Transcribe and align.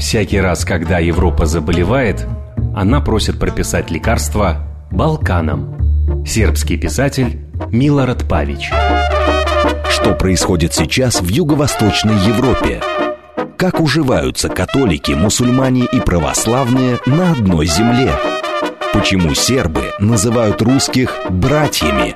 Всякий 0.00 0.40
раз, 0.40 0.64
когда 0.64 0.98
Европа 0.98 1.44
заболевает, 1.44 2.26
она 2.74 3.02
просит 3.02 3.38
прописать 3.38 3.90
лекарства 3.90 4.66
Балканам. 4.90 6.24
Сербский 6.26 6.78
писатель 6.78 7.44
Милорад 7.70 8.26
Павич. 8.26 8.72
Что 9.90 10.14
происходит 10.14 10.72
сейчас 10.72 11.20
в 11.20 11.28
Юго-Восточной 11.28 12.16
Европе? 12.26 12.80
Как 13.58 13.78
уживаются 13.78 14.48
католики, 14.48 15.12
мусульмане 15.12 15.84
и 15.84 16.00
православные 16.00 16.98
на 17.04 17.32
одной 17.32 17.66
земле? 17.66 18.10
Почему 18.94 19.34
сербы 19.34 19.92
называют 20.00 20.62
русских 20.62 21.14
братьями? 21.28 22.14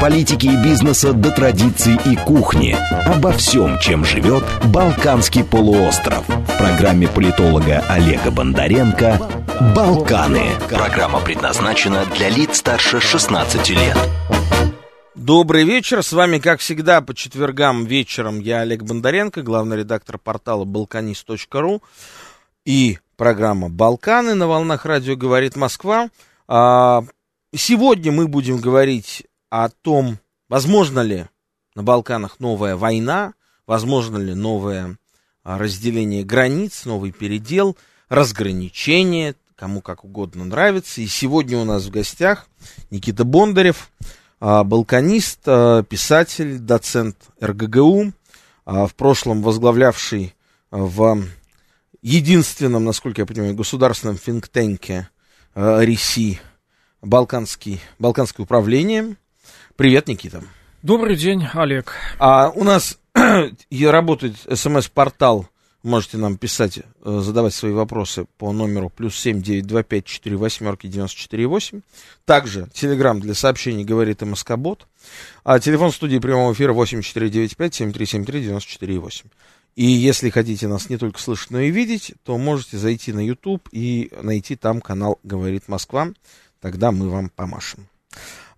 Политики 0.00 0.46
и 0.46 0.62
бизнеса 0.62 1.14
до 1.14 1.30
традиций 1.30 1.96
и 2.04 2.16
кухни. 2.16 2.76
Обо 3.06 3.32
всем, 3.32 3.78
чем 3.80 4.04
живет 4.04 4.44
Балканский 4.72 5.42
полуостров. 5.42 6.28
В 6.28 6.58
программе 6.58 7.08
политолога 7.08 7.82
Олега 7.88 8.30
Бондаренко 8.30 9.18
«Балканы». 9.74 10.50
Программа 10.68 11.20
предназначена 11.20 12.04
для 12.14 12.28
лиц 12.28 12.58
старше 12.58 13.00
16 13.00 13.70
лет. 13.70 13.96
Добрый 15.14 15.64
вечер. 15.64 16.02
С 16.02 16.12
вами, 16.12 16.40
как 16.40 16.60
всегда, 16.60 17.00
по 17.00 17.14
четвергам 17.14 17.86
вечером 17.86 18.40
я 18.40 18.60
Олег 18.60 18.82
Бондаренко, 18.82 19.40
главный 19.40 19.78
редактор 19.78 20.18
портала 20.18 20.66
balkanist.ru 20.66 21.80
и 22.66 22.98
программа 23.16 23.70
«Балканы» 23.70 24.34
на 24.34 24.46
волнах 24.46 24.84
радио 24.84 25.16
«Говорит 25.16 25.56
Москва». 25.56 26.10
А, 26.48 27.02
сегодня 27.54 28.12
мы 28.12 28.28
будем 28.28 28.58
говорить 28.58 29.24
о 29.50 29.68
том, 29.68 30.18
возможно 30.48 31.00
ли 31.00 31.26
на 31.74 31.82
Балканах 31.82 32.40
новая 32.40 32.76
война, 32.76 33.34
возможно 33.66 34.18
ли 34.18 34.34
новое 34.34 34.98
а, 35.42 35.58
разделение 35.58 36.24
границ, 36.24 36.84
новый 36.84 37.12
передел, 37.12 37.76
разграничение, 38.08 39.34
кому 39.54 39.80
как 39.80 40.04
угодно 40.04 40.44
нравится. 40.44 41.00
И 41.00 41.06
сегодня 41.06 41.58
у 41.58 41.64
нас 41.64 41.84
в 41.84 41.90
гостях 41.90 42.48
Никита 42.90 43.24
Бондарев, 43.24 43.90
а, 44.40 44.64
балканист, 44.64 45.40
а, 45.46 45.82
писатель, 45.82 46.58
доцент 46.58 47.16
РГГУ, 47.40 48.12
в 48.64 48.90
прошлом 48.96 49.42
возглавлявший 49.42 50.34
в 50.72 51.22
единственном, 52.02 52.84
насколько 52.84 53.22
я 53.22 53.26
понимаю, 53.26 53.54
государственном 53.54 54.18
финктенке 54.18 55.08
РИСИ 55.54 56.40
Балканский, 57.00 57.80
Балканское 58.00 58.42
управление. 58.42 59.16
Привет, 59.76 60.08
Никита. 60.08 60.42
Добрый 60.82 61.16
день, 61.16 61.46
Олег. 61.52 61.92
А 62.18 62.48
у 62.48 62.64
нас 62.64 62.98
работает 63.70 64.36
смс-портал. 64.50 65.46
Можете 65.82 66.16
нам 66.16 66.38
писать, 66.38 66.78
э, 66.78 67.20
задавать 67.22 67.52
свои 67.52 67.72
вопросы 67.72 68.24
по 68.38 68.52
номеру 68.52 68.88
плюс 68.88 69.14
семь 69.14 69.42
девять 69.42 69.66
два 69.66 69.82
пять 69.82 70.06
четыре 70.06 70.38
восьмерки 70.38 70.86
девяносто 70.86 71.18
четыре 71.18 71.46
восемь. 71.46 71.82
Также 72.24 72.68
телеграмм 72.72 73.20
для 73.20 73.34
сообщений 73.34 73.84
говорит 73.84 74.22
МСК-бот. 74.22 74.86
А 75.44 75.60
телефон 75.60 75.92
студии 75.92 76.18
прямого 76.18 76.54
эфира 76.54 76.72
восемь 76.72 77.02
четыре 77.02 77.28
девять 77.28 77.54
пять 77.54 77.74
семь 77.74 77.92
три 77.92 78.06
семь 78.06 78.24
три 78.24 78.42
девяносто 78.42 78.70
четыре 78.70 78.98
восемь. 78.98 79.28
И 79.74 79.84
если 79.84 80.30
хотите 80.30 80.68
нас 80.68 80.88
не 80.88 80.96
только 80.96 81.20
слышать, 81.20 81.50
но 81.50 81.60
и 81.60 81.70
видеть, 81.70 82.14
то 82.24 82.38
можете 82.38 82.78
зайти 82.78 83.12
на 83.12 83.20
YouTube 83.24 83.68
и 83.72 84.10
найти 84.22 84.56
там 84.56 84.80
канал 84.80 85.18
«Говорит 85.22 85.68
Москва». 85.68 86.08
Тогда 86.62 86.92
мы 86.92 87.10
вам 87.10 87.28
помашем. 87.28 87.86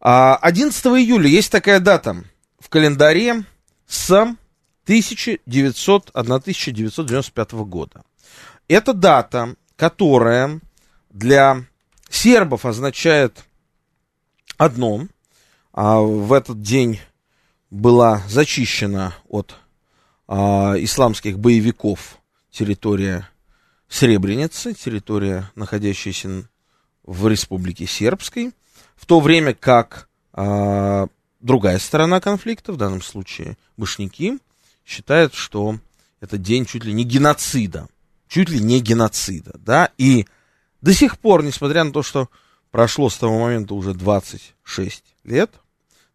11 0.00 0.86
а, 0.86 0.90
июля 0.90 1.28
есть 1.28 1.50
такая 1.50 1.80
дата 1.80 2.24
в 2.60 2.68
календаре 2.68 3.44
с 3.86 4.10
1900, 4.10 6.10
1995 6.14 7.52
года. 7.52 8.04
Это 8.68 8.92
дата, 8.92 9.56
которая 9.76 10.60
для 11.10 11.64
сербов 12.08 12.64
означает 12.64 13.44
одно. 14.56 15.08
А 15.72 16.00
в 16.00 16.32
этот 16.32 16.62
день 16.62 17.00
была 17.70 18.22
зачищена 18.28 19.14
от 19.28 19.56
а, 20.26 20.74
исламских 20.78 21.38
боевиков 21.38 22.18
территория 22.50 23.28
Сребреницы, 23.88 24.74
территория, 24.74 25.50
находящаяся 25.54 26.46
в 27.04 27.26
Республике 27.26 27.86
Сербской 27.86 28.52
в 28.98 29.06
то 29.06 29.20
время 29.20 29.54
как 29.54 30.08
а, 30.32 31.06
другая 31.40 31.78
сторона 31.78 32.20
конфликта, 32.20 32.72
в 32.72 32.76
данном 32.76 33.02
случае 33.02 33.56
башняки, 33.76 34.38
считает, 34.84 35.34
что 35.34 35.78
это 36.20 36.36
день 36.38 36.66
чуть 36.66 36.84
ли 36.84 36.92
не 36.92 37.04
геноцида, 37.04 37.88
чуть 38.28 38.48
ли 38.48 38.60
не 38.60 38.80
геноцида, 38.80 39.52
да, 39.58 39.90
и 39.98 40.26
до 40.80 40.92
сих 40.92 41.18
пор, 41.18 41.42
несмотря 41.42 41.84
на 41.84 41.92
то, 41.92 42.02
что 42.02 42.28
прошло 42.70 43.08
с 43.08 43.16
того 43.16 43.38
момента 43.38 43.74
уже 43.74 43.94
26 43.94 45.04
лет, 45.24 45.50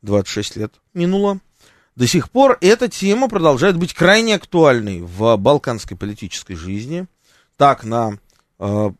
26 0.01 0.57
лет 0.57 0.73
минуло, 0.94 1.39
до 1.95 2.07
сих 2.07 2.29
пор 2.31 2.57
эта 2.61 2.88
тема 2.88 3.29
продолжает 3.29 3.77
быть 3.77 3.94
крайне 3.94 4.35
актуальной 4.35 5.01
в 5.01 5.38
балканской 5.38 5.95
политической 5.95 6.55
жизни. 6.55 7.05
Так, 7.55 7.83
на 7.83 8.13
э, 8.13 8.17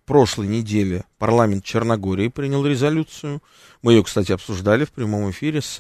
прошлой 0.06 0.48
неделе 0.48 1.06
парламент 1.18 1.64
Черногории 1.64 2.28
принял 2.28 2.66
резолюцию, 2.66 3.42
мы 3.82 3.94
ее, 3.94 4.04
кстати, 4.04 4.32
обсуждали 4.32 4.86
в 4.86 4.92
прямом 4.92 5.30
эфире 5.30 5.62
с 5.62 5.80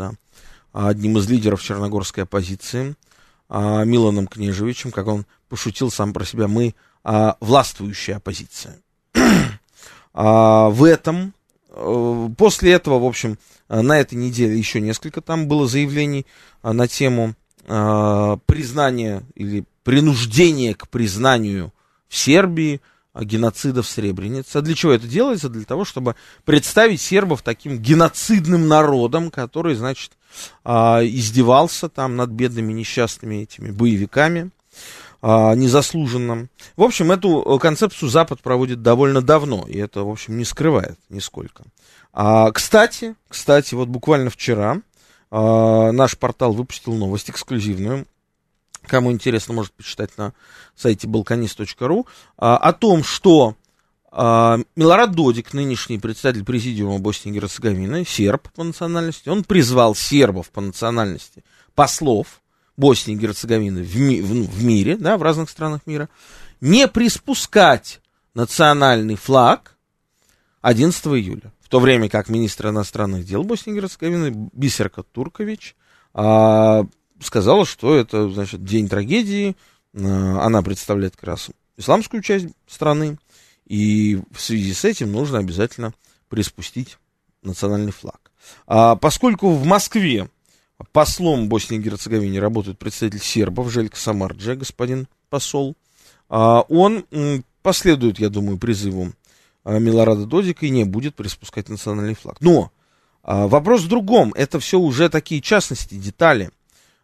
а, 0.74 0.90
одним 0.90 1.18
из 1.18 1.30
лидеров 1.30 1.62
черногорской 1.62 2.24
оппозиции, 2.24 2.96
а, 3.48 3.84
Миланом 3.84 4.28
Кнежевичем, 4.28 4.92
как 4.92 5.08
он 5.08 5.26
пошутил 5.48 5.92
сам 5.92 6.14
про 6.14 6.26
себя, 6.26 6.48
мы 6.48 6.76
а, 7.04 7.38
властвующая 7.40 8.18
оппозиция. 8.18 8.80
В 10.14 10.84
этом, 10.86 11.34
э, 11.70 12.30
после 12.38 12.74
этого, 12.74 13.00
в 13.00 13.06
общем, 13.06 13.40
на 13.68 14.00
этой 14.00 14.14
неделе 14.14 14.56
еще 14.56 14.80
несколько 14.80 15.22
там 15.22 15.48
было 15.48 15.68
заявлений 15.68 16.28
на 16.62 16.88
тему 16.88 17.34
признания 17.66 19.24
или 19.34 19.64
принуждения 19.84 20.76
к 20.76 20.88
признанию 20.88 21.74
в 22.10 22.16
Сербии 22.16 22.80
геноцида 23.16 23.84
в 23.84 23.88
Сребренице. 23.88 24.58
А 24.58 24.62
для 24.62 24.76
чего 24.76 24.92
это 24.92 25.08
делается? 25.08 25.50
Для 25.50 25.66
того, 25.66 25.86
чтобы 25.86 26.16
представить 26.46 27.02
сербов 27.02 27.42
таким 27.42 27.78
геноцидным 27.78 28.68
народом, 28.68 29.30
который, 29.30 29.76
значит, 29.76 30.12
а, 30.64 31.02
издевался 31.04 31.90
там 31.90 32.16
над 32.16 32.32
бедными 32.32 32.74
несчастными 32.74 33.44
этими 33.44 33.72
боевиками 33.72 34.52
а, 35.22 35.56
незаслуженно. 35.56 36.48
В 36.76 36.84
общем, 36.84 37.12
эту 37.12 37.60
концепцию 37.62 38.10
Запад 38.10 38.42
проводит 38.42 38.82
довольно 38.82 39.22
давно, 39.22 39.66
и 39.68 39.78
это, 39.78 40.04
в 40.04 40.10
общем, 40.10 40.38
не 40.38 40.46
скрывает 40.46 40.98
нисколько. 41.10 41.64
А, 42.12 42.52
кстати, 42.52 43.16
кстати, 43.28 43.74
вот 43.74 43.88
буквально 43.88 44.30
вчера 44.30 44.82
а, 45.32 45.92
наш 45.92 46.18
портал 46.18 46.54
выпустил 46.54 46.94
новость 46.94 47.30
эксклюзивную, 47.30 48.06
кому 48.88 49.12
интересно, 49.12 49.54
может 49.54 49.74
почитать 49.74 50.18
на 50.18 50.34
сайте 50.76 51.08
balkanist.ru, 51.08 52.06
а, 52.38 52.58
о 52.58 52.74
том, 52.74 53.04
что 53.04 53.56
а, 54.12 54.60
Милорад 54.76 55.12
Додик, 55.12 55.54
нынешний 55.54 55.98
председатель 55.98 56.44
президиума 56.44 57.00
Боснии 57.00 57.32
и 57.32 57.36
Герцеговины, 57.36 58.06
серб 58.06 58.48
по 58.54 58.64
национальности, 58.64 59.30
он 59.30 59.44
призвал 59.44 59.96
сербов 59.96 60.50
по 60.52 60.62
национальности, 60.62 61.44
послов 61.74 62.42
Боснии 62.78 63.16
и 63.16 63.20
Герцеговины 63.20 63.82
в, 63.82 63.96
ми, 63.98 64.22
в, 64.22 64.50
в 64.50 64.64
мире, 64.64 64.98
да, 64.98 65.18
в 65.18 65.24
разных 65.24 65.50
странах 65.50 65.82
мира, 65.86 66.10
не 66.62 66.88
приспускать 66.88 68.02
национальный 68.36 69.16
флаг 69.16 69.78
11 70.62 71.06
июля. 71.08 71.52
В 71.62 71.70
то 71.70 71.80
время 71.80 72.08
как 72.08 72.30
министр 72.30 72.70
иностранных 72.70 73.26
дел 73.26 73.44
Боснии 73.44 73.74
и 73.74 73.80
Герцеговины 73.80 74.50
Бисерка 74.54 75.02
Туркович 75.02 75.76
а, 76.14 76.86
сказала, 77.24 77.66
что 77.66 77.96
это, 77.96 78.30
значит, 78.30 78.64
день 78.64 78.88
трагедии, 78.88 79.56
э, 79.94 80.00
она 80.00 80.62
представляет 80.62 81.16
как 81.16 81.26
раз 81.26 81.50
исламскую 81.78 82.22
часть 82.22 82.48
страны, 82.68 83.18
и 83.66 84.22
в 84.32 84.40
связи 84.40 84.74
с 84.74 84.86
этим 84.86 85.12
нужно 85.12 85.40
обязательно 85.40 85.94
приспустить 86.30 86.98
национальный 87.42 87.92
флаг. 87.92 88.32
А 88.68 88.96
поскольку 88.96 89.50
в 89.52 89.66
Москве 89.66 90.30
послом 90.92 91.48
Боснии 91.48 91.80
и 91.80 91.82
Герцеговине 91.82 92.40
работает 92.40 92.78
представитель 92.78 93.22
сербов 93.22 93.72
Желька 93.72 93.98
Самардже, 93.98 94.56
господин 94.56 95.08
посол, 95.30 95.76
а 96.30 96.62
он 96.62 97.06
последует, 97.62 98.20
я 98.20 98.30
думаю, 98.30 98.58
призыву 98.58 99.14
а, 99.64 99.80
Милорада 99.80 100.26
Додика 100.26 100.66
и 100.66 100.70
не 100.70 100.84
будет 100.84 101.16
приспускать 101.16 101.70
национальный 101.70 102.16
флаг. 102.16 102.38
Но 102.42 102.72
а, 103.24 103.48
вопрос 103.48 103.82
в 103.82 103.88
другом. 103.88 104.34
Это 104.36 104.60
все 104.60 104.80
уже 104.80 105.10
такие 105.10 105.42
частности, 105.42 105.96
детали. 105.96 106.52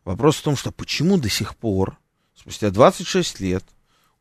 Вопрос 0.05 0.37
в 0.37 0.43
том, 0.43 0.55
что 0.55 0.71
почему 0.71 1.17
до 1.17 1.29
сих 1.29 1.55
пор, 1.55 1.97
спустя 2.35 2.69
26 2.69 3.39
лет, 3.39 3.63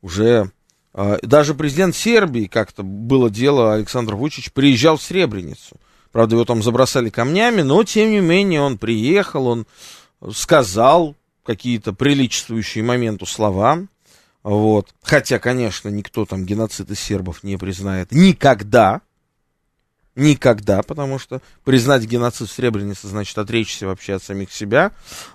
уже 0.03 0.51
э, 0.95 1.19
даже 1.23 1.55
президент 1.55 1.97
Сербии, 1.97 2.47
как-то 2.47 2.83
было 2.83 3.31
дело, 3.31 3.75
Александр 3.75 4.15
Вучич, 4.15 4.53
приезжал 4.53 4.97
в 4.97 5.03
Сребреницу. 5.03 5.77
Правда, 6.13 6.37
его 6.37 6.45
там 6.45 6.63
забросали 6.63 7.11
камнями, 7.11 7.63
но, 7.63 7.85
тем 7.85 8.11
не 8.11 8.21
менее, 8.21 8.61
он 8.61 8.79
приехал, 8.79 9.47
он 9.47 9.67
сказал 10.33 11.15
какие-то 11.45 11.93
приличествующие 11.93 12.85
моменту 12.85 13.27
слова. 13.27 13.87
Вот. 14.43 14.95
Хотя, 15.03 15.39
конечно, 15.39 15.89
никто 15.89 16.25
там 16.25 16.45
геноцид 16.45 16.91
из 16.91 17.01
сербов 17.01 17.43
не 17.43 17.57
признает 17.57 18.13
никогда. 18.13 19.03
Никогда, 20.19 20.83
потому 20.83 21.21
что 21.21 21.41
признать 21.63 22.03
геноцид 22.03 22.49
в 22.49 22.53
Сребренице 22.53 23.07
значит 23.07 23.39
отречься 23.39 23.87
вообще 23.87 24.15
от 24.15 24.23
самих 24.25 24.53
себя 24.53 24.91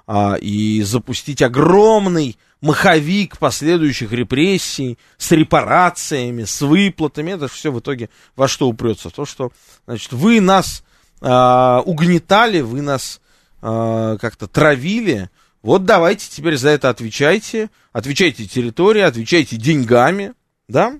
а, 0.07 0.35
и 0.35 0.81
запустить 0.81 1.41
огромный 1.41 2.37
маховик 2.59 3.37
последующих 3.37 4.11
репрессий 4.11 4.97
с 5.17 5.31
репарациями, 5.31 6.43
с 6.43 6.59
выплатами. 6.59 7.31
Это 7.31 7.47
все 7.47 7.71
в 7.71 7.79
итоге 7.79 8.09
во 8.35 8.49
что 8.49 8.67
упрется? 8.67 9.09
То, 9.09 9.23
что 9.25 9.53
значит, 9.85 10.11
вы 10.11 10.41
нас 10.41 10.83
а, 11.21 11.81
угнетали, 11.85 12.59
вы 12.59 12.81
нас 12.81 13.21
а, 13.61 14.17
как-то 14.17 14.47
травили. 14.47 15.29
Вот 15.61 15.85
давайте 15.85 16.27
теперь 16.29 16.57
за 16.57 16.71
это 16.71 16.89
отвечайте. 16.89 17.69
Отвечайте 17.93 18.45
территорией, 18.45 19.05
отвечайте 19.05 19.55
деньгами, 19.55 20.33
да? 20.67 20.99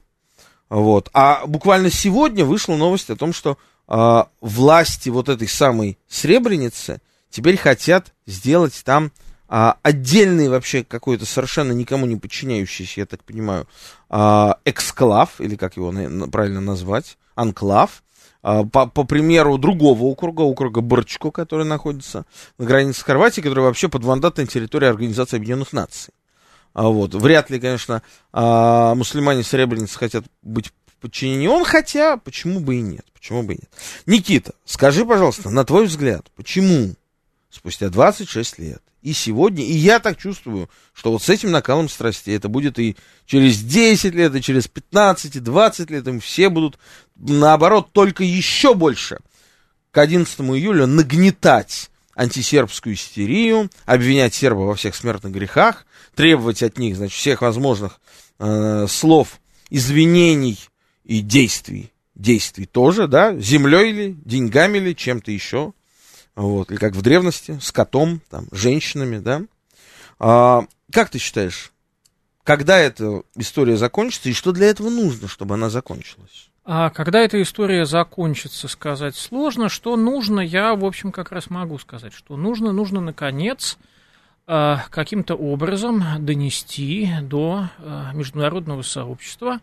Вот. 0.70 1.10
А 1.14 1.46
буквально 1.46 1.92
сегодня 1.92 2.46
вышла 2.46 2.76
новость 2.78 3.10
о 3.10 3.18
том, 3.18 3.34
что 3.34 3.58
э, 3.88 4.24
власти 4.42 5.10
вот 5.10 5.30
этой 5.30 5.48
самой 5.48 5.98
Сребреницы 6.08 7.02
теперь 7.30 7.58
хотят 7.58 8.14
сделать 8.26 8.82
там 8.84 9.12
э, 9.50 9.74
отдельный 9.82 10.50
вообще 10.50 10.84
какой-то 10.84 11.26
совершенно 11.26 11.72
никому 11.72 12.06
не 12.06 12.16
подчиняющийся, 12.16 13.02
я 13.02 13.06
так 13.06 13.24
понимаю, 13.24 13.68
э, 14.10 14.50
эксклав, 14.66 15.40
или 15.40 15.56
как 15.56 15.78
его 15.78 15.94
правильно 16.28 16.62
назвать, 16.62 17.18
анклав, 17.36 18.04
по, 18.42 18.88
по 18.88 19.06
примеру 19.06 19.58
другого 19.58 20.04
округа, 20.04 20.42
округа 20.42 20.82
Борчко, 20.82 21.32
который 21.32 21.66
находится 21.66 22.26
на 22.58 22.66
границе 22.66 23.00
с 23.00 23.04
Хорватией, 23.04 23.42
который 23.42 23.64
вообще 23.64 23.88
под 23.88 24.04
мандатной 24.04 24.48
территорией 24.48 24.92
Организации 24.92 25.38
Объединенных 25.38 25.72
Наций. 25.72 26.14
Вот. 26.74 27.14
Вряд 27.14 27.50
ли, 27.50 27.58
конечно, 27.58 28.02
мусульмане 28.34 29.44
Сребреницы 29.44 29.98
хотят 29.98 30.26
быть 30.42 30.74
подчинении 31.04 31.48
он, 31.48 31.66
хотя 31.66 32.16
почему 32.16 32.62
бы 32.62 32.78
и 32.78 32.82
нет, 32.82 33.06
почему 33.14 33.44
бы 33.44 33.56
и 33.56 33.58
нет. 33.58 33.70
Никита, 34.06 34.54
скажи, 34.66 35.06
пожалуйста, 35.06 35.50
на 35.50 35.66
твой 35.66 35.86
взгляд, 35.86 36.32
почему 36.38 36.96
спустя 37.50 37.90
26 37.90 38.60
лет 38.60 38.82
и 39.02 39.12
сегодня, 39.12 39.66
и 39.66 39.74
я 39.74 40.00
так 40.00 40.18
чувствую, 40.18 40.70
что 40.94 41.12
вот 41.12 41.22
с 41.22 41.28
этим 41.28 41.52
накалом 41.52 41.90
страстей 41.90 42.38
это 42.38 42.48
будет 42.48 42.80
и 42.80 42.96
через 43.26 43.62
10 43.62 44.14
лет, 44.16 44.34
и 44.34 44.42
через 44.42 44.70
15, 44.70 45.36
и 45.36 45.40
20 45.42 45.90
лет, 45.92 46.08
им 46.08 46.22
все 46.22 46.48
будут, 46.48 46.80
наоборот, 47.16 47.92
только 47.92 48.24
еще 48.24 48.74
больше 48.74 49.20
к 49.92 49.98
11 49.98 50.40
июля 50.40 50.86
нагнетать 50.86 51.90
антисербскую 52.16 52.96
истерию, 52.96 53.70
обвинять 53.86 54.34
сербов 54.34 54.68
во 54.68 54.76
всех 54.76 54.96
смертных 54.96 55.34
грехах, 55.34 55.86
требовать 56.16 56.64
от 56.64 56.78
них, 56.78 56.96
значит, 56.96 57.18
всех 57.18 57.42
возможных 57.42 58.00
э, 58.40 58.88
слов 58.88 59.42
извинений 59.70 60.58
и 61.04 61.22
действий. 61.22 61.92
Действий 62.16 62.66
тоже, 62.66 63.08
да, 63.08 63.36
землей 63.36 63.92
ли, 63.92 64.18
деньгами 64.24 64.78
ли, 64.78 64.96
чем-то 64.96 65.32
еще. 65.32 65.74
Вот, 66.36 66.72
или 66.72 66.78
как 66.78 66.94
в 66.94 67.02
древности, 67.02 67.60
с 67.62 67.72
котом, 67.72 68.22
там, 68.30 68.48
женщинами, 68.52 69.18
да. 69.18 69.42
А, 70.20 70.66
как 70.92 71.10
ты 71.10 71.20
считаешь, 71.20 71.72
когда 72.44 72.78
эта 72.78 73.24
история 73.36 73.78
закончится 73.78 74.30
и 74.30 74.34
что 74.34 74.52
для 74.52 74.68
этого 74.68 74.90
нужно, 74.90 75.28
чтобы 75.28 75.56
она 75.56 75.70
закончилась? 75.70 76.50
А 76.66 76.90
когда 76.92 77.20
эта 77.20 77.42
история 77.42 77.86
закончится, 77.86 78.68
сказать 78.68 79.16
сложно. 79.16 79.68
Что 79.68 79.98
нужно, 79.98 80.40
я, 80.40 80.76
в 80.76 80.86
общем, 80.86 81.12
как 81.12 81.32
раз 81.32 81.50
могу 81.50 81.78
сказать, 81.78 82.14
что 82.14 82.38
нужно, 82.38 82.72
нужно, 82.72 83.02
наконец, 83.02 83.78
а, 84.48 84.84
каким-то 84.90 85.36
образом 85.36 86.04
донести 86.20 87.10
до 87.22 87.70
а, 87.80 88.14
международного 88.14 88.82
сообщества 88.82 89.60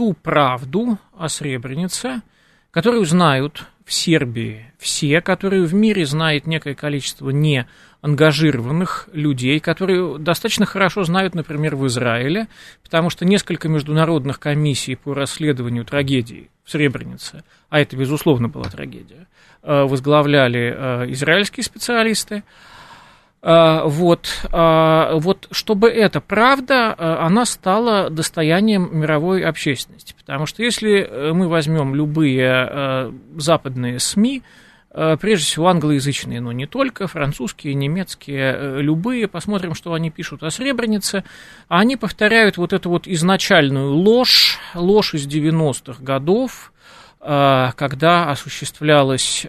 ту 0.00 0.14
правду 0.14 0.96
о 1.14 1.28
Сребренице, 1.28 2.22
которую 2.70 3.04
знают 3.04 3.66
в 3.84 3.92
Сербии 3.92 4.72
все, 4.78 5.20
которые 5.20 5.64
в 5.64 5.74
мире 5.74 6.06
знает 6.06 6.46
некое 6.46 6.74
количество 6.74 7.28
не 7.28 7.68
ангажированных 8.00 9.10
людей, 9.12 9.60
которые 9.60 10.16
достаточно 10.16 10.64
хорошо 10.64 11.04
знают, 11.04 11.34
например, 11.34 11.76
в 11.76 11.86
Израиле, 11.86 12.48
потому 12.82 13.10
что 13.10 13.26
несколько 13.26 13.68
международных 13.68 14.40
комиссий 14.40 14.94
по 14.94 15.12
расследованию 15.12 15.84
трагедии 15.84 16.48
в 16.64 16.70
Сребренице, 16.70 17.44
а 17.68 17.78
это, 17.78 17.94
безусловно, 17.94 18.48
была 18.48 18.70
трагедия, 18.70 19.28
э, 19.62 19.82
возглавляли 19.82 20.74
э, 20.74 21.12
израильские 21.12 21.62
специалисты, 21.62 22.42
вот, 23.42 24.28
а, 24.52 25.14
вот, 25.14 25.48
чтобы 25.50 25.88
эта 25.88 26.20
правда, 26.20 26.94
а, 26.96 27.26
она 27.26 27.46
стала 27.46 28.10
достоянием 28.10 28.90
мировой 28.92 29.42
общественности. 29.44 30.14
Потому 30.18 30.44
что 30.44 30.62
если 30.62 31.00
э, 31.00 31.32
мы 31.32 31.48
возьмем 31.48 31.94
любые 31.94 33.12
западные 33.36 33.98
СМИ, 33.98 34.42
прежде 34.92 35.46
всего 35.46 35.68
англоязычные, 35.68 36.40
но 36.40 36.50
не 36.50 36.66
только, 36.66 37.06
французские, 37.06 37.74
немецкие, 37.74 38.54
э, 38.56 38.80
любые, 38.80 39.28
посмотрим, 39.28 39.74
что 39.74 39.94
они 39.94 40.10
пишут 40.10 40.42
о 40.42 40.50
Сребренице, 40.50 41.22
они 41.68 41.96
повторяют 41.96 42.56
вот 42.56 42.72
эту 42.72 42.90
вот 42.90 43.06
изначальную 43.06 43.94
ложь, 43.94 44.58
ложь 44.74 45.14
из 45.14 45.28
90-х 45.28 46.02
годов, 46.02 46.72
когда 47.20 48.30
осуществлялась 48.30 49.46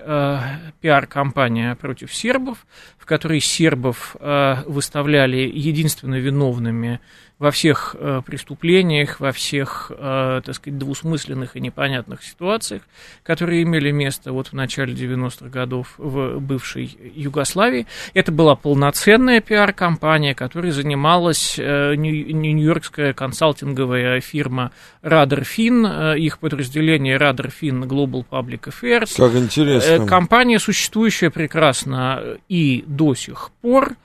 пиар-компания 0.82 1.76
против 1.76 2.14
сербов, 2.14 2.66
в 3.02 3.06
которой 3.06 3.40
сербов 3.40 4.16
э, 4.20 4.64
выставляли 4.68 5.38
единственно 5.38 6.16
виновными 6.16 7.00
во 7.42 7.50
всех 7.50 7.96
э, 7.98 8.22
преступлениях, 8.24 9.20
во 9.20 9.32
всех, 9.32 9.92
э, 9.98 10.42
так 10.46 10.54
сказать, 10.54 10.78
двусмысленных 10.78 11.56
и 11.56 11.60
непонятных 11.60 12.22
ситуациях, 12.22 12.84
которые 13.24 13.64
имели 13.64 13.90
место 13.90 14.32
вот 14.32 14.50
в 14.50 14.54
начале 14.54 14.94
90-х 14.94 15.50
годов 15.50 15.96
в 15.98 16.38
бывшей 16.38 16.96
Югославии. 17.16 17.88
Это 18.14 18.32
была 18.32 18.56
полноценная 18.56 19.42
пиар-компания, 19.42 20.36
которой 20.36 20.70
занималась 20.70 21.56
э, 21.58 21.96
нью-йоркская 21.96 23.14
консалтинговая 23.14 24.22
фирма 24.22 24.72
Radarfin, 25.02 26.14
э, 26.14 26.20
их 26.20 26.38
подразделение 26.38 27.18
Radarfin 27.18 27.88
Global 27.88 28.24
Public 28.30 28.72
Affairs. 28.72 29.18
Как 29.18 29.36
интересно. 29.36 30.04
Э, 30.04 30.06
компания, 30.06 30.60
существующая 30.60 31.32
прекрасно 31.32 32.38
и 32.50 32.84
до 32.86 33.16
сих 33.16 33.50
пор, 33.62 33.96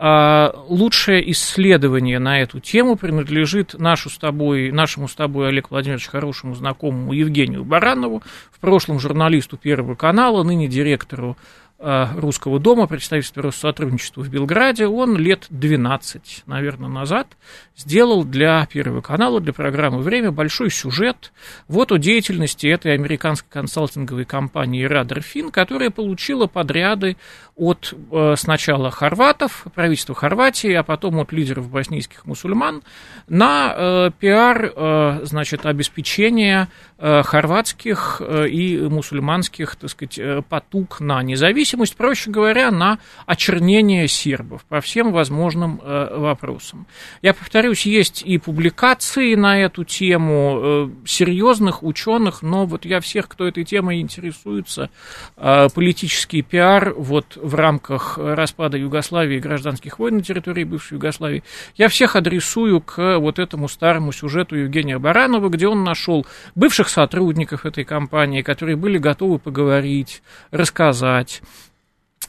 лучшее 0.00 1.28
исследование 1.32 2.20
на 2.20 2.40
эту 2.40 2.60
тему 2.60 2.94
принадлежит 2.94 3.74
нашу 3.74 4.10
с 4.10 4.18
тобой, 4.18 4.70
нашему 4.70 5.08
с 5.08 5.14
тобой, 5.14 5.48
Олег 5.48 5.72
Владимирович, 5.72 6.06
хорошему 6.06 6.54
знакомому 6.54 7.12
Евгению 7.12 7.64
Баранову, 7.64 8.22
в 8.52 8.60
прошлом 8.60 9.00
журналисту 9.00 9.56
Первого 9.56 9.96
канала, 9.96 10.44
ныне 10.44 10.68
директору 10.68 11.36
русского 11.80 12.58
дома, 12.58 12.88
представительства 12.88 13.40
Россотрудничества 13.40 14.22
в 14.22 14.28
Белграде, 14.28 14.88
он 14.88 15.16
лет 15.16 15.46
12, 15.50 16.42
наверное, 16.46 16.88
назад 16.88 17.28
сделал 17.76 18.24
для 18.24 18.66
Первого 18.66 19.00
канала, 19.00 19.40
для 19.40 19.52
программы 19.52 20.02
«Время» 20.02 20.32
большой 20.32 20.70
сюжет 20.70 21.32
вот 21.68 21.92
о 21.92 21.98
деятельности 21.98 22.66
этой 22.66 22.94
американской 22.94 23.48
консалтинговой 23.48 24.24
компании 24.24 24.88
Radarfin, 24.88 25.52
которая 25.52 25.90
получила 25.90 26.48
подряды 26.48 27.16
от 27.54 27.94
э, 28.10 28.34
сначала 28.36 28.90
хорватов, 28.90 29.64
правительства 29.72 30.16
Хорватии, 30.16 30.72
а 30.72 30.82
потом 30.82 31.20
от 31.20 31.30
лидеров 31.30 31.70
боснийских 31.70 32.26
мусульман 32.26 32.82
на 33.28 33.72
э, 33.76 34.10
пиар, 34.18 35.22
значит, 35.24 35.64
обеспечение 35.64 36.68
хорватских 36.98 38.20
и 38.20 38.78
мусульманских, 38.78 39.76
так 39.76 39.90
сказать, 39.90 40.44
потуг 40.48 40.98
на 40.98 41.22
независимость, 41.22 41.67
зависимость, 41.68 41.96
проще 41.96 42.30
говоря, 42.30 42.70
на 42.70 42.98
очернение 43.26 44.08
сербов 44.08 44.64
по 44.64 44.80
всем 44.80 45.12
возможным 45.12 45.80
э, 45.82 46.16
вопросам. 46.18 46.86
Я 47.20 47.34
повторюсь, 47.34 47.84
есть 47.84 48.22
и 48.22 48.38
публикации 48.38 49.34
на 49.34 49.58
эту 49.60 49.84
тему 49.84 50.60
э, 50.62 50.88
серьезных 51.06 51.82
ученых, 51.82 52.42
но 52.42 52.64
вот 52.64 52.86
я 52.86 53.00
всех, 53.00 53.28
кто 53.28 53.46
этой 53.46 53.64
темой 53.64 54.00
интересуется, 54.00 54.88
э, 55.36 55.68
политический 55.74 56.42
пиар 56.42 56.94
вот 56.96 57.36
в 57.36 57.54
рамках 57.54 58.18
распада 58.18 58.78
Югославии 58.78 59.36
и 59.36 59.40
гражданских 59.40 59.98
войн 59.98 60.16
на 60.16 60.22
территории 60.22 60.64
бывшей 60.64 60.94
Югославии, 60.94 61.42
я 61.76 61.88
всех 61.88 62.16
адресую 62.16 62.80
к 62.80 63.18
вот 63.18 63.38
этому 63.38 63.68
старому 63.68 64.12
сюжету 64.12 64.56
Евгения 64.56 64.98
Баранова, 64.98 65.50
где 65.50 65.68
он 65.68 65.84
нашел 65.84 66.26
бывших 66.54 66.88
сотрудников 66.88 67.66
этой 67.66 67.84
компании, 67.84 68.40
которые 68.40 68.76
были 68.76 68.96
готовы 68.96 69.38
поговорить, 69.38 70.22
рассказать, 70.50 71.42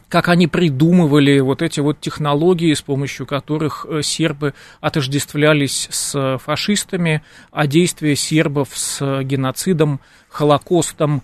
как 0.09 0.27
они 0.27 0.47
придумывали 0.47 1.39
вот 1.39 1.61
эти 1.61 1.79
вот 1.79 1.99
технологии, 1.99 2.73
с 2.73 2.81
помощью 2.81 3.25
которых 3.25 3.85
э, 3.87 4.01
сербы 4.01 4.53
отождествлялись 4.81 5.87
с 5.91 6.39
фашистами, 6.39 7.23
а 7.51 7.67
действия 7.67 8.15
сербов 8.15 8.69
с 8.73 9.23
геноцидом, 9.23 9.99
Холокостом 10.29 11.23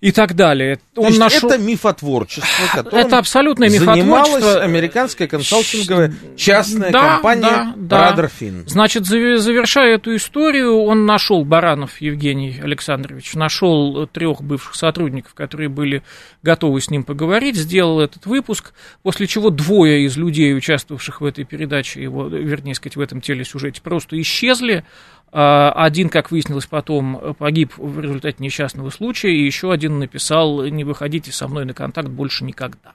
и 0.00 0.12
так 0.12 0.34
далее. 0.34 0.80
То 0.94 1.06
есть 1.06 1.18
нашел... 1.18 1.50
это 1.50 1.58
мифотворчество, 1.58 2.64
которым 2.72 3.06
это 3.06 3.18
абсолютное 3.18 3.68
мифотворчество. 3.68 4.40
занималась 4.40 4.56
американская 4.64 5.28
консалтинговая 5.28 6.12
частная 6.36 6.90
да, 6.90 7.14
компания 7.14 7.74
да, 7.76 8.12
да. 8.12 8.30
Значит, 8.66 9.04
завершая 9.06 9.96
эту 9.96 10.16
историю, 10.16 10.82
он 10.82 11.04
нашел 11.04 11.44
Баранов 11.44 12.00
Евгений 12.00 12.60
Александрович, 12.62 13.34
нашел 13.34 14.06
трех 14.06 14.42
бывших 14.42 14.74
сотрудников, 14.74 15.34
которые 15.34 15.68
были 15.68 16.02
готовы 16.42 16.80
с 16.80 16.88
ним 16.90 17.04
поговорить, 17.04 17.56
сделал 17.56 18.00
этот 18.00 18.24
выпуск, 18.24 18.72
после 19.02 19.26
чего 19.26 19.50
двое 19.50 20.04
из 20.04 20.16
людей, 20.16 20.56
участвовавших 20.56 21.20
в 21.20 21.24
этой 21.26 21.44
передаче, 21.44 22.02
его, 22.02 22.26
вернее 22.26 22.74
сказать, 22.74 22.96
в 22.96 23.00
этом 23.00 23.20
телесюжете, 23.20 23.82
просто 23.82 24.20
исчезли. 24.20 24.84
А, 25.32 25.72
один, 25.72 26.08
как 26.08 26.30
выяснилось 26.30 26.66
потом, 26.66 27.34
погиб 27.38 27.72
в 27.76 28.00
результате 28.00 28.36
несчастного 28.40 28.90
случая, 28.90 29.32
и 29.32 29.44
еще 29.44 29.72
один 29.72 29.98
написал 29.98 30.64
«Не 30.66 30.84
выходите 30.84 31.32
со 31.32 31.48
мной 31.48 31.64
на 31.64 31.74
контакт 31.74 32.08
больше 32.08 32.44
никогда». 32.44 32.92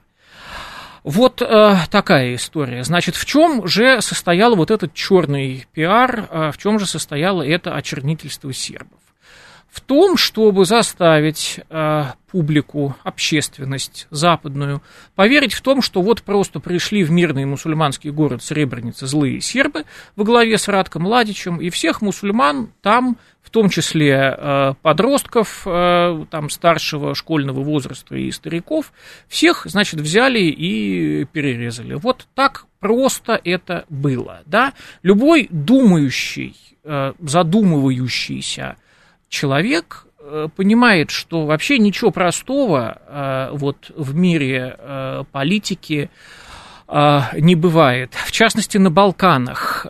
Вот 1.06 1.40
э, 1.40 1.76
такая 1.88 2.34
история. 2.34 2.82
Значит, 2.82 3.14
в 3.14 3.24
чем 3.24 3.64
же 3.68 4.02
состоял 4.02 4.56
вот 4.56 4.72
этот 4.72 4.92
черный 4.92 5.64
пиар, 5.72 6.26
э, 6.28 6.50
в 6.50 6.58
чем 6.58 6.80
же 6.80 6.86
состояло 6.86 7.42
это 7.46 7.76
очернительство 7.76 8.52
сербов? 8.52 8.98
В 9.76 9.82
том, 9.82 10.16
чтобы 10.16 10.64
заставить 10.64 11.60
э, 11.68 12.04
публику, 12.30 12.96
общественность 13.04 14.06
западную 14.08 14.80
поверить 15.14 15.52
в 15.52 15.60
том, 15.60 15.82
что 15.82 16.00
вот 16.00 16.22
просто 16.22 16.60
пришли 16.60 17.04
в 17.04 17.10
мирный 17.10 17.44
мусульманский 17.44 18.08
город 18.08 18.42
Сребреница 18.42 19.06
злые 19.06 19.42
сербы 19.42 19.84
во 20.16 20.24
главе 20.24 20.56
с 20.56 20.68
Радком 20.68 21.02
Младичем, 21.02 21.60
и 21.60 21.68
всех 21.68 22.00
мусульман 22.00 22.70
там, 22.80 23.18
в 23.42 23.50
том 23.50 23.68
числе 23.68 24.34
э, 24.34 24.74
подростков 24.80 25.64
э, 25.66 26.24
там, 26.30 26.48
старшего 26.48 27.14
школьного 27.14 27.60
возраста 27.60 28.16
и 28.16 28.30
стариков, 28.30 28.94
всех, 29.28 29.66
значит, 29.66 30.00
взяли 30.00 30.40
и 30.40 31.26
перерезали. 31.26 31.96
Вот 31.96 32.26
так 32.34 32.64
просто 32.80 33.38
это 33.44 33.84
было. 33.90 34.40
Да? 34.46 34.72
Любой 35.02 35.48
думающий, 35.50 36.56
э, 36.82 37.12
задумывающийся, 37.20 38.76
человек 39.28 40.06
э, 40.18 40.48
понимает, 40.54 41.10
что 41.10 41.46
вообще 41.46 41.78
ничего 41.78 42.10
простого 42.10 43.00
э, 43.06 43.48
вот 43.52 43.90
в 43.96 44.14
мире 44.14 44.76
э, 44.78 45.24
политики 45.32 46.10
не 46.88 47.56
бывает. 47.56 48.14
В 48.14 48.30
частности, 48.30 48.78
на 48.78 48.92
Балканах. 48.92 49.88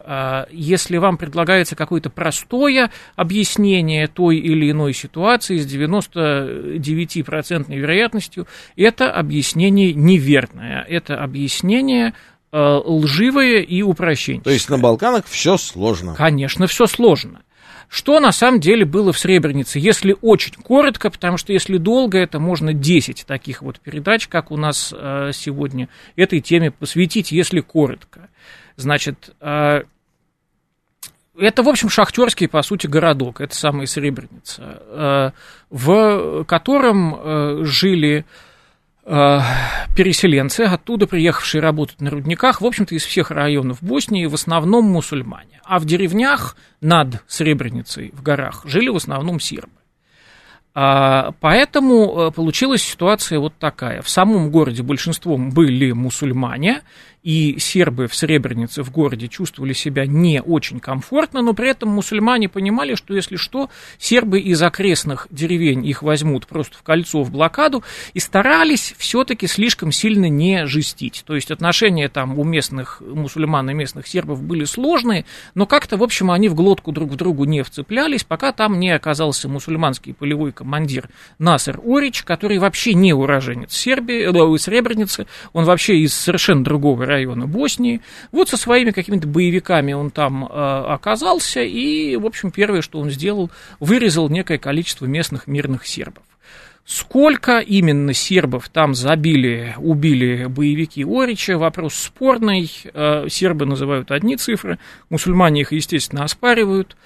Если 0.51 0.97
вам 0.97 1.19
предлагается 1.19 1.77
какое-то 1.77 2.09
простое 2.09 2.91
объяснение 3.17 4.07
той 4.07 4.39
или 4.39 4.71
иной 4.71 4.95
ситуации 4.95 5.59
с 5.59 5.67
99% 5.67 7.67
вероятностью, 7.69 8.47
это 8.77 9.13
объяснение 9.13 9.93
неверное. 9.93 10.87
Это 10.89 11.23
объяснение 11.23 12.15
лживое 12.51 13.61
и 13.61 13.83
упрощенческое. 13.83 14.45
То 14.45 14.53
есть 14.53 14.71
на 14.71 14.79
Балканах 14.79 15.27
все 15.27 15.59
сложно. 15.59 16.15
Конечно, 16.15 16.67
все 16.67 16.87
сложно. 16.87 17.43
Что 17.89 18.19
на 18.19 18.33
самом 18.33 18.61
деле 18.61 18.85
было 18.85 19.13
в 19.13 19.19
Сребренице, 19.19 19.79
если 19.79 20.17
очень 20.21 20.55
коротко, 20.55 21.11
потому 21.11 21.37
что 21.37 21.53
если 21.53 21.77
долго, 21.77 22.19
это 22.19 22.41
можно 22.41 22.73
10 22.73 23.25
таких 23.27 23.63
вот 23.63 23.81
передач, 23.81 24.27
как 24.27 24.51
у 24.51 24.57
нас 24.57 24.93
э, 24.97 25.31
сегодня, 25.33 25.89
этой 26.17 26.41
теме 26.41 26.71
посвятить, 26.71 27.31
если 27.31 27.61
коротко. 27.61 28.29
Значит, 28.77 29.35
э, 29.41 29.83
это, 31.39 31.63
в 31.63 31.69
общем, 31.69 31.89
шахтерский, 31.89 32.49
по 32.49 32.63
сути, 32.63 32.87
городок, 32.87 33.41
это 33.41 33.55
самая 33.55 33.87
Сребреница, 33.87 34.83
э, 34.87 35.31
в 35.71 36.45
котором 36.45 37.65
жили 37.65 38.25
переселенцы, 39.07 40.63
оттуда 40.63 41.07
приехавшие 41.07 41.63
работать 41.63 42.01
на 42.01 42.11
рудниках, 42.11 42.61
в 42.61 42.67
общем-то, 42.67 42.95
из 42.95 43.05
всех 43.05 43.31
районов 43.31 43.83
Боснии, 43.83 44.27
в 44.27 44.35
основном 44.35 44.87
мусульмане. 44.87 45.61
А 45.65 45.79
в 45.79 45.85
деревнях 45.85 46.57
над 46.81 47.23
Сребреницей 47.29 48.11
в 48.13 48.23
горах 48.23 48.63
жили 48.65 48.89
в 48.89 48.97
основном 48.97 49.39
сербы. 49.39 49.71
А, 50.79 51.33
поэтому 51.41 52.29
э, 52.29 52.31
получилась 52.33 52.83
ситуация 52.83 53.39
вот 53.39 53.55
такая. 53.59 54.03
В 54.03 54.11
самом 54.11 54.51
городе 54.51 54.83
большинством 54.83 55.49
были 55.51 55.93
мусульмане, 55.93 56.83
и 57.27 57.59
сербы 57.59 58.07
в 58.07 58.15
Сребренице 58.15 58.85
в 58.85 58.93
городе 58.93 59.27
чувствовали 59.27 59.73
себя 59.73 60.07
не 60.07 60.41
очень 60.41 60.79
комфортно, 60.79 61.43
но 61.43 61.55
при 61.55 61.71
этом 61.71 61.89
мусульмане 61.89 62.49
понимали, 62.49 62.95
что 62.95 63.17
если 63.17 63.35
что, 63.35 63.69
сербы 63.99 64.39
из 64.39 64.63
окрестных 64.63 65.27
деревень 65.33 65.85
их 65.85 66.05
возьмут 66.05 66.47
просто 66.47 66.79
в 66.79 66.85
кольцо, 66.85 67.25
в 67.25 67.33
блокаду, 67.33 67.83
и 68.15 68.21
старались 68.21 68.95
все-таки 68.97 69.49
слишком 69.49 69.91
сильно 69.91 70.29
не 70.29 70.69
жестить. 70.69 71.25
То 71.27 71.35
есть 71.35 71.51
отношения 71.51 72.09
там 72.09 72.39
у 72.39 72.45
местных 72.45 73.03
мусульман 73.05 73.71
и 73.71 73.75
местных 73.75 74.07
сербов 74.07 74.41
были 74.41 74.65
сложные, 74.65 75.25
но 75.57 75.67
как-то, 75.67 75.97
в 75.97 76.05
общем, 76.05 76.31
они 76.31 76.49
в 76.49 76.55
глотку 76.55 76.93
друг 76.93 77.11
в 77.11 77.17
другу 77.17 77.45
не 77.45 77.65
вцеплялись, 77.65 78.23
пока 78.23 78.53
там 78.53 78.79
не 78.79 78.93
оказался 78.93 79.49
мусульманский 79.49 80.15
полевой 80.15 80.53
командир 80.53 81.09
Насер 81.41 81.81
Орич, 81.85 82.23
который 82.23 82.59
вообще 82.59 82.95
не 82.95 83.13
уроженец 83.13 83.73
Сербии, 83.73 84.55
э, 84.55 84.59
Сребреницы, 84.59 85.27
он 85.53 85.65
вообще 85.65 85.97
из 85.99 86.15
совершенно 86.15 86.63
другого 86.63 87.05
района 87.05 87.16
района 87.17 87.47
Боснии. 87.47 88.01
Вот 88.33 88.49
со 88.49 88.57
своими 88.57 88.91
какими-то 88.91 89.27
боевиками 89.27 89.93
он 89.93 90.11
там 90.11 90.45
э, 90.45 90.49
оказался, 90.49 91.63
и, 91.63 92.17
в 92.17 92.27
общем, 92.27 92.51
первое, 92.51 92.83
что 92.83 92.99
он 92.99 93.11
сделал, 93.11 93.51
вырезал 93.81 94.29
некое 94.29 94.59
количество 94.59 95.07
местных 95.07 95.47
мирных 95.47 95.87
сербов. 95.87 96.23
Сколько 96.85 97.59
именно 97.59 98.13
сербов 98.13 98.69
там 98.69 98.95
забили, 98.95 99.75
убили 99.79 100.47
боевики 100.47 101.05
Орича, 101.05 101.59
вопрос 101.59 101.95
спорный. 101.95 102.71
Э, 102.95 103.27
сербы 103.29 103.67
называют 103.67 104.13
одни 104.13 104.37
цифры, 104.37 104.79
мусульмане 105.11 105.63
их, 105.63 105.73
естественно, 105.73 106.23
оспаривают. 106.23 106.97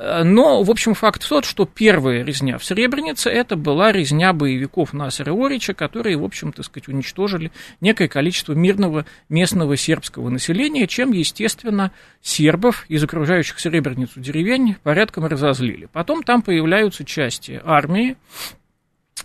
Э, 0.00 0.22
но, 0.24 0.62
в 0.62 0.70
общем, 0.70 0.94
факт 0.94 1.28
тот, 1.28 1.44
что 1.44 1.66
первая 1.66 2.24
резня 2.24 2.56
в 2.56 2.64
Сребренице 2.64 3.28
это 3.28 3.54
была 3.54 3.92
резня 3.92 4.32
боевиков 4.32 4.94
Насара 4.94 5.32
Орича, 5.32 5.74
которые, 5.74 6.16
в 6.16 6.24
общем, 6.24 6.52
так 6.52 6.64
сказать, 6.64 6.88
уничтожили 6.88 7.52
некое 7.82 8.08
количество 8.08 8.54
мирного 8.54 9.04
местного 9.28 9.76
сербского 9.76 10.30
населения, 10.30 10.86
чем, 10.86 11.12
естественно, 11.12 11.92
сербов 12.22 12.86
из 12.88 13.04
окружающих 13.04 13.60
Сребреницу 13.60 14.20
деревень 14.20 14.76
порядком 14.82 15.26
разозлили. 15.26 15.86
Потом 15.92 16.22
там 16.22 16.40
появляются 16.40 17.04
части 17.04 17.60
армии, 17.62 18.16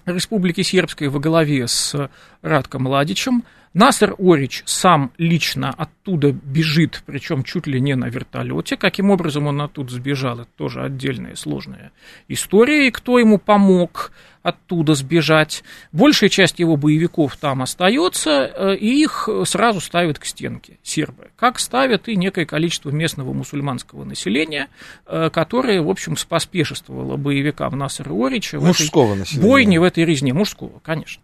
Республики 0.05 0.61
Сербской 0.61 1.07
во 1.07 1.19
главе 1.19 1.67
с 1.67 2.09
Радко 2.41 2.79
Младичем. 2.79 3.43
Насер 3.75 4.15
Орич 4.17 4.63
сам 4.65 5.11
лично 5.17 5.69
оттуда 5.69 6.31
бежит, 6.31 7.03
причем 7.05 7.43
чуть 7.43 7.67
ли 7.67 7.81
не 7.81 7.95
на 7.95 8.05
вертолете. 8.05 8.77
Каким 8.77 9.11
образом 9.11 9.47
он 9.47 9.61
оттуда 9.61 9.91
сбежал, 9.93 10.39
это 10.39 10.49
тоже 10.55 10.81
отдельная 10.81 11.35
сложная 11.35 11.91
история. 12.29 12.87
И 12.87 12.91
кто 12.91 13.19
ему 13.19 13.37
помог 13.37 14.13
оттуда 14.45 14.93
сбежать. 14.93 15.63
Большая 15.91 16.29
часть 16.29 16.59
его 16.59 16.77
боевиков 16.77 17.35
там 17.35 17.63
остается, 17.63 18.51
э, 18.55 18.75
и 18.75 19.01
их 19.01 19.27
сразу 19.45 19.81
ставят 19.81 20.19
к 20.19 20.25
стенке 20.25 20.77
сербы. 20.83 21.31
Как 21.35 21.57
ставят 21.57 22.07
и 22.07 22.15
некое 22.15 22.45
количество 22.45 22.91
местного 22.91 23.33
мусульманского 23.33 24.03
населения, 24.03 24.67
э, 25.07 25.31
которое, 25.31 25.81
в 25.81 25.89
общем, 25.89 26.15
споспешествовало 26.15 27.17
боевикам 27.17 27.75
Насара 27.75 28.13
Орича. 28.13 28.59
Мужского 28.59 29.07
в 29.07 29.11
этой 29.13 29.19
населения. 29.19 29.47
Бойне 29.49 29.79
в 29.79 29.83
этой 29.83 30.05
резне. 30.05 30.31
Мужского, 30.31 30.79
конечно. 30.83 31.23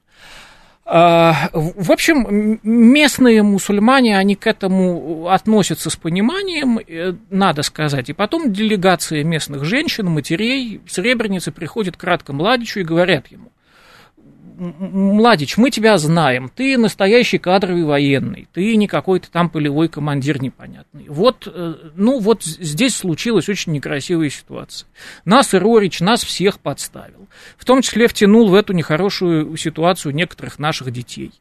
А, 0.83 1.49
в 1.53 1.91
общем, 1.91 2.59
местные 2.63 3.43
мусульмане, 3.43 4.17
они 4.17 4.35
к 4.35 4.47
этому 4.47 5.29
относятся 5.29 5.89
с 5.89 5.95
пониманием, 5.95 6.79
э, 6.79 7.13
надо 7.29 7.61
сказать. 7.61 8.09
И 8.09 8.13
потом 8.13 8.51
делегация 8.51 9.23
местных 9.23 9.63
женщин, 9.63 10.07
матерей, 10.07 10.81
Сребреницы 10.87 11.51
приходит 11.51 11.97
к 11.97 12.03
Младичу 12.33 12.79
и 12.79 12.83
говорят 12.83 13.27
ему, 13.27 13.51
Младич, 14.61 15.57
мы 15.57 15.71
тебя 15.71 15.97
знаем, 15.97 16.51
ты 16.53 16.77
настоящий 16.77 17.39
кадровый 17.39 17.83
военный, 17.83 18.47
ты 18.53 18.75
не 18.75 18.85
какой-то 18.85 19.31
там 19.31 19.49
полевой 19.49 19.89
командир 19.89 20.39
непонятный. 20.39 21.07
Вот, 21.09 21.47
э, 21.51 21.73
ну 21.95 22.19
вот 22.19 22.43
здесь 22.43 22.95
случилась 22.95 23.49
очень 23.49 23.71
некрасивая 23.71 24.29
ситуация. 24.29 24.87
Нас 25.25 25.55
и 25.55 25.57
Рорич, 25.57 25.99
нас 25.99 26.23
всех 26.23 26.59
подставил. 26.59 27.27
В 27.57 27.65
том 27.65 27.81
числе 27.81 28.07
втянул 28.07 28.49
в 28.49 28.53
эту 28.53 28.73
нехорошую 28.73 29.57
ситуацию 29.57 30.13
некоторых 30.13 30.59
наших 30.59 30.91
детей. 30.91 31.31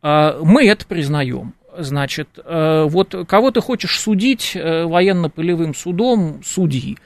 А, 0.00 0.38
мы 0.40 0.64
это 0.64 0.86
признаем. 0.86 1.54
Значит, 1.76 2.28
э, 2.36 2.86
вот 2.88 3.16
кого 3.26 3.50
ты 3.50 3.60
хочешь 3.60 3.98
судить 3.98 4.52
э, 4.54 4.84
военно-полевым 4.84 5.74
судом, 5.74 6.40
судьи 6.44 6.98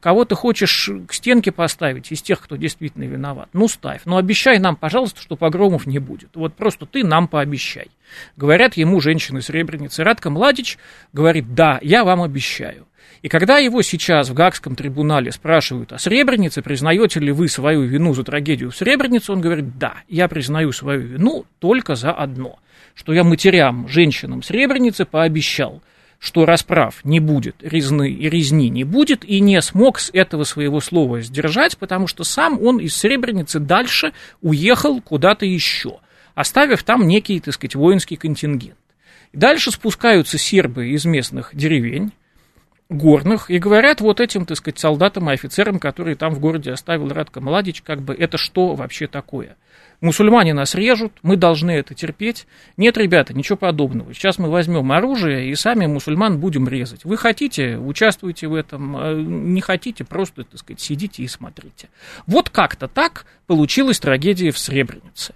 кого 0.00 0.24
ты 0.24 0.34
хочешь 0.34 0.90
к 1.06 1.12
стенке 1.12 1.52
поставить 1.52 2.10
из 2.12 2.22
тех, 2.22 2.40
кто 2.40 2.56
действительно 2.56 3.04
виноват, 3.04 3.48
ну 3.52 3.68
ставь. 3.68 4.02
Но 4.04 4.16
обещай 4.16 4.58
нам, 4.58 4.76
пожалуйста, 4.76 5.20
что 5.20 5.36
погромов 5.36 5.86
не 5.86 5.98
будет. 5.98 6.30
Вот 6.34 6.54
просто 6.54 6.86
ты 6.86 7.04
нам 7.04 7.28
пообещай. 7.28 7.88
Говорят 8.36 8.74
ему 8.74 9.00
женщины 9.00 9.42
Сребреницы. 9.42 10.04
Радко 10.04 10.30
Младич 10.30 10.78
говорит, 11.12 11.54
да, 11.54 11.78
я 11.82 12.04
вам 12.04 12.22
обещаю. 12.22 12.86
И 13.22 13.28
когда 13.28 13.58
его 13.58 13.82
сейчас 13.82 14.28
в 14.28 14.34
Гагском 14.34 14.76
трибунале 14.76 15.32
спрашивают 15.32 15.92
о 15.92 15.98
Сребренице, 15.98 16.62
признаете 16.62 17.20
ли 17.20 17.32
вы 17.32 17.48
свою 17.48 17.82
вину 17.82 18.14
за 18.14 18.22
трагедию 18.22 18.70
в 18.70 18.76
Сребренице, 18.76 19.32
он 19.32 19.40
говорит, 19.40 19.78
да, 19.78 19.94
я 20.08 20.28
признаю 20.28 20.72
свою 20.72 21.00
вину 21.00 21.44
только 21.58 21.96
за 21.96 22.12
одно, 22.12 22.58
что 22.94 23.12
я 23.12 23.24
матерям, 23.24 23.88
женщинам 23.88 24.42
Сребреницы 24.42 25.04
пообещал, 25.04 25.82
что 26.18 26.44
расправ 26.46 27.04
не 27.04 27.20
будет, 27.20 27.56
резны 27.60 28.10
и 28.10 28.28
резни 28.28 28.68
не 28.68 28.84
будет, 28.84 29.24
и 29.24 29.40
не 29.40 29.60
смог 29.62 30.00
с 30.00 30.10
этого 30.12 30.44
своего 30.44 30.80
слова 30.80 31.20
сдержать, 31.20 31.78
потому 31.78 32.06
что 32.06 32.24
сам 32.24 32.60
он 32.60 32.78
из 32.78 32.96
Сребреницы 32.96 33.60
дальше 33.60 34.12
уехал 34.42 35.00
куда-то 35.00 35.46
еще, 35.46 35.98
оставив 36.34 36.82
там 36.82 37.06
некий, 37.06 37.40
так 37.40 37.54
сказать, 37.54 37.76
воинский 37.76 38.16
контингент. 38.16 38.76
Дальше 39.32 39.70
спускаются 39.70 40.38
сербы 40.38 40.88
из 40.88 41.04
местных 41.04 41.50
деревень, 41.54 42.12
горных 42.88 43.50
и 43.50 43.58
говорят 43.58 44.00
вот 44.00 44.20
этим, 44.20 44.46
так 44.46 44.56
сказать, 44.56 44.78
солдатам 44.78 45.30
и 45.30 45.34
офицерам, 45.34 45.78
которые 45.78 46.16
там 46.16 46.34
в 46.34 46.40
городе 46.40 46.72
оставил 46.72 47.08
Радко 47.10 47.40
Младич, 47.40 47.82
как 47.82 48.00
бы 48.00 48.14
это 48.14 48.38
что 48.38 48.74
вообще 48.74 49.06
такое? 49.06 49.56
Мусульмане 50.00 50.54
нас 50.54 50.74
режут, 50.74 51.12
мы 51.22 51.36
должны 51.36 51.72
это 51.72 51.94
терпеть. 51.94 52.46
Нет, 52.76 52.96
ребята, 52.96 53.34
ничего 53.34 53.56
подобного. 53.56 54.14
Сейчас 54.14 54.38
мы 54.38 54.48
возьмем 54.48 54.92
оружие 54.92 55.50
и 55.50 55.54
сами 55.54 55.86
мусульман 55.86 56.38
будем 56.38 56.68
резать. 56.68 57.04
Вы 57.04 57.16
хотите, 57.16 57.78
участвуйте 57.78 58.46
в 58.46 58.54
этом, 58.54 58.96
а 58.96 59.14
не 59.14 59.60
хотите, 59.60 60.04
просто, 60.04 60.44
так 60.44 60.60
сказать, 60.60 60.80
сидите 60.80 61.22
и 61.22 61.28
смотрите. 61.28 61.88
Вот 62.26 62.48
как-то 62.50 62.86
так 62.86 63.26
получилась 63.46 63.98
трагедия 63.98 64.52
в 64.52 64.58
Сребренице. 64.58 65.34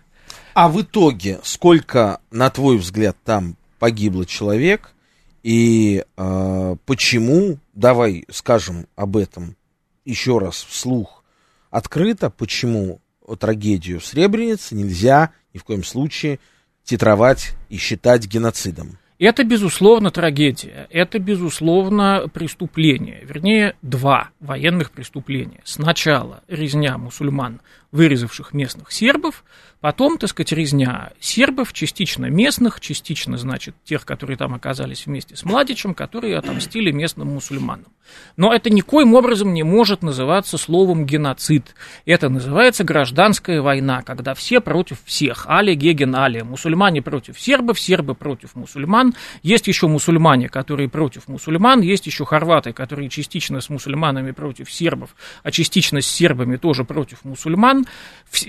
А 0.54 0.68
в 0.68 0.80
итоге, 0.80 1.40
сколько, 1.42 2.20
на 2.30 2.48
твой 2.50 2.76
взгляд, 2.76 3.16
там 3.24 3.56
погибло 3.78 4.24
человек– 4.24 4.92
и 5.42 6.04
э, 6.16 6.76
почему, 6.86 7.58
давай 7.74 8.24
скажем 8.30 8.86
об 8.94 9.16
этом 9.16 9.56
еще 10.04 10.38
раз 10.38 10.54
вслух 10.68 11.24
открыто, 11.70 12.30
почему 12.30 13.00
трагедию 13.36 14.00
в 14.00 14.06
Сребренице 14.06 14.74
нельзя 14.74 15.30
ни 15.54 15.58
в 15.58 15.64
коем 15.64 15.84
случае 15.84 16.38
титровать 16.84 17.52
и 17.68 17.76
считать 17.76 18.26
геноцидом. 18.26 18.98
Это, 19.18 19.44
безусловно, 19.44 20.10
трагедия, 20.10 20.88
это, 20.90 21.20
безусловно, 21.20 22.28
преступление, 22.34 23.20
вернее, 23.22 23.76
два 23.80 24.30
военных 24.40 24.90
преступления. 24.90 25.60
Сначала 25.62 26.42
резня 26.48 26.98
мусульман, 26.98 27.60
вырезавших 27.92 28.52
местных 28.52 28.90
сербов, 28.90 29.44
Потом, 29.82 30.16
так 30.16 30.30
сказать, 30.30 30.52
резня 30.52 31.10
сербов, 31.18 31.72
частично 31.72 32.26
местных, 32.26 32.80
частично, 32.80 33.36
значит, 33.36 33.74
тех, 33.84 34.06
которые 34.06 34.36
там 34.36 34.54
оказались 34.54 35.06
вместе 35.06 35.34
с 35.34 35.44
Младичем, 35.44 35.92
которые 35.92 36.38
отомстили 36.38 36.92
местным 36.92 37.34
мусульманам. 37.34 37.88
Но 38.36 38.52
это 38.52 38.70
никоим 38.70 39.14
образом 39.14 39.52
не 39.52 39.62
может 39.62 40.02
называться 40.02 40.56
словом 40.56 41.04
геноцид. 41.04 41.74
Это 42.06 42.28
называется 42.28 42.84
гражданская 42.84 43.60
война, 43.60 44.02
когда 44.02 44.34
все 44.34 44.60
против 44.60 44.98
всех. 45.04 45.46
Али, 45.48 45.74
Геген, 45.74 46.14
Али. 46.14 46.42
Мусульмане 46.42 47.02
против 47.02 47.40
сербов, 47.40 47.80
сербы 47.80 48.14
против 48.14 48.54
мусульман. 48.54 49.14
Есть 49.42 49.66
еще 49.66 49.88
мусульмане, 49.88 50.48
которые 50.48 50.88
против 50.88 51.26
мусульман. 51.26 51.80
Есть 51.80 52.06
еще 52.06 52.24
хорваты, 52.24 52.72
которые 52.72 53.08
частично 53.08 53.60
с 53.60 53.68
мусульманами 53.68 54.30
против 54.30 54.70
сербов, 54.70 55.16
а 55.42 55.50
частично 55.50 56.00
с 56.00 56.06
сербами 56.06 56.56
тоже 56.56 56.84
против 56.84 57.24
мусульман. 57.24 57.86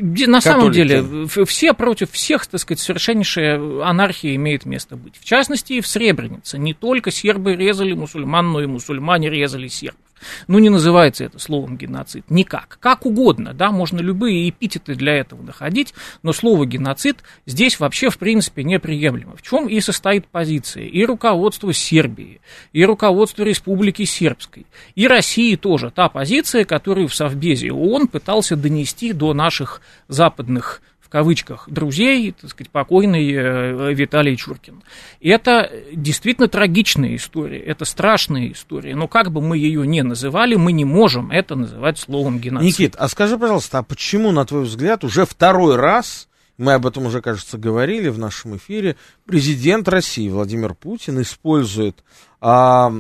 На 0.01 0.39
Католики. 0.39 0.41
самом 0.41 0.71
деле 0.71 1.22
все 1.27 1.73
против 1.73 2.11
всех, 2.11 2.45
так 2.47 2.59
сказать, 2.59 2.79
совершеннейшая 2.79 3.83
анархия 3.83 4.35
имеет 4.35 4.65
место 4.65 4.95
быть. 4.95 5.17
В 5.19 5.25
частности, 5.25 5.73
и 5.73 5.81
в 5.81 5.87
Сребренице. 5.87 6.57
Не 6.57 6.73
только 6.73 7.11
сербы 7.11 7.55
резали 7.55 7.93
мусульман, 7.93 8.51
но 8.51 8.61
и 8.61 8.65
мусульмане 8.65 9.29
резали 9.29 9.67
сербов. 9.67 9.99
Ну, 10.47 10.59
не 10.59 10.69
называется 10.69 11.25
это 11.25 11.39
словом 11.39 11.77
геноцид. 11.77 12.25
Никак. 12.29 12.77
Как 12.79 13.05
угодно, 13.05 13.53
да, 13.53 13.71
можно 13.71 13.99
любые 13.99 14.49
эпитеты 14.49 14.95
для 14.95 15.15
этого 15.15 15.41
находить, 15.41 15.93
но 16.21 16.33
слово 16.33 16.65
геноцид 16.65 17.17
здесь 17.45 17.79
вообще, 17.79 18.09
в 18.09 18.17
принципе, 18.17 18.63
неприемлемо. 18.63 19.35
В 19.35 19.41
чем 19.41 19.67
и 19.67 19.79
состоит 19.79 20.27
позиция 20.27 20.85
и 20.85 21.05
руководства 21.05 21.73
Сербии, 21.73 22.41
и 22.71 22.85
руководства 22.85 23.43
Республики 23.43 24.05
Сербской, 24.05 24.65
и 24.95 25.07
России 25.07 25.55
тоже. 25.55 25.91
Та 25.91 26.09
позиция, 26.09 26.65
которую 26.65 27.07
в 27.07 27.15
Совбезе 27.15 27.71
ООН 27.71 28.07
пытался 28.07 28.55
донести 28.55 29.13
до 29.13 29.33
наших 29.33 29.81
западных 30.07 30.81
кавычках, 31.13 31.69
друзей, 31.69 32.31
так 32.31 32.49
сказать, 32.49 32.71
покойный 32.71 33.31
э, 33.31 33.93
Виталий 33.93 34.35
Чуркин. 34.35 34.81
Это 35.21 35.71
действительно 35.93 36.47
трагичная 36.47 37.15
история, 37.15 37.59
это 37.59 37.85
страшная 37.85 38.51
история, 38.51 38.95
но 38.95 39.07
как 39.07 39.31
бы 39.31 39.39
мы 39.39 39.59
ее 39.59 39.85
не 39.85 40.01
называли, 40.01 40.55
мы 40.55 40.71
не 40.71 40.85
можем 40.85 41.29
это 41.29 41.53
называть 41.53 41.99
словом 41.99 42.39
геноцид. 42.39 42.65
Никит, 42.65 42.95
а 42.97 43.07
скажи, 43.09 43.37
пожалуйста, 43.37 43.77
а 43.77 43.83
почему, 43.83 44.31
на 44.31 44.43
твой 44.43 44.63
взгляд, 44.63 45.03
уже 45.03 45.27
второй 45.27 45.75
раз, 45.75 46.29
мы 46.57 46.73
об 46.73 46.87
этом 46.87 47.05
уже, 47.05 47.21
кажется, 47.21 47.59
говорили 47.59 48.09
в 48.09 48.17
нашем 48.17 48.57
эфире, 48.57 48.95
президент 49.27 49.87
России 49.87 50.27
Владимир 50.29 50.73
Путин 50.73 51.21
использует 51.21 52.03
а, 52.41 52.91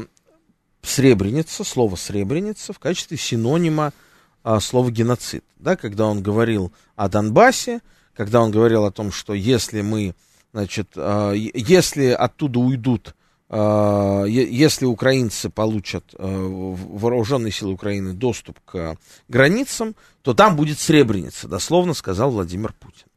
Сребреница, 0.83 1.63
слово 1.63 1.95
Сребреница 1.95 2.73
в 2.73 2.77
качестве 2.77 3.17
синонима 3.17 3.91
а, 4.43 4.59
слова 4.59 4.91
геноцид. 4.91 5.43
Да, 5.57 5.75
когда 5.75 6.05
он 6.05 6.21
говорил 6.21 6.71
о 6.95 7.09
Донбассе, 7.09 7.79
когда 8.15 8.41
он 8.41 8.51
говорил 8.51 8.85
о 8.85 8.91
том, 8.91 9.11
что 9.11 9.33
если 9.33 9.81
мы, 9.81 10.15
значит, 10.53 10.89
э, 10.95 11.33
если 11.35 12.07
оттуда 12.07 12.59
уйдут, 12.59 13.15
э, 13.49 14.25
если 14.27 14.85
украинцы 14.85 15.49
получат, 15.49 16.03
э, 16.17 16.25
вооруженные 16.25 17.51
силы 17.51 17.73
Украины, 17.73 18.13
доступ 18.13 18.59
к 18.65 18.97
границам, 19.27 19.95
то 20.21 20.33
там 20.33 20.55
будет 20.55 20.79
Сребреница, 20.79 21.47
дословно 21.47 21.93
сказал 21.93 22.31
Владимир 22.31 22.73
Путин. 22.73 23.07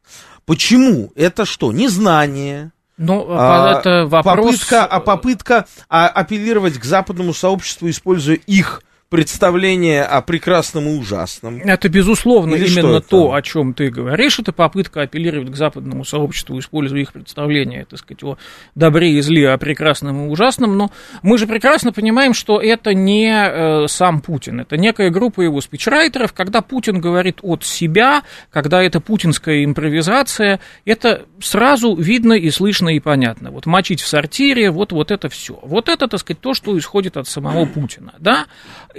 Почему? 0.45 1.11
Это 1.15 1.45
что? 1.45 1.71
Незнание, 1.71 2.71
ну, 2.97 3.27
а, 3.29 3.79
это 3.79 4.07
вопрос... 4.07 4.45
Попытка, 4.45 4.85
а 4.85 4.99
попытка 4.99 5.67
а, 5.87 6.07
апеллировать 6.07 6.79
к 6.79 6.83
западному 6.83 7.33
сообществу, 7.33 7.89
используя 7.89 8.37
их 8.37 8.81
представление 9.09 10.03
о 10.03 10.21
прекрасном 10.21 10.87
и 10.87 10.97
ужасном. 10.97 11.57
Это, 11.57 11.87
безусловно, 11.87 12.55
Или 12.55 12.67
именно 12.67 12.99
то, 12.99 13.33
о 13.33 13.41
чем 13.41 13.73
ты 13.73 13.89
говоришь. 13.89 14.39
Это 14.39 14.51
попытка 14.51 15.03
апеллировать 15.03 15.51
к 15.51 15.55
западному 15.55 16.03
сообществу, 16.03 16.59
используя 16.59 17.01
их 17.01 17.13
представление, 17.13 17.85
так 17.85 17.99
сказать, 17.99 18.23
о 18.23 18.37
добре 18.75 19.13
и 19.13 19.21
зле, 19.21 19.51
о 19.51 19.57
прекрасном 19.57 20.25
и 20.25 20.29
ужасном. 20.29 20.77
Но 20.77 20.91
мы 21.21 21.37
же 21.37 21.47
прекрасно 21.47 21.93
понимаем, 21.93 22.33
что 22.33 22.61
это 22.61 22.93
не 22.93 23.31
э, 23.31 23.87
сам 23.87 24.19
Путин. 24.19 24.59
Это 24.59 24.75
некая 24.75 25.09
группа 25.09 25.41
его 25.41 25.61
спичрайтеров. 25.61 26.33
Когда 26.33 26.61
Путин 26.61 26.99
говорит 26.99 27.39
от 27.41 27.63
себя, 27.63 28.23
когда 28.51 28.83
это 28.83 28.99
путинская 28.99 29.63
импровизация, 29.63 30.59
это 30.83 31.25
сразу 31.39 31.95
видно 31.95 32.33
и 32.33 32.49
слышно 32.49 32.89
и 32.89 32.99
понятно. 32.99 33.51
Вот 33.51 33.65
мочить 33.65 34.01
в 34.01 34.07
сортире, 34.07 34.69
вот, 34.69 34.91
вот 34.91 35.11
это 35.11 35.29
все. 35.29 35.57
Вот 35.61 35.87
это, 35.87 36.09
так 36.09 36.19
сказать, 36.19 36.41
то, 36.41 36.53
что 36.53 36.77
исходит 36.77 37.15
от 37.15 37.27
самого 37.27 37.65
Путина. 37.65 38.13
Да? 38.19 38.47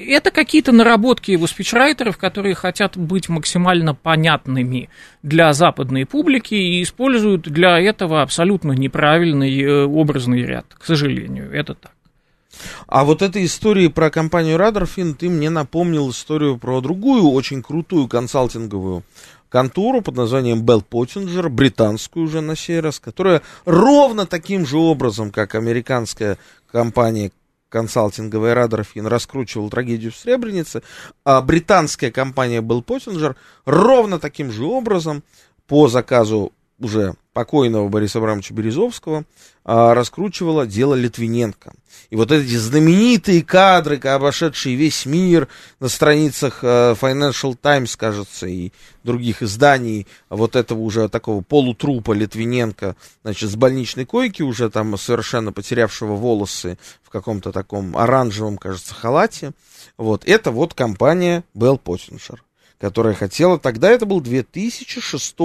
Это 0.07 0.31
какие-то 0.31 0.73
наработки 0.73 1.33
его 1.33 1.47
спичрайтеров, 1.47 2.19
которые 2.19 2.55
хотят 2.55 2.97
быть 2.97 3.29
максимально 3.29 3.95
понятными 3.95 4.91
для 5.23 5.53
западной 5.53 6.07
публики 6.07 6.55
и 6.55 6.83
используют 6.83 7.43
для 7.43 7.81
этого 7.81 8.23
абсолютно 8.23 8.73
неправильный 8.73 9.61
э, 9.61 9.85
образный 9.85 10.43
ряд. 10.43 10.67
К 10.79 10.85
сожалению, 10.85 11.51
это 11.53 11.75
так. 11.75 11.93
А 12.87 13.05
вот 13.05 13.23
этой 13.23 13.45
истории 13.45 13.89
про 13.89 14.11
компанию 14.11 14.59
Radarfin 14.59 15.15
ты 15.15 15.29
мне 15.29 15.51
напомнил 15.51 16.11
историю 16.11 16.59
про 16.59 16.81
другую 16.81 17.31
очень 17.31 17.63
крутую 17.63 18.09
консалтинговую 18.09 19.05
контору 19.49 20.03
под 20.03 20.17
названием 20.17 20.65
Bell 20.65 20.85
Pottinger, 20.89 21.49
британскую 21.49 22.27
уже 22.27 22.41
на 22.41 22.57
сей 22.57 22.81
раз, 22.81 23.01
которая 23.01 23.43
ровно 23.65 24.27
таким 24.27 24.67
же 24.67 24.77
образом, 24.77 25.31
как 25.31 25.55
американская 25.55 26.39
компания 26.71 27.31
консалтинговый 27.69 28.53
Радарфин 28.55 29.07
раскручивал 29.07 29.71
трагедию 29.71 30.13
в 30.13 30.17
Сребренице, 30.17 30.83
а 31.25 31.41
британская 31.41 32.11
компания 32.11 32.61
Белл 32.61 32.83
Поттинджер 32.83 33.37
ровно 33.65 34.19
таким 34.19 34.51
же 34.51 34.65
образом 34.65 35.23
по 35.67 35.89
заказу 35.89 36.53
уже 36.81 37.15
покойного 37.33 37.89
Бориса 37.89 38.19
Абрамовича 38.19 38.55
Березовского 38.55 39.25
а, 39.65 39.95
раскручивала 39.95 40.67
дело 40.67 40.95
Литвиненко. 40.95 41.73
И 42.11 42.17
вот 42.17 42.33
эти 42.33 42.57
знаменитые 42.57 43.43
кадры, 43.43 43.99
обошедшие 43.99 44.77
весь 44.77 45.07
мир 45.07 45.49
на 45.81 45.89
страницах 45.89 46.61
а, 46.63 46.95
Financial 46.95 47.57
Times, 47.61 47.97
кажется, 47.97 48.47
и 48.47 48.73
других 49.05 49.43
изданий, 49.43 50.07
вот 50.31 50.57
этого 50.57 50.81
уже 50.81 51.09
такого 51.09 51.43
полутрупа 51.43 52.13
Литвиненко, 52.13 52.97
значит, 53.23 53.51
с 53.51 53.57
больничной 53.57 54.05
койки, 54.05 54.43
уже 54.43 54.71
там 54.71 54.97
совершенно 54.97 55.53
потерявшего 55.53 56.15
волосы 56.15 56.79
в 57.03 57.11
каком-то 57.11 57.53
таком 57.53 57.97
оранжевом, 57.97 58.57
кажется, 58.57 58.95
халате. 58.95 59.53
Вот, 59.97 60.25
это 60.27 60.51
вот 60.51 60.75
компания 60.75 61.45
Bell 61.55 61.81
Pottinger, 61.81 62.39
которая 62.79 63.15
хотела, 63.15 63.59
тогда 63.59 63.91
это 63.91 64.07
был 64.07 64.21
2006 64.21 65.37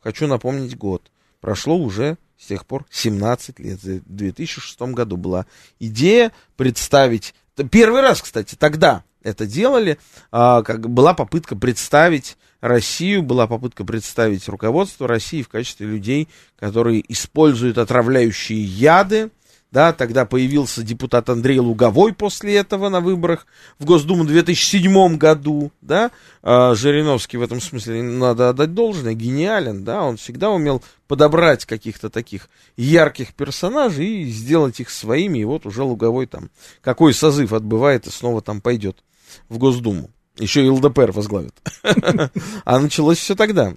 хочу 0.00 0.26
напомнить 0.26 0.76
год. 0.76 1.10
Прошло 1.40 1.76
уже 1.76 2.18
с 2.38 2.46
тех 2.46 2.66
пор 2.66 2.86
17 2.90 3.58
лет. 3.58 3.82
В 3.82 4.02
2006 4.06 4.80
году 4.80 5.16
была 5.16 5.46
идея 5.78 6.32
представить... 6.56 7.34
Первый 7.70 8.02
раз, 8.02 8.22
кстати, 8.22 8.54
тогда 8.54 9.02
это 9.22 9.46
делали, 9.46 9.98
а, 10.30 10.62
как 10.62 10.88
была 10.88 11.12
попытка 11.12 11.56
представить 11.56 12.36
Россию, 12.60 13.22
была 13.22 13.46
попытка 13.46 13.84
представить 13.84 14.48
руководство 14.48 15.08
России 15.08 15.42
в 15.42 15.48
качестве 15.48 15.86
людей, 15.86 16.28
которые 16.58 17.04
используют 17.12 17.78
отравляющие 17.78 18.62
яды, 18.62 19.30
да, 19.70 19.92
тогда 19.92 20.24
появился 20.24 20.82
депутат 20.82 21.28
Андрей 21.28 21.58
Луговой 21.58 22.12
после 22.14 22.56
этого 22.56 22.88
на 22.88 23.00
выборах 23.00 23.46
в 23.78 23.84
Госдуму 23.84 24.24
в 24.24 24.28
2007 24.28 25.16
году, 25.16 25.70
да, 25.82 26.10
а, 26.42 26.74
Жириновский 26.74 27.36
в 27.36 27.42
этом 27.42 27.60
смысле, 27.60 28.02
надо 28.02 28.48
отдать 28.48 28.72
должное, 28.74 29.14
гениален, 29.14 29.84
да, 29.84 30.02
он 30.02 30.16
всегда 30.16 30.50
умел 30.50 30.82
подобрать 31.06 31.66
каких-то 31.66 32.08
таких 32.08 32.48
ярких 32.76 33.34
персонажей 33.34 34.22
и 34.22 34.30
сделать 34.30 34.80
их 34.80 34.90
своими, 34.90 35.38
и 35.38 35.44
вот 35.44 35.66
уже 35.66 35.82
Луговой 35.82 36.26
там, 36.26 36.50
какой 36.80 37.12
созыв 37.12 37.52
отбывает 37.52 38.06
и 38.06 38.10
снова 38.10 38.40
там 38.40 38.60
пойдет 38.60 39.02
в 39.48 39.58
Госдуму. 39.58 40.10
Еще 40.38 40.64
и 40.64 40.68
ЛДПР 40.68 41.12
возглавит. 41.12 41.54
А 42.64 42.78
началось 42.78 43.18
все 43.18 43.34
тогда. 43.34 43.74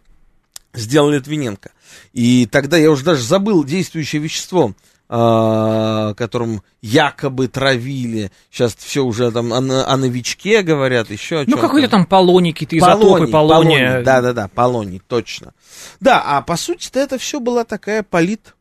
Сделал 0.73 1.09
Литвиненко. 1.09 1.71
И 2.13 2.45
тогда 2.45 2.77
я 2.77 2.91
уже 2.91 3.03
даже 3.03 3.23
забыл 3.23 3.63
действующее 3.63 4.21
вещество 4.21 4.73
которым 5.11 6.63
якобы 6.81 7.49
травили. 7.49 8.31
Сейчас 8.49 8.73
все 8.75 9.03
уже 9.03 9.29
там 9.31 9.51
о, 9.51 9.57
о 9.57 9.97
новичке 9.97 10.61
говорят, 10.61 11.09
еще 11.09 11.41
о 11.41 11.43
Ну, 11.47 11.57
какой-то 11.57 11.89
там 11.89 12.05
полоний, 12.05 12.53
какие-то 12.53 12.77
изотопы 12.77 13.27
полония. 13.27 14.03
Да-да-да, 14.03 14.47
полоний, 14.47 15.01
точно. 15.05 15.53
Да, 15.99 16.21
а 16.25 16.41
по 16.41 16.55
сути-то 16.55 16.99
это 16.99 17.17
все 17.17 17.41
была 17.41 17.65
такая 17.65 18.03
полит, 18.03 18.55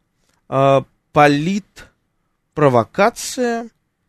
э, 0.48 0.82
полит 1.12 1.86
провокация, 2.54 3.68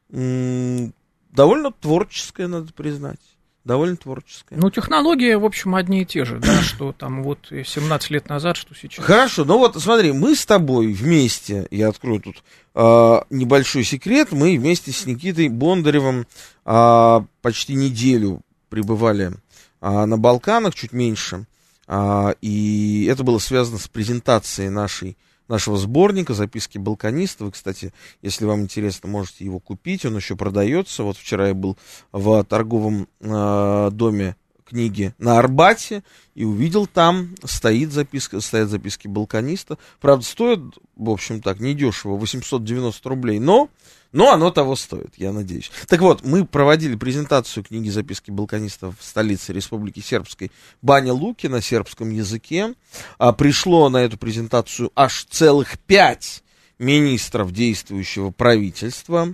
довольно 0.10 1.72
творческая, 1.80 2.48
надо 2.48 2.74
признать 2.74 3.20
довольно 3.64 3.96
творческая. 3.96 4.58
Ну, 4.58 4.70
технологии, 4.70 5.34
в 5.34 5.46
общем, 5.46 5.76
одни 5.76 6.02
и 6.02 6.06
те 6.06 6.26
же, 6.26 6.40
да, 6.40 6.62
что 6.62 6.94
там 6.94 7.24
вот 7.24 7.40
17 7.50 8.10
лет 8.10 8.30
назад, 8.30 8.58
что 8.58 8.74
сейчас. 8.76 9.06
Хорошо, 9.06 9.46
ну 9.46 9.58
вот 9.58 9.82
смотри, 9.82 10.12
мы 10.12 10.36
с 10.36 10.46
тобой 10.46 10.92
вместе, 10.94 11.68
я 11.72 11.90
открою 11.90 12.22
тут 12.22 12.44
э, 12.76 13.22
небольшой 13.30 13.84
секрет, 13.84 14.32
мы 14.32 14.58
вместе 14.58 14.92
с 14.92 15.06
Никитой 15.06 15.50
Бондаревым 15.50 16.26
э, 16.66 17.22
почти 17.42 17.76
неделю 17.76 18.42
пребывали 18.70 19.34
э, 19.82 20.06
на 20.06 20.18
Балканах, 20.18 20.74
чуть 20.74 20.94
меньше, 20.94 21.46
э, 21.88 22.34
и 22.42 23.08
это 23.12 23.24
было 23.24 23.38
связано 23.38 23.78
с 23.78 23.88
презентацией 23.88 24.70
нашей 24.70 25.18
нашего 25.52 25.78
сборника 25.78 26.34
«Записки 26.34 26.78
балканиста». 26.78 27.46
Вы, 27.46 27.52
кстати, 27.52 27.94
если 28.22 28.46
вам 28.46 28.62
интересно, 28.62 29.10
можете 29.10 29.46
его 29.46 29.60
купить. 29.60 30.06
Он 30.06 30.16
еще 30.16 30.36
продается. 30.36 31.04
Вот 31.04 31.18
вчера 31.18 31.50
я 31.50 31.54
был 31.54 31.78
в 32.12 32.44
торговом 32.46 33.08
э, 33.20 33.90
доме 33.92 34.36
книги 34.72 35.14
на 35.18 35.38
Арбате 35.38 36.04
и 36.34 36.46
увидел 36.46 36.88
там, 36.88 37.36
стоит 37.44 37.92
записка, 37.92 38.40
стоят 38.40 38.70
записки 38.70 39.08
балканиста. 39.08 39.78
Правда, 40.00 40.26
стоит, 40.26 40.60
в 40.96 41.10
общем 41.10 41.42
так, 41.42 41.60
недешево, 41.60 42.16
890 42.18 43.10
рублей, 43.10 43.40
но 43.40 43.70
но 44.14 44.32
оно 44.34 44.52
того 44.52 44.76
стоит, 44.76 45.14
я 45.16 45.32
надеюсь. 45.32 45.72
Так 45.88 46.02
вот, 46.02 46.26
мы 46.26 46.46
проводили 46.46 46.96
презентацию 46.96 47.64
книги 47.64 47.90
«Записки 47.90 48.30
балканистов» 48.30 48.96
в 49.00 49.04
столице 49.06 49.54
Республики 49.54 50.02
Сербской 50.02 50.52
Баня 50.82 51.14
Луки 51.14 51.48
на 51.48 51.62
сербском 51.62 52.10
языке. 52.10 52.74
А, 53.18 53.32
пришло 53.32 53.88
на 53.88 53.98
эту 53.98 54.18
презентацию 54.18 54.92
аж 54.96 55.26
целых 55.30 55.80
пять 55.80 56.44
министров 56.78 57.54
действующего 57.54 58.32
правительства, 58.32 59.34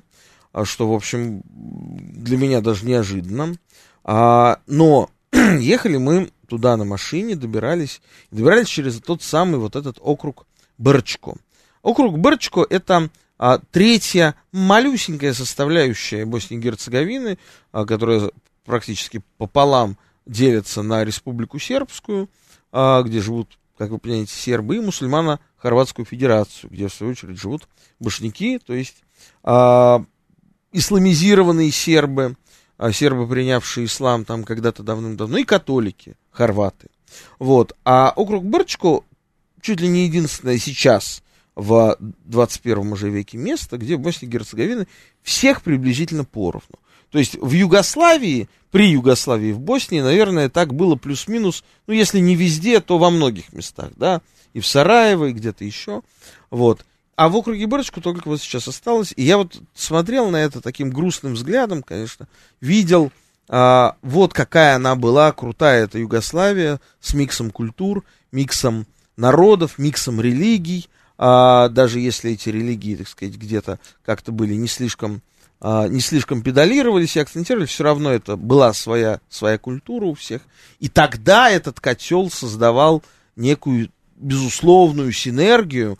а, 0.54 0.63
что, 0.63 0.91
в 0.91 0.93
общем, 0.93 1.41
для 1.47 2.38
меня 2.38 2.62
даже 2.62 2.86
неожиданно. 2.86 3.56
А, 4.04 4.60
но 4.67 5.10
ехали 5.59 5.97
мы 5.97 6.31
туда 6.47 6.77
на 6.77 6.85
машине, 6.85 7.35
добирались, 7.35 8.01
добирались 8.31 8.67
через 8.67 8.99
тот 8.99 9.21
самый 9.21 9.59
вот 9.59 9.75
этот 9.75 9.97
округ 10.01 10.45
Берчко. 10.77 11.35
Округ 11.81 12.17
Берчко 12.17 12.65
это 12.69 13.09
а, 13.37 13.59
третья 13.71 14.35
малюсенькая 14.51 15.33
составляющая 15.33 16.25
Боснии 16.25 16.57
и 16.57 16.61
Герцеговины, 16.61 17.37
а, 17.71 17.85
которая 17.85 18.31
практически 18.65 19.21
пополам 19.37 19.97
делится 20.25 20.81
на 20.81 21.03
Республику 21.03 21.59
Сербскую, 21.59 22.29
а, 22.71 23.01
где 23.03 23.21
живут, 23.21 23.57
как 23.77 23.89
вы 23.89 23.97
понимаете, 23.97 24.33
сербы, 24.33 24.77
и 24.77 24.81
мусульмано-хорватскую 24.81 26.05
федерацию, 26.05 26.69
где, 26.69 26.87
в 26.87 26.93
свою 26.93 27.13
очередь, 27.13 27.39
живут 27.39 27.67
башняки, 27.99 28.59
то 28.59 28.73
есть 28.73 28.97
а, 29.43 30.03
исламизированные 30.71 31.71
сербы, 31.71 32.35
сербы, 32.91 33.27
принявшие 33.27 33.85
ислам 33.85 34.25
там 34.25 34.43
когда-то 34.43 34.83
давным-давно, 34.83 35.37
и 35.37 35.43
католики, 35.43 36.15
хорваты. 36.31 36.87
Вот. 37.39 37.75
А 37.83 38.13
округ 38.15 38.43
Берчко 38.43 39.01
чуть 39.61 39.81
ли 39.81 39.87
не 39.87 40.05
единственное 40.05 40.57
сейчас 40.57 41.23
в 41.55 41.97
21 42.25 42.91
уже 42.91 43.09
веке 43.09 43.37
место, 43.37 43.77
где 43.77 43.95
в 43.95 43.99
Боснии 43.99 44.29
и 44.29 44.31
Герцеговине 44.31 44.87
всех 45.23 45.63
приблизительно 45.63 46.23
поровну. 46.23 46.79
То 47.09 47.19
есть 47.19 47.35
в 47.35 47.51
Югославии, 47.51 48.49
при 48.69 48.89
Югославии 48.89 49.53
в 49.53 49.59
Боснии, 49.59 50.01
наверное, 50.01 50.49
так 50.49 50.73
было 50.73 50.95
плюс-минус, 50.95 51.63
ну, 51.87 51.93
если 51.93 52.19
не 52.19 52.35
везде, 52.35 52.79
то 52.79 52.97
во 52.97 53.09
многих 53.09 53.53
местах, 53.53 53.91
да, 53.95 54.21
и 54.53 54.59
в 54.59 54.67
Сараево, 54.67 55.25
и 55.25 55.33
где-то 55.33 55.63
еще, 55.63 56.01
вот. 56.49 56.85
А 57.17 57.30
в 57.30 57.36
округе 57.36 57.65
Бырочку 57.65 57.99
только 57.99 58.27
вот 58.27 58.39
сейчас 58.39 58.67
осталось, 58.67 59.12
и 59.15 59.23
я 59.23 59.39
вот 59.39 59.60
смотрел 59.73 60.30
на 60.30 60.38
это 60.38 60.62
таким 60.62 60.91
грустным 60.91 61.34
взглядом, 61.34 61.82
конечно, 61.82 62.27
видел, 62.62 63.12
а, 63.49 63.97
вот 64.03 64.34
какая 64.34 64.75
она 64.75 64.95
была, 64.95 65.32
крутая 65.32 65.86
эта 65.86 65.97
Югославия, 65.97 66.80
с 67.01 67.15
миксом 67.15 67.49
культур, 67.49 68.03
миксом 68.32 68.86
народов, 69.15 69.80
миксом 69.80 70.21
религий, 70.21 70.89
а, 71.17 71.69
даже 71.69 71.99
если 71.99 72.34
эти 72.34 72.49
религии, 72.49 72.97
так 72.97 73.08
сказать, 73.08 73.36
где-то 73.36 73.80
как-то 74.06 74.32
были 74.32 74.53
не 74.53 74.67
слишком, 74.67 75.23
а, 75.60 75.88
не 75.88 76.01
слишком 76.01 76.43
педалировались 76.43 77.15
и 77.15 77.19
акцентировались, 77.19 77.71
все 77.71 77.84
равно 77.84 78.12
это 78.12 78.36
была 78.36 78.73
своя, 78.73 79.21
своя 79.27 79.58
культура 79.58 80.06
у 80.06 80.13
всех. 80.13 80.43
И 80.80 80.88
тогда 80.88 81.49
этот 81.49 81.80
котел 81.80 82.30
создавал 82.30 83.01
некую 83.36 83.89
безусловную 84.17 85.12
синергию, 85.13 85.97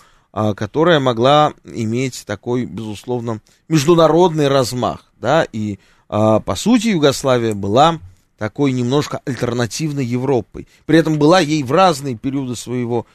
которая 0.54 1.00
могла 1.00 1.54
иметь 1.64 2.24
такой, 2.26 2.66
безусловно, 2.66 3.42
международный 3.68 4.48
размах, 4.48 5.12
да, 5.20 5.48
и 5.52 5.80
а, 6.10 6.40
по 6.40 6.56
сути 6.56 6.90
Югославия 6.90 7.54
была 7.54 8.00
такой 8.38 8.72
немножко 8.72 9.20
альтернативной 9.26 10.06
Европой. 10.06 10.68
При 10.86 11.00
этом 11.00 11.18
была 11.18 11.40
ей 11.40 11.64
в 11.64 11.72
разные 11.72 12.16
периоды 12.16 12.56
своего 12.56 13.06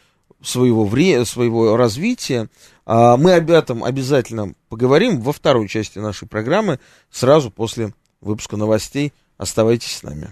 своего, 0.42 0.84
вре- 0.84 1.24
своего 1.24 1.76
развития. 1.76 2.48
А, 2.84 3.16
мы 3.16 3.34
об 3.34 3.50
этом 3.50 3.84
обязательно 3.84 4.54
поговорим 4.68 5.20
во 5.20 5.32
второй 5.32 5.68
части 5.68 6.00
нашей 6.00 6.26
программы, 6.26 6.80
сразу 7.10 7.50
после 7.50 7.94
выпуска 8.20 8.56
новостей. 8.56 9.12
Оставайтесь 9.38 9.98
с 9.98 10.02
нами. 10.02 10.30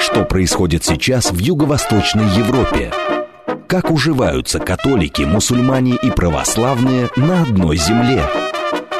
Что 0.00 0.24
происходит 0.24 0.84
сейчас 0.84 1.30
в 1.30 1.38
Юго-Восточной 1.38 2.34
Европе? 2.36 2.90
Как 3.70 3.88
уживаются 3.92 4.58
католики, 4.58 5.22
мусульмане 5.22 5.94
и 5.94 6.10
православные 6.10 7.08
на 7.14 7.42
одной 7.42 7.76
земле? 7.76 8.24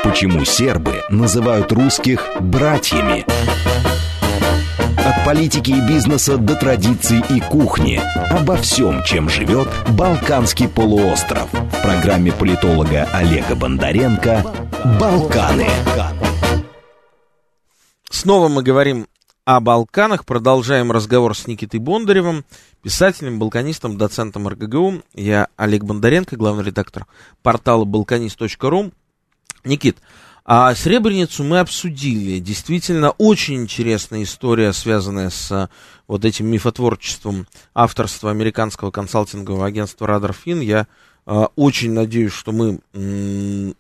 Почему 0.05 0.45
сербы 0.45 1.03
называют 1.11 1.73
русских 1.73 2.25
братьями? 2.39 3.27
От 4.97 5.25
политики 5.25 5.73
и 5.73 5.89
бизнеса 5.89 6.37
до 6.37 6.55
традиций 6.55 7.21
и 7.31 7.41
кухни. 7.41 8.01
Обо 8.31 8.57
всем, 8.59 9.03
чем 9.03 9.29
живет 9.29 9.67
Балканский 9.89 10.69
полуостров. 10.69 11.49
В 11.53 11.83
программе 11.83 12.31
политолога 12.31 13.09
Олега 13.13 13.57
Бондаренко 13.57 14.45
«Балканы». 15.01 15.67
Снова 18.09 18.47
мы 18.47 18.63
говорим 18.63 19.09
о 19.57 19.59
Балканах. 19.59 20.27
Продолжаем 20.27 20.93
разговор 20.93 21.37
с 21.37 21.49
Никитой 21.49 21.81
Бондаревым, 21.81 22.45
писателем, 22.83 23.41
балканистом, 23.41 23.99
доцентом 23.99 24.47
РГГУ. 24.47 25.03
Я 25.15 25.49
Олег 25.57 25.83
Бондаренко, 25.83 26.37
главный 26.37 26.63
редактор 26.63 27.07
портала 27.43 27.85
балканист.ру. 27.85 28.93
Никит, 29.65 29.99
а 30.45 30.73
Сребреницу 30.77 31.43
мы 31.43 31.59
обсудили. 31.59 32.39
Действительно, 32.39 33.11
очень 33.11 33.63
интересная 33.63 34.23
история, 34.23 34.73
связанная 34.73 35.31
с 35.31 35.69
вот 36.07 36.25
этим 36.25 36.47
мифотворчеством 36.47 37.49
авторства 37.75 38.31
американского 38.31 38.93
консалтингового 38.93 39.67
агентства 39.67 40.07
Радар 40.07 40.33
Фин. 40.33 40.61
Я 40.61 40.87
э, 41.27 41.47
очень 41.57 41.93
надеюсь, 41.93 42.33
что 42.33 42.53
мы 42.53 42.79
м- 42.95 43.75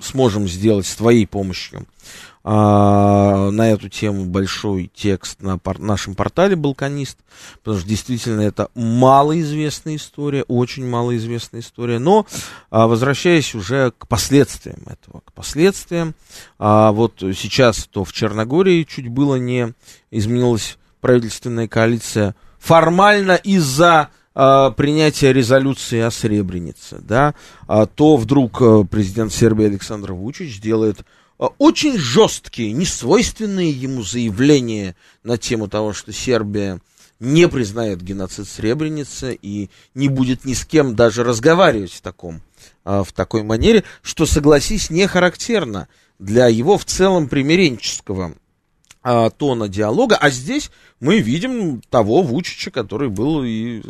сможем 0.00 0.48
сделать 0.48 0.86
с 0.86 0.96
твоей 0.96 1.28
помощью 1.28 1.86
а, 2.42 3.50
на 3.50 3.70
эту 3.70 3.88
тему 3.88 4.24
большой 4.24 4.90
текст 4.94 5.42
на 5.42 5.58
пор- 5.58 5.78
нашем 5.78 6.14
портале 6.14 6.56
«Балканист», 6.56 7.18
потому 7.62 7.78
что 7.78 7.88
действительно 7.88 8.40
это 8.40 8.70
малоизвестная 8.74 9.96
история, 9.96 10.44
очень 10.44 10.86
малоизвестная 10.88 11.60
история, 11.60 11.98
но 11.98 12.26
а, 12.70 12.86
возвращаясь 12.86 13.54
уже 13.54 13.92
к 13.96 14.08
последствиям 14.08 14.80
этого, 14.86 15.20
к 15.24 15.32
последствиям, 15.32 16.14
а, 16.58 16.92
вот 16.92 17.16
сейчас 17.18 17.84
то 17.84 18.04
в 18.04 18.12
Черногории 18.12 18.84
чуть 18.84 19.08
было 19.08 19.36
не 19.36 19.74
изменилась 20.10 20.78
правительственная 21.00 21.68
коалиция 21.68 22.34
формально 22.58 23.32
из-за 23.32 24.10
а, 24.34 24.70
принятия 24.70 25.32
резолюции 25.32 26.00
о 26.00 26.10
Сребренице, 26.10 26.98
да, 27.00 27.34
а, 27.66 27.86
то 27.86 28.16
вдруг 28.16 28.62
а, 28.62 28.84
президент 28.84 29.32
Сербии 29.32 29.66
Александр 29.66 30.12
Вучич 30.12 30.60
делает 30.60 31.04
очень 31.48 31.96
жесткие, 31.98 32.72
несвойственные 32.72 33.70
ему 33.70 34.02
заявления 34.02 34.94
на 35.22 35.38
тему 35.38 35.68
того, 35.68 35.92
что 35.92 36.12
Сербия 36.12 36.80
не 37.18 37.48
признает 37.48 38.02
геноцид 38.02 38.48
Сребреницы 38.48 39.38
и 39.40 39.70
не 39.94 40.08
будет 40.08 40.44
ни 40.44 40.54
с 40.54 40.64
кем 40.64 40.94
даже 40.94 41.24
разговаривать 41.24 41.92
в, 41.92 42.00
таком, 42.00 42.42
а, 42.84 43.04
в 43.04 43.12
такой 43.12 43.42
манере, 43.42 43.84
что, 44.02 44.26
согласись, 44.26 44.90
не 44.90 45.06
характерно 45.06 45.88
для 46.18 46.48
его 46.48 46.76
в 46.76 46.84
целом 46.84 47.28
примиренческого 47.28 48.34
а, 49.02 49.30
тона 49.30 49.68
диалога, 49.68 50.16
а 50.16 50.28
здесь 50.28 50.70
мы 50.98 51.20
видим 51.20 51.80
того 51.88 52.20
Вучича, 52.20 52.70
который 52.70 53.08
был 53.08 53.42
и 53.44 53.82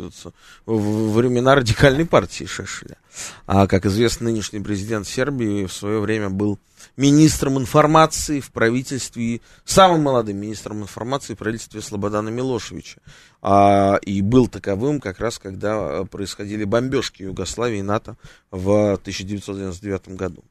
в 0.65 1.13
времена 1.13 1.55
радикальной 1.55 2.05
партии 2.05 2.45
Шешеля. 2.45 2.97
А, 3.45 3.67
как 3.67 3.85
известно, 3.85 4.29
нынешний 4.29 4.61
президент 4.61 5.07
Сербии 5.07 5.65
в 5.65 5.73
свое 5.73 5.99
время 5.99 6.29
был 6.29 6.59
министром 6.97 7.57
информации 7.57 8.39
в 8.39 8.51
правительстве, 8.51 9.41
самым 9.65 10.03
молодым 10.03 10.37
министром 10.37 10.81
информации 10.81 11.33
в 11.33 11.37
правительстве 11.37 11.81
Слободана 11.81 12.29
Милошевича. 12.29 12.99
А, 13.41 13.97
и 14.03 14.21
был 14.21 14.47
таковым 14.47 14.99
как 14.99 15.19
раз, 15.19 15.39
когда 15.39 16.03
происходили 16.05 16.63
бомбежки 16.63 17.23
Югославии 17.23 17.79
и 17.79 17.83
НАТО 17.83 18.17
в 18.51 18.93
1999 18.93 20.09
году. 20.09 20.43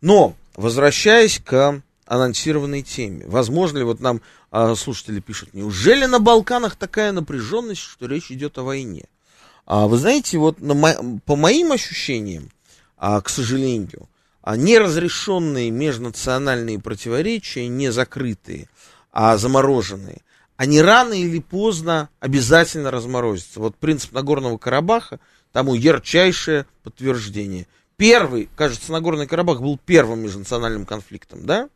Но, 0.00 0.34
возвращаясь 0.56 1.40
к 1.44 1.82
анонсированной 2.08 2.82
теме. 2.82 3.24
Возможно 3.26 3.78
ли, 3.78 3.84
вот 3.84 4.00
нам 4.00 4.22
а, 4.50 4.74
слушатели 4.74 5.20
пишут, 5.20 5.52
неужели 5.52 6.06
на 6.06 6.18
Балканах 6.18 6.76
такая 6.76 7.12
напряженность, 7.12 7.82
что 7.82 8.06
речь 8.06 8.32
идет 8.32 8.58
о 8.58 8.62
войне? 8.62 9.04
А, 9.66 9.86
вы 9.86 9.98
знаете, 9.98 10.38
вот 10.38 10.60
на 10.60 10.74
мо- 10.74 11.20
по 11.26 11.36
моим 11.36 11.72
ощущениям, 11.72 12.50
а, 12.96 13.20
к 13.20 13.28
сожалению, 13.28 14.08
а, 14.08 14.17
неразрешенные 14.56 15.70
межнациональные 15.70 16.78
противоречия, 16.78 17.68
не 17.68 17.90
закрытые, 17.90 18.68
а 19.12 19.36
замороженные, 19.36 20.22
они 20.56 20.80
рано 20.80 21.12
или 21.12 21.38
поздно 21.38 22.08
обязательно 22.20 22.90
разморозятся. 22.90 23.60
Вот 23.60 23.76
принцип 23.76 24.12
Нагорного 24.12 24.58
Карабаха 24.58 25.20
тому 25.52 25.74
ярчайшее 25.74 26.66
подтверждение. 26.82 27.66
Первый, 27.96 28.48
кажется, 28.56 28.92
Нагорный 28.92 29.26
Карабах 29.26 29.60
был 29.60 29.78
первым 29.84 30.20
межнациональным 30.20 30.86
конфликтом, 30.86 31.46
да? 31.46 31.68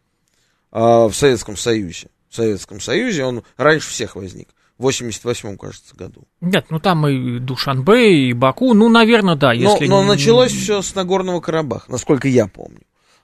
а, 0.73 1.09
в 1.09 1.15
Советском 1.15 1.57
Союзе. 1.57 2.09
В 2.29 2.35
Советском 2.35 2.81
Союзе 2.81 3.25
он 3.25 3.45
раньше 3.57 3.91
всех 3.91 4.17
возник. 4.17 4.49
В 4.83 4.85
88 4.85 5.57
кажется, 5.59 5.95
году. 5.95 6.23
Нет, 6.41 6.67
ну 6.71 6.81
там 6.81 7.07
и 7.07 7.39
Душанбе, 7.39 8.31
и 8.31 8.33
Баку, 8.33 8.75
ну, 8.75 8.89
наверное, 8.89 9.37
да. 9.37 9.53
Если... 9.53 9.87
Но, 9.87 10.03
но 10.03 10.09
началось 10.09 10.51
все 10.51 10.83
с 10.83 10.97
Нагорного 10.97 11.41
Карабаха, 11.41 11.89
насколько 11.89 12.27
я 12.27 12.49
помню. 12.49 12.81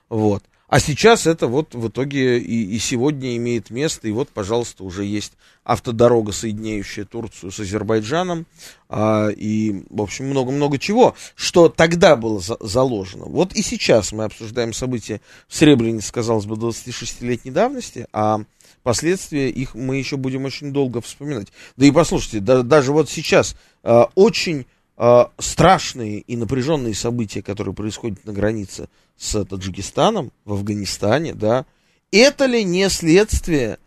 Вот. 0.07 0.41
А 0.69 0.79
сейчас 0.79 1.27
это 1.27 1.47
вот 1.47 1.75
в 1.75 1.89
итоге 1.89 2.39
и, 2.39 2.75
и 2.75 2.79
сегодня 2.79 3.35
имеет 3.35 3.71
место, 3.71 4.07
и 4.07 4.11
вот, 4.11 4.29
пожалуйста, 4.29 4.85
уже 4.85 5.03
есть 5.03 5.33
автодорога, 5.65 6.31
соединяющая 6.31 7.03
Турцию 7.03 7.51
с 7.51 7.59
Азербайджаном, 7.59 8.45
а, 8.87 9.27
и, 9.27 9.83
в 9.89 10.01
общем, 10.01 10.29
много-много 10.29 10.77
чего, 10.77 11.13
что 11.35 11.67
тогда 11.67 12.15
было 12.15 12.39
за, 12.39 12.55
заложено. 12.61 13.25
Вот 13.25 13.53
и 13.53 13.63
сейчас 13.63 14.13
мы 14.13 14.23
обсуждаем 14.23 14.71
события 14.71 15.19
в 15.49 15.55
Сребренице, 15.57 16.13
казалось 16.13 16.45
бы, 16.45 16.55
26-летней 16.55 17.51
давности, 17.51 18.07
а 18.13 18.43
последствия 18.83 19.49
их 19.49 19.75
мы 19.75 19.97
еще 19.97 20.17
будем 20.17 20.45
очень 20.45 20.71
долго 20.71 21.01
вспоминать. 21.01 21.47
Да 21.77 21.85
и 21.85 21.91
послушайте, 21.91 22.39
да, 22.39 22.63
даже 22.63 22.91
вот 22.91 23.09
сейчас 23.09 23.55
а, 23.83 24.09
очень 24.15 24.65
а, 24.97 25.31
страшные 25.37 26.19
и 26.19 26.35
напряженные 26.35 26.93
события, 26.93 27.41
которые 27.41 27.73
происходят 27.73 28.25
на 28.25 28.33
границе 28.33 28.89
с 29.17 29.43
Таджикистаном, 29.45 30.31
в 30.45 30.53
Афганистане, 30.53 31.33
да, 31.33 31.65
это 32.11 32.45
ли 32.45 32.63
не 32.63 32.89
следствие 32.89 33.77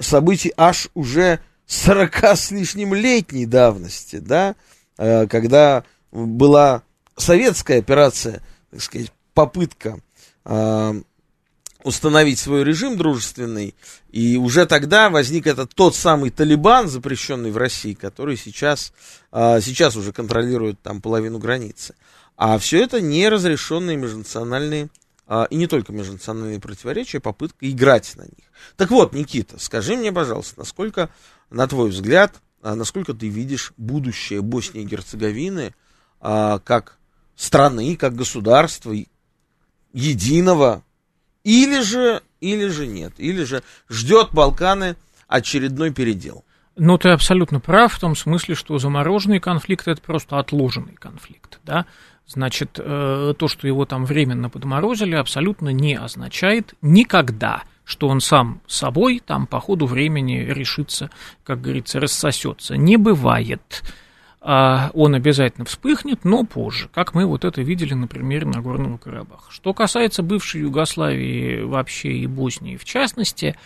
событий 0.00 0.52
аж 0.56 0.88
уже 0.94 1.40
40 1.66 2.24
с 2.24 2.50
лишним 2.50 2.94
летней 2.94 3.46
давности, 3.46 4.16
да, 4.16 4.54
э, 4.98 5.26
когда 5.26 5.84
была 6.12 6.82
советская 7.16 7.78
операция, 7.78 8.42
так 8.70 8.82
сказать, 8.82 9.12
попытка 9.34 10.00
э, 10.44 11.02
установить 11.84 12.38
свой 12.38 12.64
режим 12.64 12.96
дружественный, 12.96 13.74
и 14.10 14.36
уже 14.36 14.66
тогда 14.66 15.10
возник 15.10 15.46
этот 15.46 15.74
тот 15.74 15.94
самый 15.94 16.30
Талибан, 16.30 16.88
запрещенный 16.88 17.52
в 17.52 17.56
России, 17.56 17.94
который 17.94 18.36
сейчас, 18.36 18.92
э, 19.30 19.60
сейчас 19.60 19.94
уже 19.94 20.12
контролирует 20.12 20.80
там 20.80 21.00
половину 21.00 21.38
границы. 21.38 21.94
А 22.36 22.58
все 22.58 22.82
это 22.82 23.00
неразрешенные 23.00 23.96
межнациональные 23.96 24.88
а, 25.26 25.44
и 25.44 25.56
не 25.56 25.66
только 25.66 25.92
межнациональные 25.92 26.60
противоречия, 26.60 27.20
попытка 27.20 27.70
играть 27.70 28.14
на 28.16 28.22
них. 28.22 28.50
Так 28.76 28.90
вот, 28.90 29.12
Никита, 29.12 29.58
скажи 29.58 29.96
мне, 29.96 30.12
пожалуйста, 30.12 30.58
насколько, 30.58 31.08
на 31.50 31.66
твой 31.66 31.90
взгляд, 31.90 32.34
а, 32.62 32.74
насколько 32.74 33.14
ты 33.14 33.28
видишь 33.28 33.72
будущее 33.76 34.42
Боснии 34.42 34.82
и 34.82 34.86
Герцеговины 34.86 35.74
а, 36.20 36.58
как 36.58 36.98
страны, 37.36 37.96
как 37.96 38.14
государства 38.14 38.94
единого, 39.92 40.82
или 41.44 41.80
же, 41.82 42.22
или 42.40 42.66
же 42.68 42.86
нет, 42.86 43.12
или 43.18 43.44
же 43.44 43.62
ждет 43.88 44.30
Балканы 44.32 44.96
очередной 45.28 45.92
передел? 45.92 46.44
Ну, 46.76 46.98
ты 46.98 47.10
абсолютно 47.10 47.60
прав 47.60 47.92
в 47.92 48.00
том 48.00 48.16
смысле, 48.16 48.56
что 48.56 48.78
замороженный 48.78 49.38
конфликт 49.38 49.86
это 49.86 50.02
просто 50.02 50.38
отложенный 50.38 50.94
конфликт, 50.94 51.60
да. 51.62 51.86
Значит, 52.26 52.80
э, 52.82 53.34
то, 53.38 53.48
что 53.48 53.68
его 53.68 53.84
там 53.84 54.06
временно 54.06 54.48
подморозили, 54.48 55.14
абсолютно 55.14 55.68
не 55.68 55.94
означает 55.94 56.74
никогда, 56.80 57.62
что 57.84 58.08
он 58.08 58.20
сам 58.20 58.62
собой 58.66 59.22
там 59.24 59.46
по 59.46 59.60
ходу 59.60 59.86
времени 59.86 60.38
решится, 60.38 61.10
как 61.44 61.60
говорится, 61.60 62.00
рассосется. 62.00 62.76
Не 62.76 62.96
бывает. 62.96 63.82
А 64.46 64.90
он 64.92 65.14
обязательно 65.14 65.64
вспыхнет, 65.64 66.22
но 66.22 66.44
позже, 66.44 66.90
как 66.92 67.14
мы 67.14 67.24
вот 67.24 67.46
это 67.46 67.62
видели 67.62 67.94
на 67.94 68.06
примере 68.06 68.44
Нагорного 68.44 68.98
Карабаха. 68.98 69.50
Что 69.50 69.72
касается 69.72 70.22
бывшей 70.22 70.60
Югославии 70.60 71.62
вообще 71.62 72.12
и 72.12 72.26
Боснии 72.26 72.76
в 72.76 72.84
частности, 72.84 73.56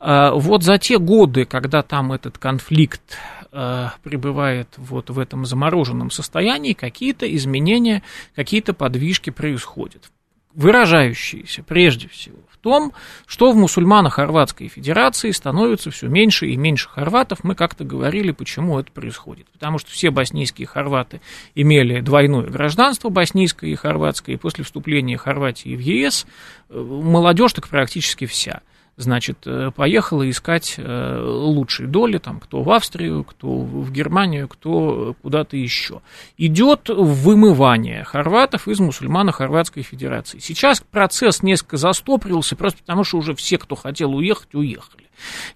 а, 0.00 0.32
вот 0.32 0.64
за 0.64 0.78
те 0.78 0.98
годы, 0.98 1.44
когда 1.44 1.84
там 1.84 2.12
этот 2.12 2.38
конфликт 2.38 3.18
а, 3.52 3.94
пребывает 4.02 4.68
вот 4.78 5.10
в 5.10 5.20
этом 5.20 5.46
замороженном 5.46 6.10
состоянии, 6.10 6.72
какие-то 6.72 7.32
изменения, 7.36 8.02
какие-то 8.34 8.74
подвижки 8.74 9.30
происходят, 9.30 10.10
выражающиеся 10.54 11.62
прежде 11.62 12.08
всего 12.08 12.38
том, 12.66 12.92
что 13.26 13.52
в 13.52 13.56
мусульманах 13.56 14.14
Хорватской 14.14 14.66
Федерации 14.66 15.30
становится 15.30 15.92
все 15.92 16.08
меньше 16.08 16.48
и 16.48 16.56
меньше 16.56 16.88
хорватов. 16.88 17.44
Мы 17.44 17.54
как-то 17.54 17.84
говорили, 17.84 18.32
почему 18.32 18.80
это 18.80 18.90
происходит. 18.90 19.46
Потому 19.52 19.78
что 19.78 19.92
все 19.92 20.10
боснийские 20.10 20.66
хорваты 20.66 21.20
имели 21.54 22.00
двойное 22.00 22.48
гражданство, 22.48 23.08
боснийское 23.08 23.70
и 23.70 23.76
хорватское, 23.76 24.34
и 24.34 24.38
после 24.38 24.64
вступления 24.64 25.16
Хорватии 25.16 25.76
в 25.76 25.78
ЕС 25.78 26.26
э, 26.68 26.76
молодежь 26.76 27.52
так 27.52 27.68
практически 27.68 28.26
вся– 28.26 28.62
значит, 28.96 29.46
э, 29.46 29.70
поехала 29.74 30.28
искать 30.28 30.74
э, 30.78 31.20
лучшие 31.22 31.86
доли, 31.86 32.18
там, 32.18 32.40
кто 32.40 32.62
в 32.62 32.70
Австрию, 32.70 33.24
кто 33.24 33.58
в 33.58 33.92
Германию, 33.92 34.48
кто 34.48 35.14
куда-то 35.22 35.56
еще. 35.56 36.00
Идет 36.38 36.88
вымывание 36.88 38.04
хорватов 38.04 38.68
из 38.68 38.80
мусульмана 38.80 39.32
Хорватской 39.32 39.82
Федерации. 39.82 40.38
Сейчас 40.38 40.80
процесс 40.80 41.42
несколько 41.42 41.76
застопорился, 41.76 42.56
просто 42.56 42.80
потому 42.80 43.04
что 43.04 43.18
уже 43.18 43.34
все, 43.34 43.58
кто 43.58 43.74
хотел 43.76 44.14
уехать, 44.14 44.54
уехали. 44.54 45.04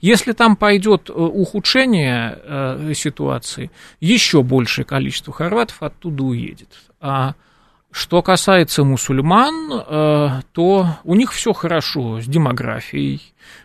Если 0.00 0.32
там 0.32 0.56
пойдет 0.56 1.10
ухудшение 1.10 2.94
ситуации, 2.94 3.70
еще 4.00 4.42
большее 4.42 4.86
количество 4.86 5.34
хорватов 5.34 5.82
оттуда 5.82 6.24
уедет. 6.24 6.68
А 6.98 7.34
что 7.92 8.22
касается 8.22 8.84
мусульман, 8.84 9.72
э, 9.72 10.40
то 10.52 10.86
у 11.04 11.14
них 11.14 11.32
все 11.32 11.52
хорошо 11.52 12.20
с 12.20 12.26
демографией, 12.26 13.20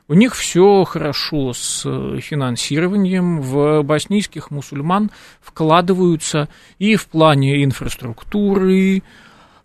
у 0.08 0.16
них 0.16 0.36
все 0.36 0.84
хорошо 0.84 1.54
с 1.54 1.84
финансированием. 2.20 3.42
В 3.42 3.84
боснийских 3.84 4.50
мусульман 4.50 5.12
вкладываются 5.42 6.50
и 6.80 6.96
в 6.96 7.06
плане 7.06 7.64
инфраструктуры, 7.64 9.04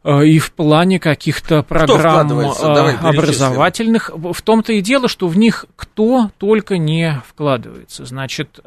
э, 0.04 0.26
и 0.26 0.38
в 0.38 0.52
плане 0.52 1.00
каких-то 1.00 1.62
программ 1.62 2.40
э, 2.40 2.52
Давай, 2.60 2.96
образовательных. 2.96 4.10
В 4.14 4.42
том-то 4.42 4.74
и 4.74 4.82
дело, 4.82 5.08
что 5.08 5.26
в 5.26 5.38
них 5.38 5.64
кто 5.74 6.30
только 6.36 6.76
не 6.76 7.22
вкладывается. 7.26 8.04
Значит, 8.04 8.60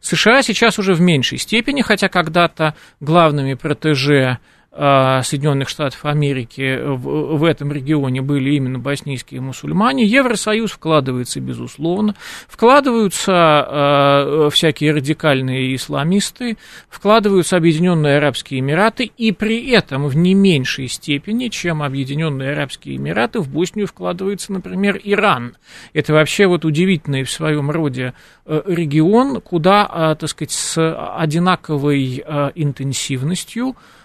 США 0.00 0.42
сейчас 0.42 0.80
уже 0.80 0.94
в 0.94 1.00
меньшей 1.00 1.38
степени, 1.38 1.82
хотя 1.82 2.08
когда-то 2.08 2.74
главными 2.98 3.54
протеже 3.54 4.38
Соединенных 4.78 5.68
Штатов 5.68 6.04
Америки 6.04 6.78
в, 6.80 7.36
в 7.36 7.44
этом 7.44 7.72
регионе 7.72 8.22
были 8.22 8.50
именно 8.50 8.78
боснийские 8.78 9.40
мусульмане. 9.40 10.04
Евросоюз 10.04 10.70
вкладывается, 10.70 11.40
безусловно. 11.40 12.14
Вкладываются 12.46 13.66
э, 13.68 14.50
всякие 14.52 14.92
радикальные 14.92 15.74
исламисты, 15.74 16.58
вкладываются 16.88 17.56
Объединенные 17.56 18.18
Арабские 18.18 18.60
Эмираты, 18.60 19.10
и 19.16 19.32
при 19.32 19.68
этом 19.70 20.06
в 20.06 20.16
не 20.16 20.34
меньшей 20.34 20.86
степени, 20.86 21.48
чем 21.48 21.82
Объединенные 21.82 22.52
Арабские 22.52 22.96
Эмираты, 22.96 23.40
в 23.40 23.48
Боснию 23.48 23.88
вкладывается, 23.88 24.52
например, 24.52 25.00
Иран. 25.02 25.56
Это 25.92 26.12
вообще 26.12 26.46
вот 26.46 26.64
удивительный 26.64 27.24
в 27.24 27.30
своем 27.32 27.70
роде 27.70 28.14
э, 28.46 28.62
регион, 28.66 29.40
куда, 29.40 30.12
э, 30.12 30.16
так 30.20 30.30
сказать, 30.30 30.52
с 30.52 30.78
одинаковой 31.16 32.22
э, 32.24 32.50
интенсивностью 32.54 33.70
э, 33.70 33.97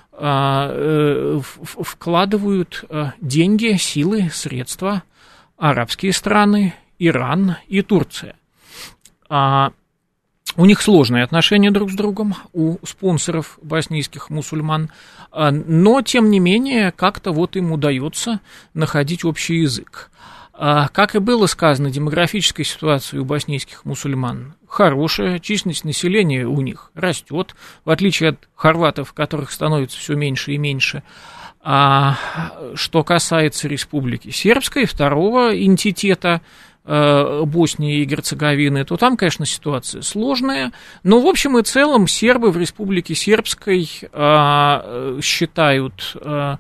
вкладывают 1.41 2.86
э, 2.88 3.12
деньги, 3.19 3.78
силы, 3.78 4.30
средства 4.32 5.04
арабские 5.58 6.13
страны, 6.13 6.73
Иран 6.99 7.58
и 7.67 7.82
Турция. 7.82 8.36
А, 9.30 9.71
у 10.56 10.65
них 10.65 10.82
сложные 10.82 11.23
отношения 11.23 11.71
друг 11.71 11.91
с 11.91 11.95
другом, 11.95 12.36
у 12.54 12.78
спонсоров 12.86 13.58
боснийских 13.62 14.30
мусульман, 14.30 14.91
а, 15.32 15.52
но, 15.52 16.02
тем 16.02 16.30
не 16.30 16.39
менее, 16.39 16.91
как-то 16.91 17.32
вот 17.32 17.56
им 17.56 17.71
удается 17.71 18.39
находить 18.73 19.26
общий 19.26 19.62
язык. 19.62 20.12
А, 20.56 20.88
как 20.89 21.16
и 21.16 21.20
было 21.20 21.48
сказано, 21.48 21.89
демографическая 21.89 22.63
ситуация 22.63 23.22
у 23.22 23.26
боснийских 23.26 23.86
мусульман 23.86 24.54
хорошая, 24.68 25.39
численность 25.39 25.86
населения 25.86 26.46
у 26.46 26.62
них 26.62 26.92
растет, 26.96 27.56
в 27.86 27.89
отличие 27.89 28.32
от 28.32 28.50
хорватов, 28.56 29.13
которых 29.13 29.52
становится 29.52 29.98
все 29.98 30.16
меньше 30.16 30.54
и 30.54 30.58
меньше. 30.58 31.04
А 31.62 32.18
что 32.76 33.04
касается 33.04 33.68
Республики 33.68 34.30
Сербской, 34.32 34.86
второго 34.86 35.56
энтитета 35.56 36.42
э, 36.86 37.44
Боснии 37.46 38.02
и 38.02 38.06
Герцеговины, 38.06 38.84
то 38.84 38.98
там, 38.98 39.16
конечно, 39.16 39.46
ситуация 39.46 40.02
сложная. 40.02 40.74
Но, 41.04 41.20
в 41.20 41.28
общем 41.28 41.58
и 41.58 41.63
целом, 41.63 42.08
сербы 42.08 42.52
в 42.52 42.58
Республике 42.58 43.16
Сербской 43.16 43.89
а, 44.12 45.20
считают 45.22 46.16
Э, 46.16 46.58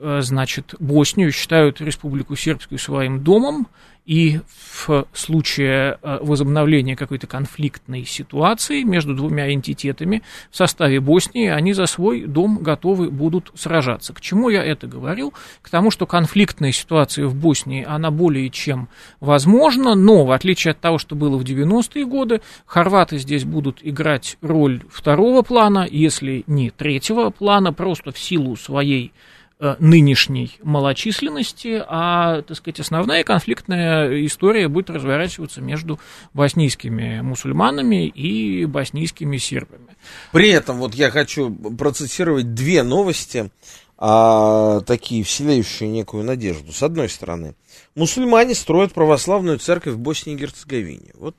значит, 0.00 0.74
Боснию, 0.78 1.32
считают 1.32 1.80
Республику 1.80 2.36
Сербскую 2.36 2.78
своим 2.78 3.22
домом, 3.22 3.68
и 4.04 4.40
в 4.86 5.06
случае 5.14 5.98
э, 6.02 6.18
возобновления 6.20 6.94
какой-то 6.94 7.26
конфликтной 7.26 8.04
ситуации 8.04 8.82
между 8.82 9.14
двумя 9.14 9.52
энтитетами 9.52 10.22
в 10.50 10.56
составе 10.56 11.00
Боснии 11.00 11.48
они 11.48 11.72
за 11.72 11.86
свой 11.86 12.26
дом 12.26 12.58
готовы 12.58 13.10
будут 13.10 13.50
сражаться. 13.54 14.12
К 14.12 14.20
чему 14.20 14.50
я 14.50 14.62
это 14.62 14.86
говорю? 14.86 15.32
К 15.62 15.70
тому, 15.70 15.90
что 15.90 16.06
конфликтная 16.06 16.72
ситуация 16.72 17.26
в 17.26 17.34
Боснии, 17.34 17.82
она 17.82 18.10
более 18.10 18.50
чем 18.50 18.88
возможна, 19.20 19.94
но 19.94 20.26
в 20.26 20.32
отличие 20.32 20.72
от 20.72 20.80
того, 20.80 20.98
что 20.98 21.14
было 21.14 21.38
в 21.38 21.42
90-е 21.42 22.04
годы, 22.04 22.42
хорваты 22.66 23.16
здесь 23.16 23.44
будут 23.44 23.78
играть 23.80 24.36
роль 24.42 24.82
второго 24.90 25.40
плана, 25.40 25.88
если 25.90 26.44
не 26.46 26.70
третьего 26.70 27.30
плана, 27.30 27.72
просто 27.72 28.12
в 28.12 28.18
силу 28.18 28.54
своей 28.56 29.12
Э, 29.14 29.33
нынешней 29.78 30.58
малочисленности, 30.62 31.82
а, 31.86 32.42
так 32.42 32.56
сказать, 32.56 32.80
основная 32.80 33.22
конфликтная 33.24 34.26
история 34.26 34.68
будет 34.68 34.90
разворачиваться 34.90 35.60
между 35.60 36.00
боснийскими 36.32 37.20
мусульманами 37.20 38.06
и 38.06 38.66
боснийскими 38.66 39.36
сербами. 39.36 39.96
При 40.32 40.50
этом 40.50 40.78
вот 40.78 40.94
я 40.94 41.10
хочу 41.10 41.50
процитировать 41.50 42.54
две 42.54 42.82
новости, 42.82 43.50
а, 43.96 44.80
такие 44.80 45.22
вселяющие 45.22 45.88
некую 45.88 46.24
надежду. 46.24 46.72
С 46.72 46.82
одной 46.82 47.08
стороны, 47.08 47.54
мусульмане 47.94 48.54
строят 48.54 48.92
православную 48.92 49.58
церковь 49.58 49.94
в 49.94 49.98
Боснии 49.98 50.34
и 50.34 50.38
Герцеговине. 50.38 51.12
Вот 51.14 51.36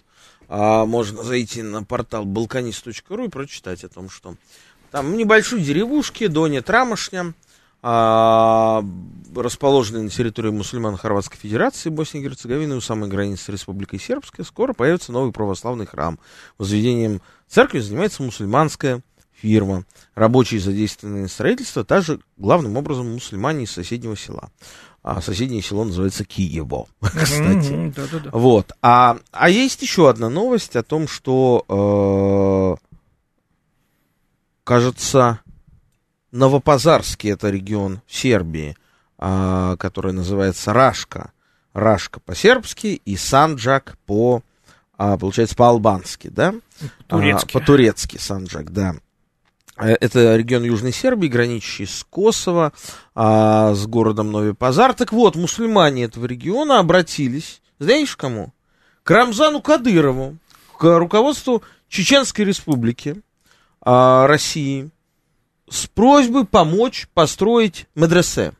а, 0.47 0.85
можно 0.85 1.23
зайти 1.23 1.61
на 1.61 1.83
портал 1.83 2.25
balkanist.ru 2.25 3.25
и 3.25 3.29
прочитать 3.29 3.83
о 3.83 3.89
том, 3.89 4.09
что 4.09 4.35
там 4.91 5.11
в 5.11 5.15
небольшой 5.15 5.61
деревушке, 5.61 6.29
Доне 6.29 6.61
Трамошня, 6.61 7.33
расположенный 9.35 10.01
на 10.01 10.09
территории 10.09 10.49
мусульман 10.49 10.97
Хорватской 10.97 11.37
Федерации 11.37 11.89
Боснии 11.89 12.21
и 12.21 12.23
Герцеговины 12.23 12.75
у 12.75 12.81
самой 12.81 13.09
границы 13.09 13.45
с 13.45 13.49
Республикой 13.49 13.99
Сербской, 13.99 14.43
скоро 14.43 14.73
появится 14.73 15.11
новый 15.11 15.31
православный 15.31 15.85
храм. 15.85 16.19
Возведением 16.57 17.21
церкви 17.47 17.79
занимается 17.79 18.23
мусульманская 18.23 19.01
фирма. 19.33 19.85
Рабочие 20.15 20.59
задействованные 20.59 21.23
на 21.23 21.27
строительство 21.27 21.83
также 21.83 22.19
главным 22.37 22.77
образом 22.77 23.13
мусульмане 23.13 23.65
из 23.65 23.71
соседнего 23.71 24.15
села. 24.15 24.49
А 25.03 25.21
соседнее 25.21 25.61
село 25.61 25.83
называется 25.83 26.25
Киево, 26.25 26.87
кстати. 27.01 27.93
Вот. 28.31 28.71
А, 28.81 29.19
а 29.31 29.49
есть 29.49 29.81
еще 29.83 30.09
одна 30.09 30.29
новость 30.29 30.75
о 30.75 30.81
том, 30.81 31.07
что, 31.07 32.79
э, 32.79 32.85
кажется, 34.63 35.41
Новопазарский 36.35 37.31
это 37.31 37.49
регион 37.49 38.01
Сербии, 38.07 38.75
а, 39.17 39.77
который 39.77 40.11
называется 40.11 40.73
Рашка. 40.73 41.31
Рашка 41.73 42.19
по-сербски 42.19 43.01
и 43.05 43.15
Санджак 43.17 43.97
по, 44.05 44.41
а, 44.97 45.17
получается, 45.17 45.55
по-албански, 45.55 46.27
да? 46.27 46.53
По-турецки. 47.07 47.49
А, 47.49 47.59
по-турецки 47.59 48.17
Санджак, 48.17 48.71
да. 48.71 48.95
Э, 49.77 49.95
это 49.99 50.35
регион 50.35 50.63
Южной 50.63 50.91
Сербии, 50.91 51.27
граничащий 51.27 51.87
с 51.87 52.05
Косово, 52.09 52.73
а, 53.13 53.73
с 53.73 53.85
городом 53.87 54.31
Новый 54.31 54.53
Пазар. 54.53 54.93
Так 54.93 55.13
вот, 55.13 55.35
мусульмане 55.35 56.03
этого 56.03 56.25
региона 56.25 56.79
обратились, 56.79 57.61
знаешь, 57.79 58.15
кому? 58.15 58.53
К 59.03 59.11
Рамзану 59.11 59.61
Кадырову, 59.61 60.37
к 60.77 60.99
руководству 60.99 61.63
Чеченской 61.87 62.45
Республики 62.45 63.21
а, 63.81 64.27
России, 64.27 64.89
с 65.69 65.87
просьбой 65.87 66.45
помочь 66.45 67.07
построить 67.13 67.87
медресе. 67.95 68.53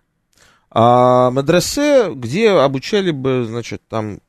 А 0.70 1.32
медресе, 1.32 2.12
где 2.14 2.50
обучали 2.52 3.12
бы, 3.12 3.46
значит, 3.48 3.82
там 3.88 4.20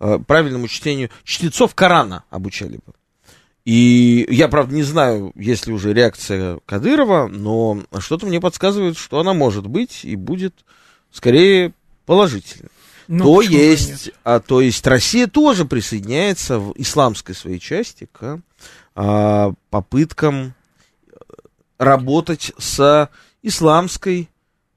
э, 0.00 0.18
правильному 0.26 0.68
чтению, 0.68 1.10
чтецов 1.24 1.74
Корана 1.74 2.24
обучали 2.30 2.76
бы. 2.76 2.92
И 3.64 4.26
я, 4.30 4.48
правда, 4.48 4.74
не 4.74 4.84
знаю, 4.84 5.32
есть 5.34 5.66
ли 5.66 5.72
уже 5.72 5.92
реакция 5.92 6.60
Кадырова, 6.66 7.26
но 7.26 7.82
что-то 7.98 8.26
мне 8.26 8.40
подсказывает, 8.40 8.96
что 8.96 9.18
она 9.18 9.34
может 9.34 9.66
быть 9.66 10.04
и 10.04 10.14
будет 10.14 10.54
скорее 11.10 11.72
положительной. 12.06 12.70
Ну, 13.08 13.24
то 13.24 13.40
есть, 13.40 14.10
а, 14.24 14.40
то 14.40 14.60
есть 14.60 14.86
Россия 14.86 15.26
тоже 15.26 15.64
присоединяется 15.64 16.58
в 16.58 16.72
исламской 16.76 17.34
своей 17.34 17.60
части 17.60 18.08
к 18.10 18.40
а, 18.94 19.52
попыткам 19.70 20.54
работать 21.78 22.52
с 22.58 23.10
исламской, 23.42 24.28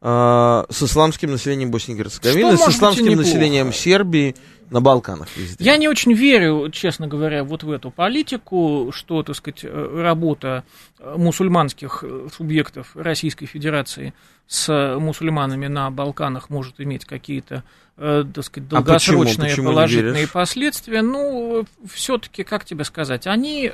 э, 0.01 0.65
с 0.69 0.83
исламским 0.83 1.31
населением 1.31 1.71
Боснии 1.71 1.95
и 1.95 1.97
Герцеговины, 1.97 2.57
с 2.57 2.67
исламским 2.67 3.15
населением 3.15 3.73
Сербии 3.73 4.35
на 4.69 4.81
Балканах 4.81 5.27
везде. 5.35 5.63
Я 5.63 5.77
не 5.77 5.87
очень 5.87 6.13
верю, 6.13 6.69
честно 6.71 7.07
говоря, 7.07 7.43
вот 7.43 7.63
в 7.63 7.71
эту 7.71 7.91
политику, 7.91 8.91
что, 8.93 9.23
так 9.23 9.35
сказать, 9.35 9.61
э, 9.63 10.01
работа 10.01 10.63
э, 10.99 11.15
мусульманских 11.17 12.03
э, 12.03 12.27
субъектов 12.35 12.91
Российской 12.95 13.45
Федерации 13.45 14.13
с 14.47 14.97
мусульманами 14.99 15.67
на 15.67 15.89
Балканах 15.91 16.49
может 16.49 16.81
иметь 16.81 17.05
какие-то, 17.05 17.63
так 17.97 18.43
сказать, 18.43 18.67
А 18.71 18.81
долгосрочные 18.81 19.25
почему? 19.25 19.45
Почему 19.45 19.67
не 19.67 19.75
положительные 19.75 20.27
последствия. 20.27 21.01
Ну, 21.03 21.65
все-таки, 21.87 22.43
как 22.43 22.65
тебе 22.65 22.83
сказать, 22.83 23.27
они 23.27 23.71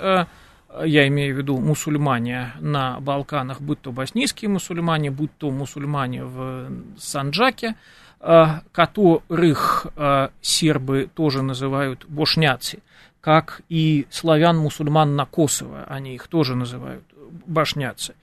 я 0.84 1.08
имею 1.08 1.36
в 1.36 1.38
виду 1.38 1.58
мусульмане 1.58 2.54
на 2.60 3.00
Балканах, 3.00 3.62
будь 3.62 3.82
то 3.82 3.92
боснийские 3.92 4.50
мусульмане, 4.50 5.12
будь 5.12 5.36
то 5.38 5.52
мусульмане 5.52 6.24
в 6.24 6.70
Санджаке, 6.98 7.76
э, 8.20 8.46
которых 8.72 9.88
э, 9.96 10.30
сербы 10.42 11.10
тоже 11.14 11.42
называют 11.42 12.06
бошняци, 12.08 12.80
как 13.22 13.62
и 13.70 14.08
славян-мусульман 14.10 15.16
на 15.16 15.26
Косово, 15.26 15.86
они 15.88 16.16
их 16.16 16.28
тоже 16.28 16.56
называют 16.56 17.04
башняцы. 17.46 18.16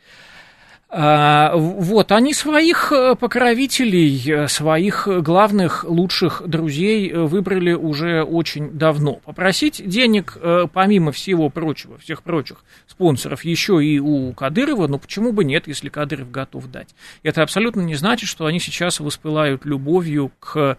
А, 0.95 1.57
Вот, 1.57 2.13
они 2.13 2.35
своих 2.35 2.93
э, 2.93 3.15
покровителей, 3.15 4.31
э, 4.31 4.47
своих 4.47 5.09
главных, 5.09 5.85
лучших 5.85 6.43
друзей 6.47 7.11
э, 7.11 7.19
выбрали 7.19 7.73
уже 7.73 8.23
очень 8.23 8.73
давно. 8.73 9.15
Попросить 9.15 9.81
денег, 9.88 10.37
помимо 10.75 11.11
всего 11.13 11.49
прочего, 11.49 11.97
всех 11.97 12.23
прочих 12.23 12.63
спонсоров, 12.87 13.43
еще 13.43 13.83
и 13.83 13.99
у 14.01 14.35
Кадырова, 14.35 14.87
ну 14.87 14.99
почему 14.99 15.33
бы 15.33 15.45
нет, 15.45 15.67
если 15.67 15.88
Кадыров 15.88 16.31
готов 16.31 16.71
дать. 16.71 16.88
Это 17.23 17.43
абсолютно 17.43 17.81
не 17.81 17.95
значит, 17.95 18.29
что 18.29 18.45
они 18.45 18.61
сейчас 18.61 19.01
воспылают 19.01 19.65
любовью 19.65 20.31
к 20.40 20.77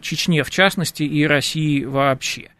Чечне 0.00 0.42
в 0.42 0.50
частности 0.50 1.02
и 1.02 1.26
России 1.26 1.84
вообще. 1.84 2.50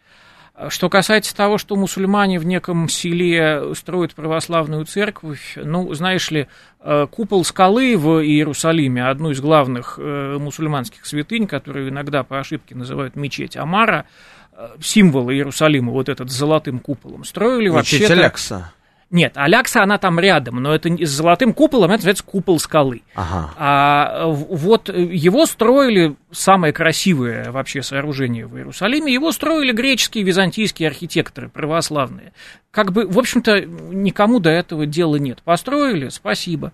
Что 0.69 0.89
касается 0.89 1.35
того, 1.35 1.57
что 1.57 1.75
мусульмане 1.75 2.37
в 2.37 2.45
неком 2.45 2.89
селе 2.89 3.73
строят 3.73 4.13
православную 4.13 4.85
церковь, 4.85 5.53
ну, 5.55 5.91
знаешь 5.93 6.29
ли, 6.29 6.47
э, 6.81 7.07
купол 7.09 7.43
скалы 7.45 7.97
в 7.97 8.21
Иерусалиме, 8.23 9.07
одну 9.07 9.31
из 9.31 9.39
главных 9.39 9.95
э, 9.97 10.37
мусульманских 10.39 11.05
святынь, 11.05 11.47
которую 11.47 11.89
иногда 11.89 12.23
по 12.23 12.39
ошибке 12.39 12.75
называют 12.75 13.15
мечеть 13.15 13.55
Амара, 13.55 14.05
э, 14.53 14.67
символ 14.81 15.31
Иерусалима, 15.31 15.91
вот 15.91 16.09
этот 16.09 16.29
с 16.29 16.35
золотым 16.35 16.79
куполом, 16.79 17.23
строили 17.23 17.69
Мечеть 17.69 18.01
вообще 18.01 18.13
Алякса. 18.13 18.73
Нет, 19.11 19.33
Алякса, 19.35 19.83
она 19.83 19.97
там 19.97 20.21
рядом, 20.21 20.63
но 20.63 20.73
это 20.73 20.89
с 20.89 21.09
золотым 21.09 21.53
куполом, 21.53 21.91
это 21.91 21.97
называется 21.97 22.23
купол 22.23 22.59
скалы. 22.59 23.03
Ага. 23.13 23.53
А 23.57 24.25
вот 24.25 24.87
его 24.87 25.45
строили, 25.45 26.15
самое 26.31 26.71
красивое 26.71 27.51
вообще 27.51 27.83
сооружение 27.83 28.47
в 28.47 28.55
Иерусалиме, 28.55 29.13
его 29.13 29.33
строили 29.33 29.73
греческие, 29.73 30.23
византийские 30.23 30.87
архитекторы, 30.87 31.49
православные. 31.49 32.31
Как 32.71 32.93
бы, 32.93 33.05
в 33.05 33.19
общем-то, 33.19 33.59
никому 33.65 34.39
до 34.39 34.49
этого 34.49 34.85
дела 34.85 35.17
нет. 35.17 35.41
Построили, 35.43 36.07
спасибо. 36.07 36.71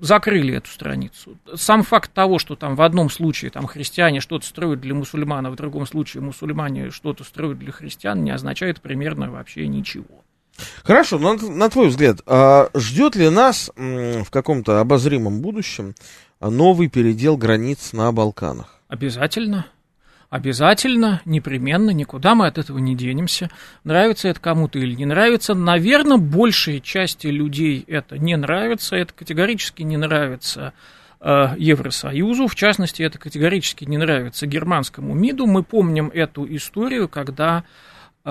Закрыли 0.00 0.56
эту 0.56 0.68
страницу. 0.68 1.38
Сам 1.54 1.84
факт 1.84 2.12
того, 2.12 2.40
что 2.40 2.56
там 2.56 2.74
в 2.74 2.82
одном 2.82 3.08
случае 3.08 3.52
там, 3.52 3.68
христиане 3.68 4.18
что-то 4.18 4.44
строят 4.44 4.80
для 4.80 4.92
мусульман, 4.92 5.46
а 5.46 5.50
в 5.50 5.54
другом 5.54 5.86
случае 5.86 6.20
мусульмане 6.24 6.90
что-то 6.90 7.22
строят 7.22 7.60
для 7.60 7.70
христиан, 7.70 8.24
не 8.24 8.32
означает 8.32 8.80
примерно 8.80 9.30
вообще 9.30 9.68
ничего. 9.68 10.23
Хорошо, 10.82 11.18
но 11.18 11.34
на, 11.34 11.68
твой 11.68 11.88
взгляд, 11.88 12.20
а 12.26 12.70
ждет 12.74 13.16
ли 13.16 13.28
нас 13.28 13.70
в 13.76 14.30
каком-то 14.30 14.80
обозримом 14.80 15.40
будущем 15.40 15.94
новый 16.40 16.88
передел 16.88 17.36
границ 17.36 17.92
на 17.92 18.12
Балканах? 18.12 18.80
Обязательно. 18.88 19.66
Обязательно, 20.34 21.22
непременно, 21.26 21.90
никуда 21.90 22.34
мы 22.34 22.48
от 22.48 22.58
этого 22.58 22.78
не 22.78 22.96
денемся. 22.96 23.50
Нравится 23.84 24.28
это 24.28 24.40
кому-то 24.40 24.80
или 24.80 24.92
не 24.92 25.04
нравится. 25.04 25.54
Наверное, 25.54 26.16
большей 26.16 26.80
части 26.80 27.28
людей 27.28 27.84
это 27.86 28.18
не 28.18 28.36
нравится. 28.36 28.96
Это 28.96 29.12
категорически 29.12 29.82
не 29.82 29.96
нравится 29.96 30.72
э, 31.20 31.54
Евросоюзу. 31.56 32.48
В 32.48 32.56
частности, 32.56 33.04
это 33.04 33.16
категорически 33.16 33.84
не 33.84 33.96
нравится 33.96 34.48
германскому 34.48 35.14
МИДу. 35.14 35.46
Мы 35.46 35.62
помним 35.62 36.10
эту 36.12 36.44
историю, 36.56 37.08
когда 37.08 37.62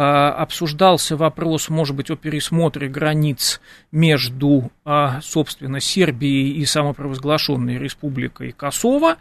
обсуждался 0.01 1.15
вопрос, 1.15 1.69
может 1.69 1.95
быть, 1.95 2.09
о 2.09 2.15
пересмотре 2.15 2.87
границ 2.87 3.61
между, 3.91 4.71
э, 4.85 5.19
собственно, 5.21 5.79
Сербией 5.79 6.53
и 6.53 6.65
самопровозглашенной 6.65 7.77
республикой 7.77 8.53
Косово. 8.53 9.17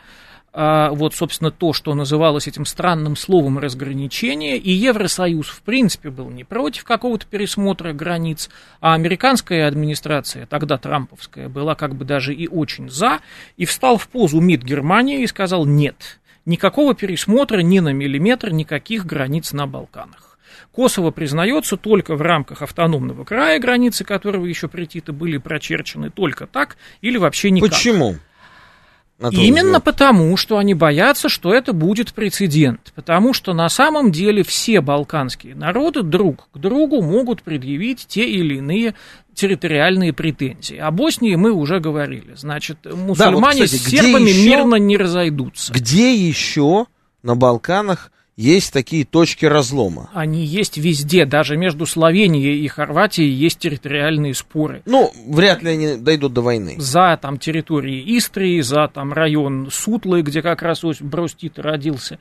А, 0.54 0.90
вот, 0.90 1.14
собственно, 1.14 1.50
то, 1.50 1.72
что 1.72 1.94
называлось 1.94 2.46
этим 2.46 2.66
странным 2.66 3.16
словом 3.16 3.58
разграничение, 3.58 4.58
и 4.58 4.70
Евросоюз, 4.70 5.48
в 5.48 5.62
принципе, 5.62 6.10
был 6.10 6.28
не 6.28 6.44
против 6.44 6.84
какого-то 6.84 7.26
пересмотра 7.26 7.94
границ, 7.94 8.50
а 8.80 8.92
американская 8.92 9.66
администрация, 9.66 10.44
тогда 10.46 10.76
трамповская, 10.76 11.48
была 11.48 11.74
как 11.74 11.94
бы 11.94 12.04
даже 12.04 12.34
и 12.34 12.48
очень 12.48 12.90
за, 12.90 13.20
и 13.56 13.64
встал 13.64 13.96
в 13.96 14.08
позу 14.08 14.40
МИД 14.40 14.62
Германии 14.62 15.22
и 15.22 15.26
сказал 15.26 15.64
«нет, 15.64 16.20
никакого 16.44 16.94
пересмотра 16.94 17.60
ни 17.60 17.78
на 17.80 17.94
миллиметр, 17.94 18.50
никаких 18.50 19.06
границ 19.06 19.52
на 19.52 19.66
Балканах». 19.66 20.31
Косово 20.70 21.10
признается 21.10 21.76
только 21.76 22.16
в 22.16 22.22
рамках 22.22 22.62
автономного 22.62 23.24
края, 23.24 23.58
границы 23.58 24.04
которого 24.04 24.46
еще 24.46 24.68
при 24.68 24.86
были 25.12 25.38
прочерчены 25.38 26.10
только 26.10 26.46
так 26.46 26.76
или 27.00 27.16
вообще 27.16 27.50
никак. 27.50 27.70
Почему? 27.70 28.16
Именно 29.30 29.62
взгляд? 29.78 29.84
потому, 29.84 30.36
что 30.36 30.58
они 30.58 30.74
боятся, 30.74 31.28
что 31.28 31.54
это 31.54 31.72
будет 31.72 32.12
прецедент. 32.12 32.92
Потому 32.94 33.32
что 33.32 33.54
на 33.54 33.68
самом 33.68 34.10
деле 34.10 34.42
все 34.42 34.80
балканские 34.80 35.54
народы 35.54 36.02
друг 36.02 36.48
к 36.52 36.58
другу 36.58 37.02
могут 37.02 37.42
предъявить 37.42 38.06
те 38.08 38.24
или 38.28 38.56
иные 38.56 38.94
территориальные 39.34 40.12
претензии. 40.12 40.76
О 40.76 40.90
Боснии 40.90 41.36
мы 41.36 41.52
уже 41.52 41.80
говорили. 41.80 42.34
Значит, 42.34 42.78
мусульмане 42.84 43.64
кстати, 43.64 43.80
с 43.80 43.84
сербами 43.88 44.30
еще- 44.30 44.48
мирно 44.48 44.74
не 44.76 44.96
разойдутся. 44.96 45.72
Где 45.72 46.14
еще 46.14 46.86
на 47.22 47.36
Балканах 47.36 48.11
есть 48.36 48.72
такие 48.72 49.04
точки 49.04 49.44
разлома? 49.44 50.10
Они 50.14 50.44
есть 50.44 50.78
везде, 50.78 51.26
даже 51.26 51.56
между 51.56 51.86
Словенией 51.86 52.64
и 52.64 52.68
Хорватией 52.68 53.30
есть 53.30 53.58
территориальные 53.58 54.34
споры. 54.34 54.82
Ну, 54.86 55.12
вряд 55.26 55.62
ли 55.62 55.70
они 55.70 55.96
дойдут 55.96 56.32
до 56.32 56.40
войны. 56.40 56.76
за 56.78 57.18
там 57.20 57.38
территории 57.38 58.16
Истрии, 58.16 58.60
за 58.60 58.88
там 58.88 59.12
район 59.12 59.68
Сутлы, 59.70 60.22
где 60.22 60.42
как 60.42 60.62
раз 60.62 60.84
Осип 60.84 61.06
Брос 61.06 61.34
Тита 61.34 61.62
родился. 61.62 62.18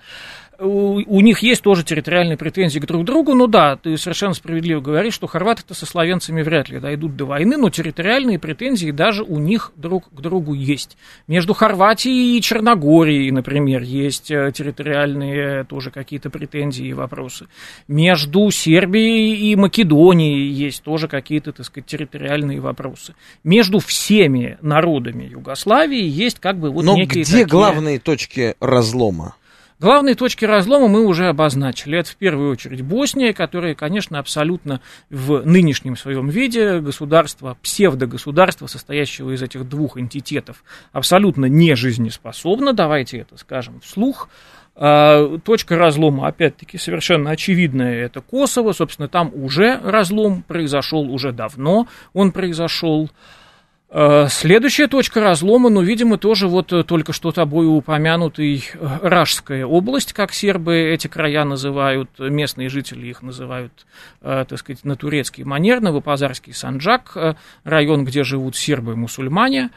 У, 0.61 1.01
у 1.07 1.21
них 1.21 1.39
есть 1.39 1.63
тоже 1.63 1.83
территориальные 1.83 2.37
претензии 2.37 2.77
к 2.79 2.85
друг 2.85 3.03
другу. 3.03 3.33
Ну 3.33 3.47
да, 3.47 3.77
ты 3.77 3.97
совершенно 3.97 4.35
справедливо 4.35 4.79
говоришь, 4.79 5.15
что 5.15 5.25
хорваты-то 5.25 5.73
со 5.73 5.87
славянцами 5.87 6.43
вряд 6.43 6.69
ли 6.69 6.79
дойдут 6.79 7.15
до 7.15 7.25
войны, 7.25 7.57
но 7.57 7.71
территориальные 7.71 8.37
претензии 8.37 8.91
даже 8.91 9.23
у 9.23 9.39
них 9.39 9.71
друг 9.75 10.09
к 10.13 10.21
другу 10.21 10.53
есть. 10.53 10.97
Между 11.27 11.55
Хорватией 11.55 12.37
и 12.37 12.41
Черногорией, 12.41 13.31
например, 13.31 13.81
есть 13.81 14.29
э, 14.29 14.51
территориальные 14.55 15.63
тоже 15.63 15.89
какие-то 15.89 16.29
претензии 16.29 16.85
и 16.87 16.93
вопросы. 16.93 17.47
Между 17.87 18.51
Сербией 18.51 19.51
и 19.51 19.55
Македонией 19.55 20.47
есть 20.47 20.83
тоже 20.83 21.07
какие-то, 21.07 21.53
так 21.53 21.65
сказать, 21.65 21.87
территориальные 21.87 22.59
вопросы. 22.59 23.15
Между 23.43 23.79
всеми 23.79 24.59
народами 24.61 25.23
Югославии 25.23 26.03
есть 26.07 26.39
как 26.39 26.59
бы 26.59 26.69
вот 26.69 26.85
Но 26.85 26.95
некие 26.95 27.23
где 27.23 27.31
такие- 27.31 27.45
главные 27.47 27.97
точки 27.99 28.55
разлома? 28.59 29.35
Главные 29.81 30.13
точки 30.13 30.45
разлома 30.45 30.87
мы 30.87 31.07
уже 31.07 31.25
обозначили. 31.27 31.97
Это 31.97 32.11
в 32.11 32.15
первую 32.15 32.51
очередь 32.51 32.83
Босния, 32.83 33.33
которая, 33.33 33.73
конечно, 33.73 34.19
абсолютно 34.19 34.79
в 35.09 35.43
нынешнем 35.43 35.97
своем 35.97 36.29
виде 36.29 36.79
государство, 36.81 37.57
псевдогосударство, 37.63 38.67
состоящего 38.67 39.31
из 39.31 39.41
этих 39.41 39.67
двух 39.67 39.97
энтитетов, 39.97 40.63
абсолютно 40.91 41.47
не 41.47 41.73
жизнеспособно, 41.75 42.73
давайте 42.73 43.17
это 43.17 43.37
скажем 43.37 43.79
вслух. 43.79 44.29
А, 44.75 45.39
Точка 45.39 45.79
разлома, 45.79 46.27
опять-таки, 46.27 46.77
совершенно 46.77 47.31
очевидная, 47.31 48.05
это 48.05 48.21
Косово. 48.21 48.73
Собственно, 48.73 49.07
там 49.07 49.31
уже 49.33 49.79
разлом 49.83 50.43
произошел 50.43 51.11
уже 51.11 51.31
давно, 51.31 51.87
он 52.13 52.31
произошел. 52.31 53.09
Э, 53.93 54.27
Следующая 54.29 54.87
точка 54.87 55.19
разлома, 55.19 55.69
ну, 55.69 55.81
видимо, 55.81 56.17
тоже 56.17 56.47
вот 56.47 56.71
э, 56.71 56.83
только 56.83 57.11
что 57.11 57.31
тобой 57.31 57.67
упомянутый 57.67 58.63
э, 58.73 58.99
Ражская 59.01 59.65
область, 59.65 60.13
как 60.13 60.33
сербы 60.33 60.77
эти 60.77 61.07
края 61.07 61.43
называют, 61.43 62.09
местные 62.17 62.69
жители 62.69 63.07
их 63.07 63.21
называют, 63.21 63.85
так 64.21 64.57
сказать, 64.57 64.85
на 64.85 64.95
турецкий 64.95 65.43
манер, 65.43 65.81
Новопазарский 65.81 66.53
Санджак, 66.53 67.35
район, 67.63 68.05
где 68.05 68.23
живут 68.23 68.55
сербы-мусульмане. 68.55 69.71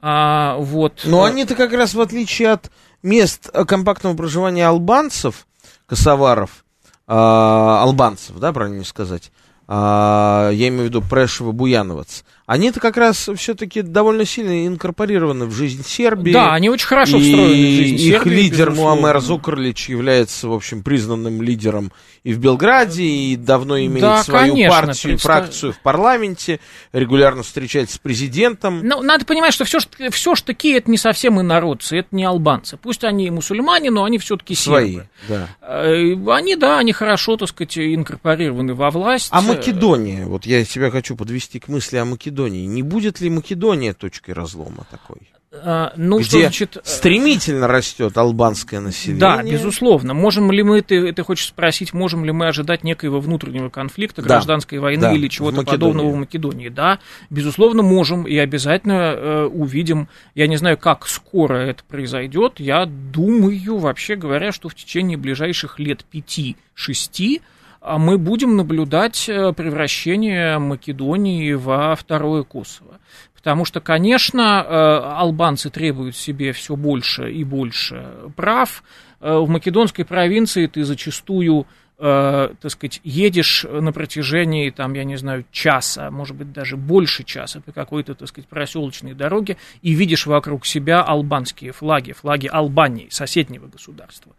А, 0.00 0.56
вот. 0.58 1.02
Но 1.04 1.26
э, 1.26 1.30
они-то 1.30 1.56
как 1.56 1.72
раз 1.72 1.94
в 1.94 2.00
отличие 2.00 2.50
от 2.50 2.70
мест 3.02 3.50
компактного 3.66 4.14
проживания 4.14 4.66
албанцев, 4.66 5.46
косоваров, 5.86 6.64
а, 7.08 7.82
албанцев, 7.82 8.38
да, 8.38 8.52
правильно 8.52 8.84
сказать, 8.84 9.32
а, 9.66 10.50
я 10.52 10.68
имею 10.68 10.82
в 10.82 10.86
виду 10.86 11.02
Прешева, 11.02 11.52
Буяновец, 11.52 12.24
они-то 12.46 12.78
как 12.80 12.96
раз 12.96 13.28
все-таки 13.36 13.82
довольно 13.82 14.24
сильно 14.24 14.66
инкорпорированы 14.66 15.46
в 15.46 15.52
жизнь 15.52 15.84
Сербии. 15.84 16.32
Да, 16.32 16.52
они 16.54 16.70
очень 16.70 16.86
хорошо 16.86 17.18
встроены 17.18 17.52
в 17.52 17.76
жизнь 17.76 17.98
Сербии. 17.98 18.14
их 18.16 18.26
лидер 18.26 18.70
безусловно. 18.70 19.00
Муамер 19.02 19.20
Зукрлич 19.20 19.88
является, 19.88 20.48
в 20.48 20.52
общем, 20.52 20.82
признанным 20.84 21.42
лидером 21.42 21.90
и 22.22 22.32
в 22.32 22.38
Белграде, 22.38 23.02
и 23.04 23.36
давно 23.36 23.78
имеет 23.80 24.00
Да, 24.00 24.22
свою 24.22 24.52
конечно, 24.54 24.70
партию 24.80 25.12
и 25.12 25.16
представ- 25.16 25.22
фракцию 25.22 25.72
в 25.72 25.80
парламенте, 25.80 26.60
регулярно 26.92 27.42
встречается 27.42 27.96
с 27.96 27.98
президентом. 27.98 28.80
Ну, 28.84 29.02
надо 29.02 29.24
понимать, 29.24 29.52
что 29.52 29.64
все, 29.64 29.78
все 30.10 30.34
ж 30.36 30.40
таки 30.42 30.70
это 30.72 30.90
не 30.90 30.98
совсем 30.98 31.40
инородцы, 31.40 31.98
это 31.98 32.08
не 32.12 32.24
албанцы. 32.24 32.76
Пусть 32.76 33.02
они 33.04 33.26
и 33.26 33.30
мусульмане, 33.30 33.90
но 33.90 34.04
они 34.04 34.18
все-таки 34.18 34.54
Свои, 34.54 34.92
сербы. 34.92 35.08
да. 35.28 35.48
Э, 35.62 36.14
Они, 36.30 36.54
да, 36.56 36.78
они 36.78 36.92
хорошо, 36.92 37.36
так 37.36 37.48
сказать, 37.48 37.76
инкорпорированы 37.78 38.74
во 38.74 38.90
власть. 38.90 39.28
А 39.30 39.40
Македония, 39.40 40.26
вот 40.26 40.46
я 40.46 40.64
тебя 40.64 40.90
хочу 40.92 41.16
подвести 41.16 41.58
к 41.58 41.66
мысли 41.68 41.96
о 41.96 42.04
Македонии. 42.04 42.35
Не 42.44 42.82
будет 42.82 43.20
ли 43.20 43.30
Македония 43.30 43.94
точкой 43.94 44.32
разлома 44.32 44.86
такой? 44.90 45.28
Э, 45.52 45.90
Ну, 45.96 46.22
что 46.22 46.36
где 46.36 46.46
значит... 46.46 46.76
э, 46.76 46.80
стремительно 46.84 47.66
растет 47.66 48.16
албанское 48.16 48.80
население. 48.80 49.20
Да, 49.20 49.42
безусловно. 49.42 50.14
Можем 50.14 50.50
ли 50.52 50.62
мы, 50.62 50.82
ты, 50.82 51.12
ты 51.12 51.22
хочешь 51.22 51.46
спросить, 51.46 51.92
можем 51.92 52.24
ли 52.24 52.32
мы 52.32 52.48
ожидать 52.48 52.84
некоего 52.84 53.20
внутреннего 53.20 53.68
конфликта, 53.68 54.22
Да, 54.22 54.28
гражданской 54.28 54.78
войны 54.78 55.02
да, 55.02 55.12
или 55.12 55.28
чего-то 55.28 55.58
Македонии. 55.58 55.80
подобного 55.80 56.10
в 56.14 56.16
Македонии? 56.16 56.68
Да, 56.68 56.98
безусловно, 57.30 57.82
можем 57.82 58.26
и 58.26 58.36
обязательно 58.36 59.14
э, 59.14 59.44
увидим. 59.46 60.08
Я 60.34 60.46
не 60.46 60.56
знаю, 60.56 60.78
как 60.78 61.06
скоро 61.06 61.54
это 61.54 61.84
произойдет. 61.84 62.54
Я 62.58 62.86
думаю, 62.86 63.78
вообще 63.78 64.16
говоря, 64.16 64.52
что 64.52 64.68
в 64.68 64.74
течение 64.74 65.16
ближайших 65.16 65.78
лет 65.78 66.04
пяти-шести 66.04 67.40
а 67.40 67.55
мы 67.98 68.18
будем 68.18 68.56
наблюдать 68.56 69.28
э, 69.28 69.52
превращение 69.52 70.58
Македонии 70.58 71.52
во 71.52 71.94
второе 71.94 72.42
Косово. 72.42 72.98
Потому 73.34 73.64
что, 73.64 73.80
конечно, 73.80 74.64
э, 74.66 74.72
албанцы 75.16 75.70
требуют 75.70 76.16
себе 76.16 76.52
все 76.52 76.74
больше 76.74 77.30
и 77.30 77.44
больше 77.44 78.12
прав. 78.34 78.82
Э, 79.20 79.38
В 79.38 79.48
македонской 79.48 80.04
провинции 80.04 80.66
ты 80.66 80.84
зачастую 80.84 81.66
так 81.98 82.68
сказать, 82.68 83.00
едешь 83.04 83.64
на 83.64 83.90
протяжении, 83.90 84.68
там, 84.68 84.92
я 84.92 85.04
не 85.04 85.16
знаю, 85.16 85.46
часа, 85.50 86.10
может 86.10 86.36
быть, 86.36 86.52
даже 86.52 86.76
больше 86.76 87.24
часа 87.24 87.62
по 87.62 87.72
какой-то, 87.72 88.14
так 88.14 88.28
сказать, 88.28 88.46
проселочной 88.48 89.14
дороге 89.14 89.56
и 89.80 89.94
видишь 89.94 90.26
вокруг 90.26 90.66
себя 90.66 91.02
албанские 91.02 91.72
флаги, 91.72 92.12
флаги 92.12 92.48
Албании, 92.48 93.08
соседнего 93.08 93.66
государства. 93.66 94.32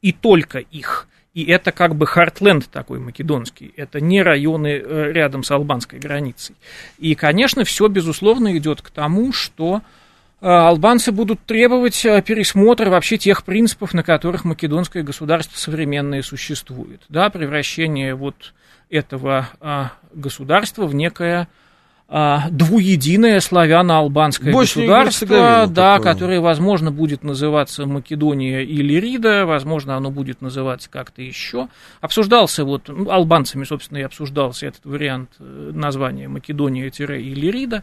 И 0.00 0.12
только 0.12 0.60
их. 0.60 1.08
И 1.34 1.44
это 1.44 1.72
как 1.72 1.94
бы 1.94 2.06
хартленд 2.06 2.68
такой 2.68 2.98
македонский. 2.98 3.72
Это 3.76 4.00
не 4.00 4.22
районы 4.22 4.82
э, 4.84 5.12
рядом 5.12 5.44
с 5.44 5.50
албанской 5.50 5.98
границей. 5.98 6.56
И, 6.98 7.14
конечно, 7.14 7.64
все, 7.64 7.88
безусловно, 7.88 8.56
идет 8.56 8.82
к 8.82 8.90
тому, 8.90 9.32
что 9.32 9.80
э, 10.42 10.46
албанцы 10.46 11.10
будут 11.10 11.40
требовать 11.46 12.04
э, 12.04 12.20
пересмотра 12.20 12.90
вообще 12.90 13.16
тех 13.16 13.44
принципов, 13.44 13.94
на 13.94 14.02
которых 14.02 14.44
македонское 14.44 15.02
государство 15.02 15.56
современное 15.56 16.22
существует. 16.22 17.00
Да, 17.08 17.30
превращение 17.30 18.14
вот 18.14 18.52
этого 18.90 19.48
государства 20.12 20.86
в 20.86 20.94
некое 20.94 21.48
двуединое 22.50 23.40
славяно-албанское 23.40 24.52
Боснию 24.52 24.86
и 24.86 24.88
государство, 24.88 25.66
да, 25.66 25.96
такое. 25.96 26.12
которое, 26.12 26.40
возможно, 26.40 26.92
будет 26.92 27.24
называться 27.24 27.86
Македония 27.86 28.62
или 28.62 29.00
Рида, 29.00 29.46
возможно, 29.46 29.96
оно 29.96 30.10
будет 30.10 30.42
называться 30.42 30.90
как-то 30.90 31.22
еще. 31.22 31.68
Обсуждался 32.02 32.64
вот, 32.64 32.88
ну, 32.88 33.10
албанцами, 33.10 33.64
собственно, 33.64 33.98
и 33.98 34.02
обсуждался 34.02 34.66
этот 34.66 34.84
вариант 34.84 35.30
э, 35.38 35.70
названия 35.72 36.28
Македония-или 36.28 37.50
Рида. 37.50 37.82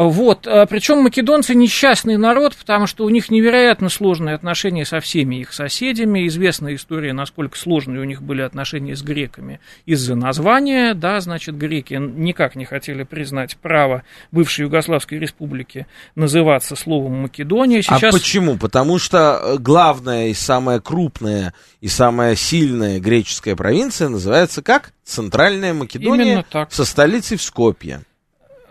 Вот, 0.00 0.42
причем 0.70 0.98
македонцы 0.98 1.56
несчастный 1.56 2.16
народ, 2.16 2.54
потому 2.54 2.86
что 2.86 3.04
у 3.04 3.08
них 3.08 3.32
невероятно 3.32 3.88
сложные 3.88 4.36
отношения 4.36 4.86
со 4.86 5.00
всеми 5.00 5.40
их 5.40 5.52
соседями. 5.52 6.28
Известная 6.28 6.76
история, 6.76 7.12
насколько 7.12 7.58
сложные 7.58 8.00
у 8.00 8.04
них 8.04 8.22
были 8.22 8.42
отношения 8.42 8.94
с 8.94 9.02
греками 9.02 9.58
из-за 9.86 10.14
названия. 10.14 10.94
Да, 10.94 11.18
значит, 11.20 11.58
греки 11.58 11.94
никак 11.94 12.54
не 12.54 12.64
хотели 12.64 13.02
признать 13.02 13.56
право 13.56 14.04
бывшей 14.30 14.66
Югославской 14.66 15.18
республики 15.18 15.88
называться 16.14 16.76
словом 16.76 17.22
Македония. 17.22 17.80
А 17.88 17.98
Сейчас... 17.98 18.14
почему? 18.14 18.56
Потому 18.56 19.00
что 19.00 19.40
э, 19.42 19.58
главная 19.58 20.28
и 20.28 20.34
самая 20.34 20.78
крупная 20.78 21.54
и 21.80 21.88
самая 21.88 22.36
сильная 22.36 23.00
греческая 23.00 23.56
провинция 23.56 24.08
называется 24.08 24.62
как? 24.62 24.92
Центральная 25.02 25.74
Македония 25.74 26.44
со 26.70 26.84
столицей 26.84 27.36
в 27.36 27.42
Скопье. 27.42 28.02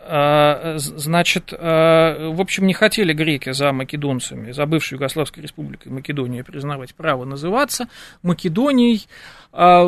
А, 0.09 0.75
Значит, 0.77 1.53
а, 1.53 2.29
в 2.31 2.39
общем, 2.39 2.65
не 2.65 2.73
хотели 2.73 3.11
греки 3.13 3.51
за 3.51 3.73
македонцами, 3.73 4.51
за 4.51 4.65
бывшей 4.65 4.95
Югославской 4.95 5.43
республикой 5.43 5.91
Македония 5.91 6.43
признавать 6.43 6.95
право 6.95 7.25
называться 7.25 7.87
Македонией, 8.23 9.07
а, 9.51 9.83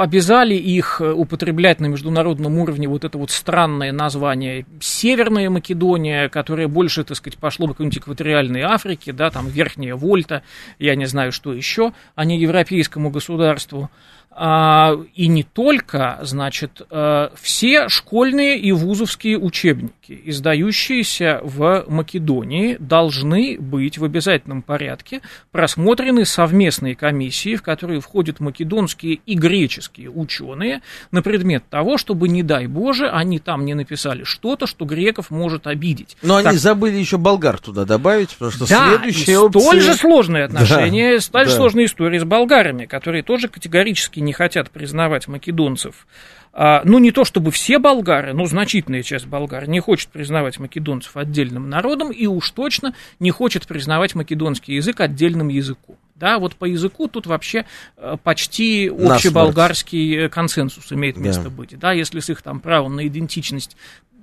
обязали 0.00 0.54
их 0.54 1.00
употреблять 1.00 1.80
на 1.80 1.86
международном 1.86 2.58
уровне 2.58 2.88
вот 2.88 3.04
это 3.04 3.18
вот 3.18 3.30
странное 3.30 3.90
название 3.90 4.64
Северная 4.80 5.50
Македония, 5.50 6.28
которое 6.28 6.68
больше, 6.68 7.02
так 7.02 7.16
сказать, 7.16 7.38
пошло 7.38 7.66
бы 7.66 7.74
к 7.74 7.76
какой-нибудь 7.76 7.98
экваториальной 7.98 8.62
Африке, 8.62 9.12
да, 9.12 9.30
там 9.30 9.48
Верхняя 9.48 9.96
Вольта, 9.96 10.42
я 10.78 10.94
не 10.94 11.06
знаю, 11.06 11.32
что 11.32 11.52
еще, 11.52 11.92
а 12.14 12.24
не 12.24 12.38
европейскому 12.38 13.10
государству. 13.10 13.90
А, 14.36 14.96
и 15.14 15.28
не 15.28 15.44
только, 15.44 16.18
значит, 16.22 16.82
э, 16.90 17.28
все 17.40 17.88
школьные 17.88 18.58
и 18.58 18.72
вузовские 18.72 19.38
учебники, 19.38 20.20
издающиеся 20.24 21.38
в 21.44 21.84
Македонии, 21.86 22.76
должны 22.80 23.56
быть 23.60 23.96
в 23.96 24.04
обязательном 24.04 24.62
порядке 24.62 25.20
просмотрены 25.52 26.24
совместной 26.24 26.96
комиссией, 26.96 27.54
в 27.54 27.62
которую 27.62 28.00
входят 28.00 28.40
македонские 28.40 29.20
и 29.24 29.34
греческие 29.36 30.10
ученые, 30.10 30.82
на 31.12 31.22
предмет 31.22 31.62
того, 31.70 31.96
чтобы, 31.96 32.28
не 32.28 32.42
дай 32.42 32.66
Боже, 32.66 33.08
они 33.08 33.38
там 33.38 33.64
не 33.64 33.74
написали 33.74 34.24
что-то, 34.24 34.66
что 34.66 34.84
греков 34.84 35.30
может 35.30 35.68
обидеть. 35.68 36.16
Но 36.22 36.36
они 36.36 36.44
Так 36.44 36.54
забыли 36.54 36.96
еще 36.96 37.18
болгар 37.18 37.60
туда 37.60 37.84
добавить, 37.84 38.30
потому 38.30 38.50
что 38.50 38.68
да, 38.68 38.88
следующая 38.98 39.38
опция... 39.38 39.62
столь 39.62 39.80
же 39.80 39.94
сложные 39.94 40.44
отношения, 40.44 41.14
Да, 41.14 41.20
столь 41.20 41.44
же 41.44 41.50
да. 41.50 41.56
сложная 41.56 41.84
история 41.84 42.18
с 42.18 42.24
болгарами, 42.24 42.86
которые 42.86 43.22
тоже 43.22 43.46
категорически 43.46 44.23
не 44.24 44.32
хотят 44.32 44.70
признавать 44.70 45.28
македонцев. 45.28 46.06
А, 46.52 46.82
ну, 46.84 46.98
не 46.98 47.10
то 47.10 47.24
чтобы 47.24 47.50
все 47.50 47.78
болгары, 47.78 48.32
но 48.32 48.44
значительная 48.46 49.02
часть 49.02 49.26
болгар 49.26 49.68
не 49.68 49.80
хочет 49.80 50.10
признавать 50.10 50.58
македонцев 50.58 51.16
отдельным 51.16 51.68
народом 51.68 52.12
и 52.12 52.26
уж 52.26 52.50
точно 52.50 52.94
не 53.18 53.30
хочет 53.30 53.66
признавать 53.66 54.14
македонский 54.14 54.74
язык 54.74 55.00
отдельным 55.00 55.48
языком. 55.48 55.96
Да, 56.14 56.38
вот 56.38 56.54
по 56.54 56.64
языку 56.64 57.08
тут 57.08 57.26
вообще 57.26 57.66
э, 57.96 58.16
почти 58.22 58.88
общеболгарский 58.88 60.26
э, 60.26 60.28
консенсус 60.28 60.92
имеет 60.92 61.16
Да. 61.16 61.22
место 61.22 61.50
быть. 61.50 61.76
Да, 61.76 61.92
если 61.92 62.20
с 62.20 62.30
их 62.30 62.40
там 62.40 62.60
правом 62.60 62.94
на 62.94 63.06
идентичность 63.06 63.76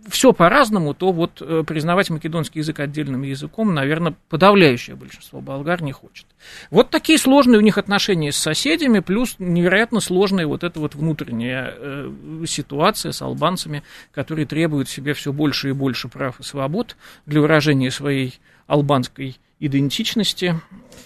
все 0.09 0.33
по-разному, 0.33 0.93
то 0.93 1.11
вот 1.11 1.41
э, 1.41 1.63
признавать 1.65 2.09
македонский 2.09 2.59
язык 2.59 2.79
отдельным 2.79 3.21
языком, 3.21 3.73
наверное, 3.73 4.15
подавляющее 4.29 4.95
большинство 4.95 5.41
болгар 5.41 5.81
не 5.81 5.91
хочет. 5.91 6.25
Вот 6.69 6.89
такие 6.89 7.17
сложные 7.17 7.59
у 7.59 7.61
них 7.61 7.77
отношения 7.77 8.31
с 8.31 8.37
соседями, 8.37 8.99
плюс 8.99 9.35
невероятно 9.37 9.99
сложная 9.99 10.47
вот 10.47 10.63
эта 10.63 10.79
вот 10.79 10.95
внутренняя 10.95 11.73
э, 11.75 12.11
ситуация 12.47 13.11
с 13.11 13.21
албанцами, 13.21 13.83
которые 14.11 14.45
требуют 14.45 14.89
себе 14.89 15.13
все 15.13 15.31
больше 15.31 15.69
и 15.69 15.73
больше 15.73 16.07
прав 16.07 16.39
и 16.39 16.43
свобод 16.43 16.95
для 17.25 17.41
выражения 17.41 17.91
своей 17.91 18.39
албанской 18.67 19.37
идентичности. 19.59 20.59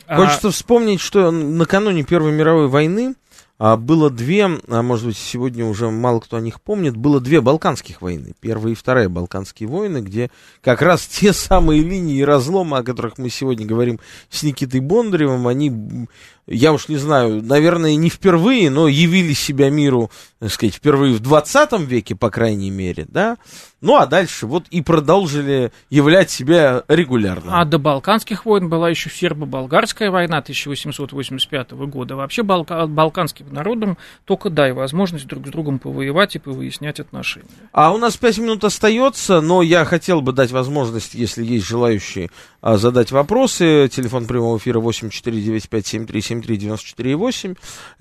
А, 0.08 0.18
Хочется 0.18 0.52
вспомнить, 0.52 1.02
что 1.02 1.30
накануне 1.32 2.04
Первой 2.04 2.32
мировой 2.32 2.68
войны 2.68 3.16
а, 3.16 3.25
было 3.58 4.10
две, 4.10 4.49
а 4.68 4.82
может 4.82 5.08
быть, 5.08 5.18
сегодня 5.18 5.66
уже 5.66 5.89
мало 5.89 6.20
кто 6.20 6.38
о 6.38 6.41
них 6.41 6.62
помнит, 6.62 6.97
было 6.97 7.22
две 7.22 7.39
Балканских 7.39 8.01
войны. 8.01 8.34
Первая 8.41 8.74
и 8.74 8.76
вторая 8.76 9.08
Балканские 9.08 9.70
войны, 9.70 9.99
где 9.99 10.30
как 10.62 10.82
раз 10.82 11.06
те 11.08 11.32
самые 11.32 11.82
линии 11.82 12.22
разлома, 12.22 12.80
о 12.80 12.84
которых 12.84 13.18
мы 13.18 13.30
сегодня 13.30 13.66
говорим 13.66 13.99
с 14.30 14.43
Никитой 14.43 14.82
Бондаревым, 14.82 15.47
они, 15.47 16.08
я 16.48 16.74
уж 16.74 16.89
не 16.89 16.98
знаю, 16.98 17.41
наверное, 17.43 17.96
не 17.96 18.10
впервые, 18.10 18.70
но 18.70 18.88
явили 18.88 19.34
себя 19.34 19.70
миру, 19.70 20.12
так 20.39 20.52
сказать, 20.52 20.76
впервые 20.76 21.14
в 21.14 21.20
20 21.20 21.80
веке, 21.82 22.16
по 22.16 22.30
крайней 22.30 22.70
мере, 22.70 23.06
да. 23.08 23.38
Ну, 23.82 23.98
а 23.98 24.08
дальше 24.08 24.48
вот 24.48 24.66
и 24.72 24.82
продолжили 24.82 25.72
являть 25.91 26.32
себя 26.32 26.84
регулярно. 26.88 27.62
А 27.62 27.66
до 27.66 27.78
Балканских 27.78 28.46
войн 28.46 28.68
была 28.68 28.89
еще 28.89 29.12
сербо-болгарская 29.12 30.10
война 30.10 30.39
1885 30.39 31.72
года. 31.88 32.16
Вообще 32.16 32.41
балка- 32.41 32.88
балканским 32.88 33.54
народам 33.54 34.00
только 34.26 34.50
дай 34.50 34.72
возможность 34.72 35.28
друг 35.28 35.46
с 35.46 35.52
другом 35.52 35.78
повоевать 35.78 36.36
и 36.36 36.39
повыяснять 36.39 37.00
отношения. 37.00 37.46
А 37.74 37.93
у 37.93 37.98
нас 37.98 38.18
пять 38.18 38.39
минут 38.39 38.64
остается, 38.64 39.39
но 39.41 39.62
я 39.62 39.86
хотел 39.86 40.22
бы 40.22 40.32
дать 40.32 40.52
возможность, 40.52 41.14
если 41.14 41.43
есть 41.43 41.68
желающие, 41.68 42.32
а, 42.62 42.78
задать 42.78 43.12
вопросы. 43.12 43.88
Телефон 43.91 44.26
прямого 44.26 44.58
эфира 44.58 44.80
8495-7373 44.80 46.35
7373948, 46.42 47.58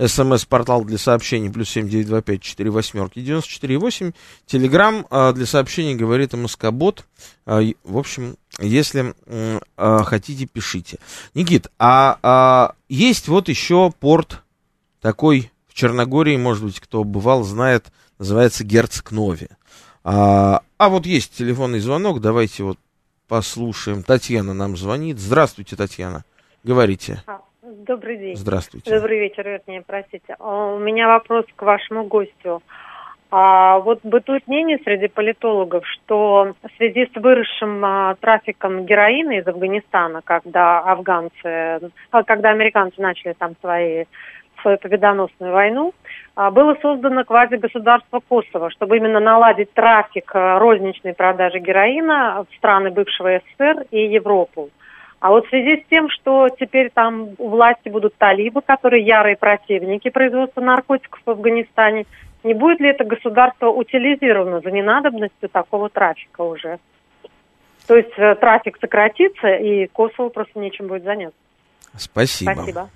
смс-портал 0.06 0.84
для 0.84 0.98
сообщений 0.98 1.50
плюс 1.50 1.68
7925 1.70 2.42
4 2.42 2.70
восьмерки 2.70 3.18
94,8, 3.18 4.14
телеграмм 4.46 5.06
а, 5.10 5.32
для 5.32 5.46
сообщений 5.46 5.94
говорит 5.94 6.32
МСК-бот. 6.32 7.04
А, 7.46 7.60
в 7.84 7.98
общем, 7.98 8.36
если 8.58 9.14
а, 9.76 10.02
хотите, 10.04 10.46
пишите. 10.46 10.98
Никит, 11.34 11.68
а, 11.78 12.18
а 12.22 12.74
есть 12.88 13.28
вот 13.28 13.48
еще 13.48 13.92
порт 13.98 14.42
такой 15.00 15.52
в 15.68 15.74
Черногории, 15.74 16.36
может 16.36 16.64
быть, 16.64 16.80
кто 16.80 17.04
бывал, 17.04 17.44
знает, 17.44 17.92
называется 18.18 18.64
Герцог 18.64 19.10
Нови. 19.10 19.48
А, 20.04 20.62
а 20.78 20.88
вот 20.88 21.06
есть 21.06 21.36
телефонный 21.36 21.80
звонок, 21.80 22.20
давайте 22.20 22.62
вот 22.62 22.78
послушаем. 23.26 24.02
Татьяна 24.02 24.54
нам 24.54 24.76
звонит. 24.76 25.18
Здравствуйте, 25.18 25.76
Татьяна. 25.76 26.24
Говорите. 26.62 27.22
Добрый 27.82 28.16
день. 28.16 28.36
Здравствуйте. 28.36 28.90
Добрый 28.90 29.18
вечер, 29.18 29.48
вернее, 29.48 29.82
простите. 29.84 30.36
А, 30.38 30.74
у 30.74 30.78
меня 30.78 31.08
вопрос 31.08 31.44
к 31.56 31.62
вашему 31.62 32.04
гостю. 32.04 32.62
А 33.30 33.80
вот 33.80 33.98
бытует 34.04 34.46
мнение 34.46 34.78
среди 34.84 35.08
политологов, 35.08 35.84
что 35.88 36.54
в 36.62 36.76
связи 36.76 37.10
с 37.12 37.20
выросшим 37.20 37.84
а, 37.84 38.14
трафиком 38.20 38.86
героина 38.86 39.38
из 39.38 39.46
Афганистана, 39.46 40.20
когда 40.22 40.78
афганцы, 40.80 41.90
а, 42.10 42.22
когда 42.22 42.50
американцы 42.50 43.00
начали 43.00 43.32
там 43.32 43.54
свои 43.60 44.04
свою 44.62 44.78
победоносную 44.78 45.52
войну, 45.52 45.92
а, 46.36 46.50
было 46.50 46.76
создано 46.80 47.24
квазигосударство 47.24 48.20
Косово, 48.20 48.70
чтобы 48.70 48.96
именно 48.96 49.20
наладить 49.20 49.72
трафик 49.72 50.30
а, 50.34 50.58
розничной 50.58 51.14
продажи 51.14 51.58
героина 51.58 52.46
в 52.48 52.56
страны 52.56 52.90
бывшего 52.90 53.40
СССР 53.40 53.86
и 53.90 54.06
Европу. 54.06 54.70
А 54.70 54.83
вот 55.30 55.46
в 55.46 55.48
связи 55.48 55.82
с 55.82 55.88
тем, 55.88 56.10
что 56.10 56.48
теперь 56.50 56.90
там 56.90 57.30
у 57.38 57.48
власти 57.48 57.88
будут 57.88 58.14
талибы, 58.16 58.60
которые 58.60 59.04
ярые 59.04 59.36
противники 59.36 60.10
производства 60.10 60.60
наркотиков 60.60 61.20
в 61.24 61.30
Афганистане, 61.30 62.04
не 62.42 62.52
будет 62.52 62.80
ли 62.80 62.90
это 62.90 63.04
государство 63.04 63.70
утилизировано 63.70 64.60
за 64.60 64.70
ненадобностью 64.70 65.48
такого 65.48 65.88
трафика 65.88 66.42
уже? 66.42 66.78
То 67.86 67.96
есть 67.96 68.12
э, 68.18 68.34
трафик 68.34 68.76
сократится, 68.80 69.48
и 69.48 69.86
Косово 69.86 70.28
просто 70.28 70.58
нечем 70.58 70.88
будет 70.88 71.04
заняться. 71.04 71.38
Спасибо. 71.96 72.52
Спасибо. 72.52 72.90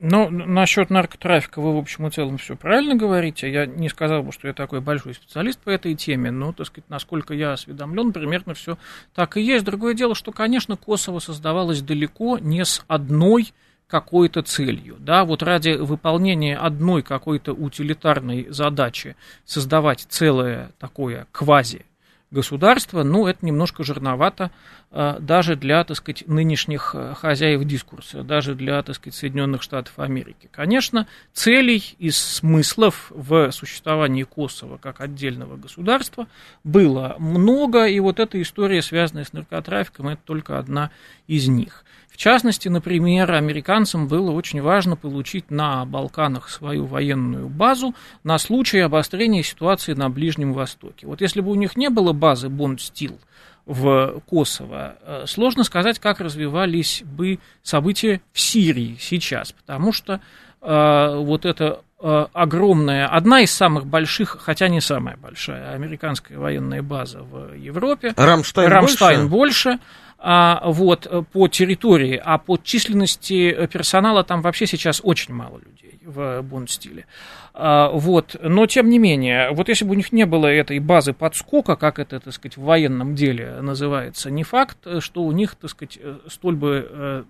Ну, 0.00 0.30
насчет 0.30 0.90
наркотрафика 0.90 1.60
вы, 1.60 1.74
в 1.74 1.78
общем 1.78 2.06
и 2.06 2.10
целом, 2.10 2.38
все 2.38 2.54
правильно 2.54 2.94
говорите. 2.94 3.50
Я 3.50 3.66
не 3.66 3.88
сказал 3.88 4.22
бы, 4.22 4.30
что 4.30 4.46
я 4.46 4.54
такой 4.54 4.80
большой 4.80 5.14
специалист 5.14 5.58
по 5.58 5.70
этой 5.70 5.96
теме, 5.96 6.30
но, 6.30 6.52
так 6.52 6.68
сказать, 6.68 6.88
насколько 6.88 7.34
я 7.34 7.54
осведомлен, 7.54 8.12
примерно 8.12 8.54
все 8.54 8.78
так 9.12 9.36
и 9.36 9.42
есть. 9.42 9.64
Другое 9.64 9.94
дело, 9.94 10.14
что, 10.14 10.30
конечно, 10.30 10.76
Косово 10.76 11.18
создавалось 11.18 11.82
далеко 11.82 12.38
не 12.38 12.64
с 12.64 12.84
одной 12.86 13.52
какой-то 13.88 14.42
целью. 14.42 14.98
Да, 15.00 15.24
вот 15.24 15.42
ради 15.42 15.70
выполнения 15.70 16.56
одной 16.56 17.02
какой-то 17.02 17.52
утилитарной 17.52 18.46
задачи 18.50 19.16
создавать 19.44 20.06
целое 20.08 20.70
такое 20.78 21.26
квази 21.32 21.86
государства, 22.30 23.02
ну, 23.02 23.26
это 23.26 23.44
немножко 23.44 23.82
жирновато 23.82 24.50
даже 24.90 25.54
для, 25.54 25.84
так 25.84 25.96
сказать, 25.98 26.24
нынешних 26.26 26.94
э, 26.94 27.14
хозяев 27.14 27.64
дискурса, 27.64 28.22
даже 28.22 28.54
для, 28.54 28.82
так 28.82 28.96
сказать, 28.96 29.14
Соединенных 29.14 29.62
Штатов 29.62 29.98
Америки. 29.98 30.48
Конечно, 30.50 31.06
целей 31.34 31.94
и 31.98 32.10
смыслов 32.10 33.12
в 33.14 33.50
существовании 33.50 34.22
Косово 34.22 34.78
как 34.78 35.02
отдельного 35.02 35.56
государства 35.56 36.26
было 36.64 37.16
много, 37.18 37.86
и 37.86 38.00
вот 38.00 38.18
эта 38.18 38.40
история, 38.40 38.80
связанная 38.80 39.24
с 39.24 39.34
наркотрафиком, 39.34 40.08
это 40.08 40.22
только 40.24 40.58
одна 40.58 40.90
из 41.26 41.48
них. 41.48 41.84
В 42.08 42.16
частности, 42.16 42.66
например, 42.68 43.30
американцам 43.30 44.08
было 44.08 44.32
очень 44.32 44.60
важно 44.60 44.96
получить 44.96 45.50
на 45.50 45.84
Балканах 45.84 46.48
свою 46.48 46.86
военную 46.86 47.48
базу 47.48 47.94
на 48.24 48.38
случай 48.38 48.80
обострения 48.80 49.42
ситуации 49.42 49.92
на 49.92 50.08
Ближнем 50.10 50.52
Востоке. 50.52 51.06
Вот 51.06 51.20
если 51.20 51.42
бы 51.42 51.50
у 51.50 51.54
них 51.54 51.76
не 51.76 51.90
было 51.90 52.12
базы 52.12 52.48
Бонд-Стил 52.48 53.20
в 53.68 54.22
Косово, 54.26 54.96
э, 55.02 55.24
сложно 55.26 55.62
сказать, 55.62 55.98
как 55.98 56.20
развивались 56.20 57.02
бы 57.04 57.38
события 57.62 58.22
в 58.32 58.40
Сирии 58.40 58.96
сейчас, 58.98 59.52
потому 59.52 59.92
что 59.92 60.20
э, 60.62 61.14
вот 61.16 61.44
это 61.44 61.82
э, 62.00 62.26
огромная, 62.32 63.06
одна 63.06 63.42
из 63.42 63.50
самых 63.50 63.86
больших, 63.86 64.38
хотя 64.40 64.68
не 64.68 64.80
самая 64.80 65.18
большая, 65.18 65.74
американская 65.74 66.38
военная 66.38 66.82
база 66.82 67.20
в 67.20 67.52
Европе. 67.54 68.14
Рамштайн, 68.16 68.70
Рамштайн 68.70 69.28
больше. 69.28 69.68
больше 69.68 69.78
вот, 70.20 71.06
э, 71.06 71.22
по 71.32 71.46
территории, 71.48 72.20
а 72.22 72.38
по 72.38 72.56
численности 72.56 73.52
э, 73.52 73.68
персонала 73.68 74.24
там 74.24 74.42
вообще 74.42 74.66
сейчас 74.66 75.00
очень 75.04 75.32
мало 75.32 75.58
людей 75.58 76.00
в 76.04 76.42
Бондстиле. 76.42 77.06
А, 77.54 77.90
вот, 77.90 78.34
но 78.42 78.66
тем 78.66 78.88
не 78.88 78.98
менее, 78.98 79.50
вот 79.52 79.68
если 79.68 79.84
бы 79.84 79.92
у 79.92 79.94
них 79.94 80.10
не 80.10 80.26
было 80.26 80.46
этой 80.46 80.78
базы 80.80 81.12
подскока, 81.12 81.76
как 81.76 81.98
это, 81.98 82.18
так 82.18 82.32
сказать, 82.32 82.56
в 82.56 82.62
военном 82.62 83.14
деле 83.14 83.60
называется, 83.60 84.30
не 84.30 84.42
факт, 84.42 84.78
что 85.00 85.22
у 85.22 85.32
них, 85.32 85.54
так 85.54 85.70
сказать, 85.70 85.98
столь 86.26 86.56
бы 86.56 87.24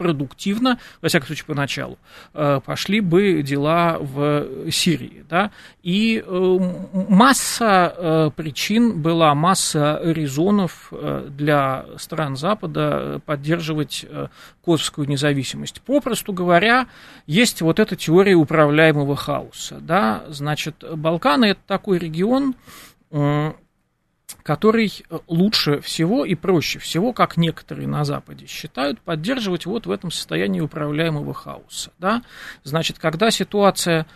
продуктивно, 0.00 0.78
во 1.02 1.08
всяком 1.10 1.26
случае 1.26 1.44
поначалу, 1.44 1.98
э, 2.32 2.60
пошли 2.64 3.02
бы 3.02 3.42
дела 3.42 3.98
в 4.00 4.70
Сирии. 4.70 5.26
Да? 5.28 5.50
И 5.82 6.24
э, 6.26 6.58
масса 6.92 7.94
э, 7.94 8.30
причин 8.34 9.02
была, 9.02 9.34
масса 9.34 10.00
резонов 10.02 10.90
для 11.28 11.84
стран 11.98 12.36
Запада 12.36 13.20
поддерживать 13.26 14.06
косовскую 14.64 15.06
независимость. 15.06 15.82
Попросту 15.82 16.32
говоря, 16.32 16.86
есть 17.26 17.60
вот 17.60 17.78
эта 17.78 17.94
теория 17.94 18.36
управляемого 18.36 19.16
хаоса. 19.16 19.80
Да? 19.80 20.24
Значит, 20.28 20.82
Балканы– 20.96 21.44
это 21.50 21.60
такой 21.66 21.98
регион, 21.98 22.54
который 24.42 24.92
э, 25.08 25.18
лучше 25.28 25.80
всего 25.80 26.24
и 26.24 26.34
проще 26.34 26.78
всего, 26.78 27.12
как 27.12 27.36
некоторые 27.36 27.88
на 27.88 28.04
Западе 28.04 28.46
считают, 28.46 29.00
поддерживать 29.00 29.66
вот 29.66 29.86
в 29.86 29.90
этом 29.90 30.10
состоянии 30.10 30.60
управляемого 30.60 31.34
хаоса. 31.34 31.92
Да? 31.98 32.22
Значит, 32.64 32.98
когда 32.98 33.30
ситуация 33.30 34.06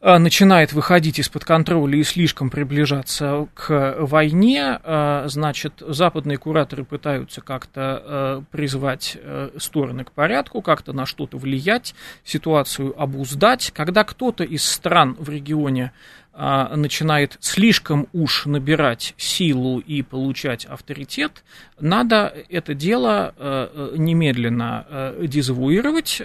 э, 0.00 0.18
начинает 0.18 0.72
выходить 0.72 1.18
из-под 1.18 1.44
контроля 1.44 1.98
и 1.98 2.02
слишком 2.02 2.50
приближаться 2.50 3.48
к 3.54 3.96
войне, 3.98 4.78
э, 4.82 5.24
значит, 5.26 5.74
западные 5.80 6.38
кураторы 6.38 6.84
пытаются 6.84 7.40
как-то 7.40 8.44
призвать 8.50 9.18
стороны 9.58 10.04
к 10.04 10.12
порядку, 10.12 10.62
как-то 10.62 10.92
на 10.92 11.06
что-то 11.06 11.38
влиять, 11.38 11.94
ситуацию 12.24 13.00
обуздать. 13.00 13.72
Когда 13.74 14.04
кто-то 14.04 14.44
из 14.44 14.64
стран 14.64 15.16
в 15.18 15.28
регионе 15.28 15.92
начинает 16.40 17.36
слишком 17.40 18.08
уж 18.14 18.46
набирать 18.46 19.14
силу 19.18 19.78
и 19.78 20.00
получать 20.00 20.64
авторитет, 20.64 21.44
надо 21.78 22.32
это 22.48 22.72
дело 22.72 23.34
э, 23.36 23.68
э, 23.72 23.94
немедленно 23.98 24.86
э, 24.88 25.24
дезавуировать 25.26 26.22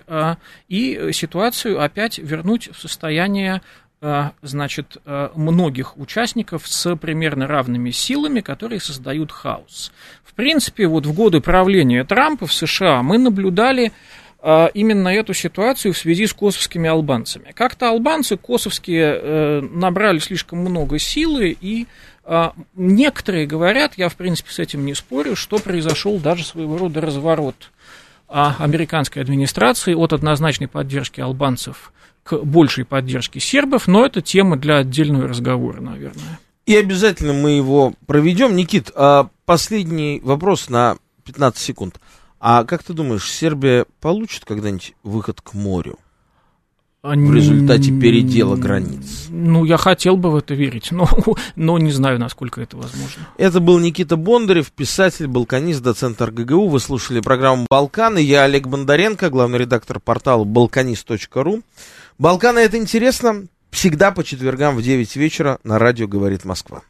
и 0.69 1.09
ситуацию 1.11 1.81
опять 1.81 2.17
вернуть 2.17 2.69
в 2.71 2.79
состояние 2.79 3.61
значит, 4.43 4.97
многих 5.05 5.97
участников 5.97 6.67
с 6.67 6.95
примерно 6.95 7.47
равными 7.47 7.89
силами, 7.89 8.41
которые 8.41 8.79
создают 8.79 9.31
хаос. 9.31 9.91
В 10.23 10.33
принципе, 10.33 10.85
вот 10.85 11.07
в 11.07 11.13
годы 11.13 11.41
правления 11.41 12.03
Трампа 12.03 12.45
в 12.45 12.53
США 12.53 13.01
мы 13.01 13.17
наблюдали 13.17 13.87
а, 13.87 13.91
именно 14.75 15.07
эту 15.07 15.33
ситуацию 15.33 15.93
в 15.93 15.97
связи 15.97 16.27
с 16.27 16.33
косовскими 16.33 16.87
албанцами. 16.87 17.51
Как-то 17.55 17.89
албанцы 17.89 18.37
косовские 18.37 19.19
э, 19.19 19.61
набрали 19.61 20.19
слишком 20.19 20.59
много 20.59 20.99
силы, 20.99 21.57
и 21.59 21.87
а, 22.25 22.53
некоторые 22.75 23.45
говорят, 23.45 23.93
я 23.97 24.09
в 24.09 24.15
принципе 24.15 24.51
с 24.51 24.59
этим 24.59 24.85
не 24.85 24.95
спорю, 24.95 25.35
что 25.35 25.59
произошел 25.59 26.17
даже 26.17 26.43
своего 26.43 26.77
рода 26.77 26.99
разворот 26.99 27.71
а, 28.27 28.55
американской 28.59 29.21
администрации 29.21 29.93
от 29.93 30.11
однозначной 30.11 30.67
поддержки 30.67 31.21
албанцев 31.21 31.91
к 32.23 32.37
большей 32.37 32.83
поддержке 32.83 33.39
сербов, 33.39 33.87
но 33.87 34.05
это 34.05 34.21
тема 34.21 34.57
для 34.57 34.77
отдельного 34.77 35.27
разговора, 35.27 35.81
наверное. 35.81 36.39
И 36.65 36.75
обязательно 36.75 37.33
мы 37.33 37.51
его 37.51 37.93
проведем. 38.07 38.55
Никит, 38.55 38.91
последний 39.45 40.19
вопрос 40.23 40.69
на 40.69 40.97
15 41.25 41.61
секунд. 41.61 41.99
А 42.39 42.63
как 42.63 42.83
ты 42.83 42.93
думаешь, 42.93 43.29
Сербия 43.31 43.85
получит 44.01 44.45
когда-нибудь 44.45 44.93
выход 45.03 45.41
к 45.41 45.53
морю? 45.53 45.97
В 47.05 47.33
результате 47.33 47.91
передела 47.91 48.55
границ. 48.55 49.27
Ну, 49.29 49.63
я 49.63 49.77
хотел 49.77 50.17
бы 50.17 50.31
в 50.31 50.37
это 50.37 50.55
верить, 50.55 50.91
но, 50.91 51.07
но 51.55 51.77
не 51.77 51.91
знаю, 51.91 52.17
насколько 52.17 52.61
это 52.61 52.77
возможно. 52.77 53.27
Это 53.37 53.59
был 53.59 53.77
Никита 53.77 54.15
Бондарев, 54.15 54.71
писатель, 54.71 55.27
балканист, 55.27 55.83
доцент 55.83 56.19
РГГУ. 56.19 56.67
Вы 56.67 56.79
слушали 56.79 57.19
программу 57.19 57.67
«Балканы». 57.69 58.17
Я 58.17 58.45
Олег 58.45 58.65
Бондаренко, 58.65 59.29
главный 59.29 59.59
редактор 59.59 59.99
портала 59.99 60.45
балканист.ру. 60.45 61.61
«Балканы»— 62.17 62.59
это 62.61 62.77
интересно. 62.77 63.45
Всегда 63.69 64.09
по 64.11 64.23
четвергам 64.23 64.75
в 64.75 64.81
9 64.81 65.15
вечера 65.15 65.59
на 65.63 65.77
радио 65.77 66.07
«Говорит 66.07 66.43
Москва». 66.43 66.81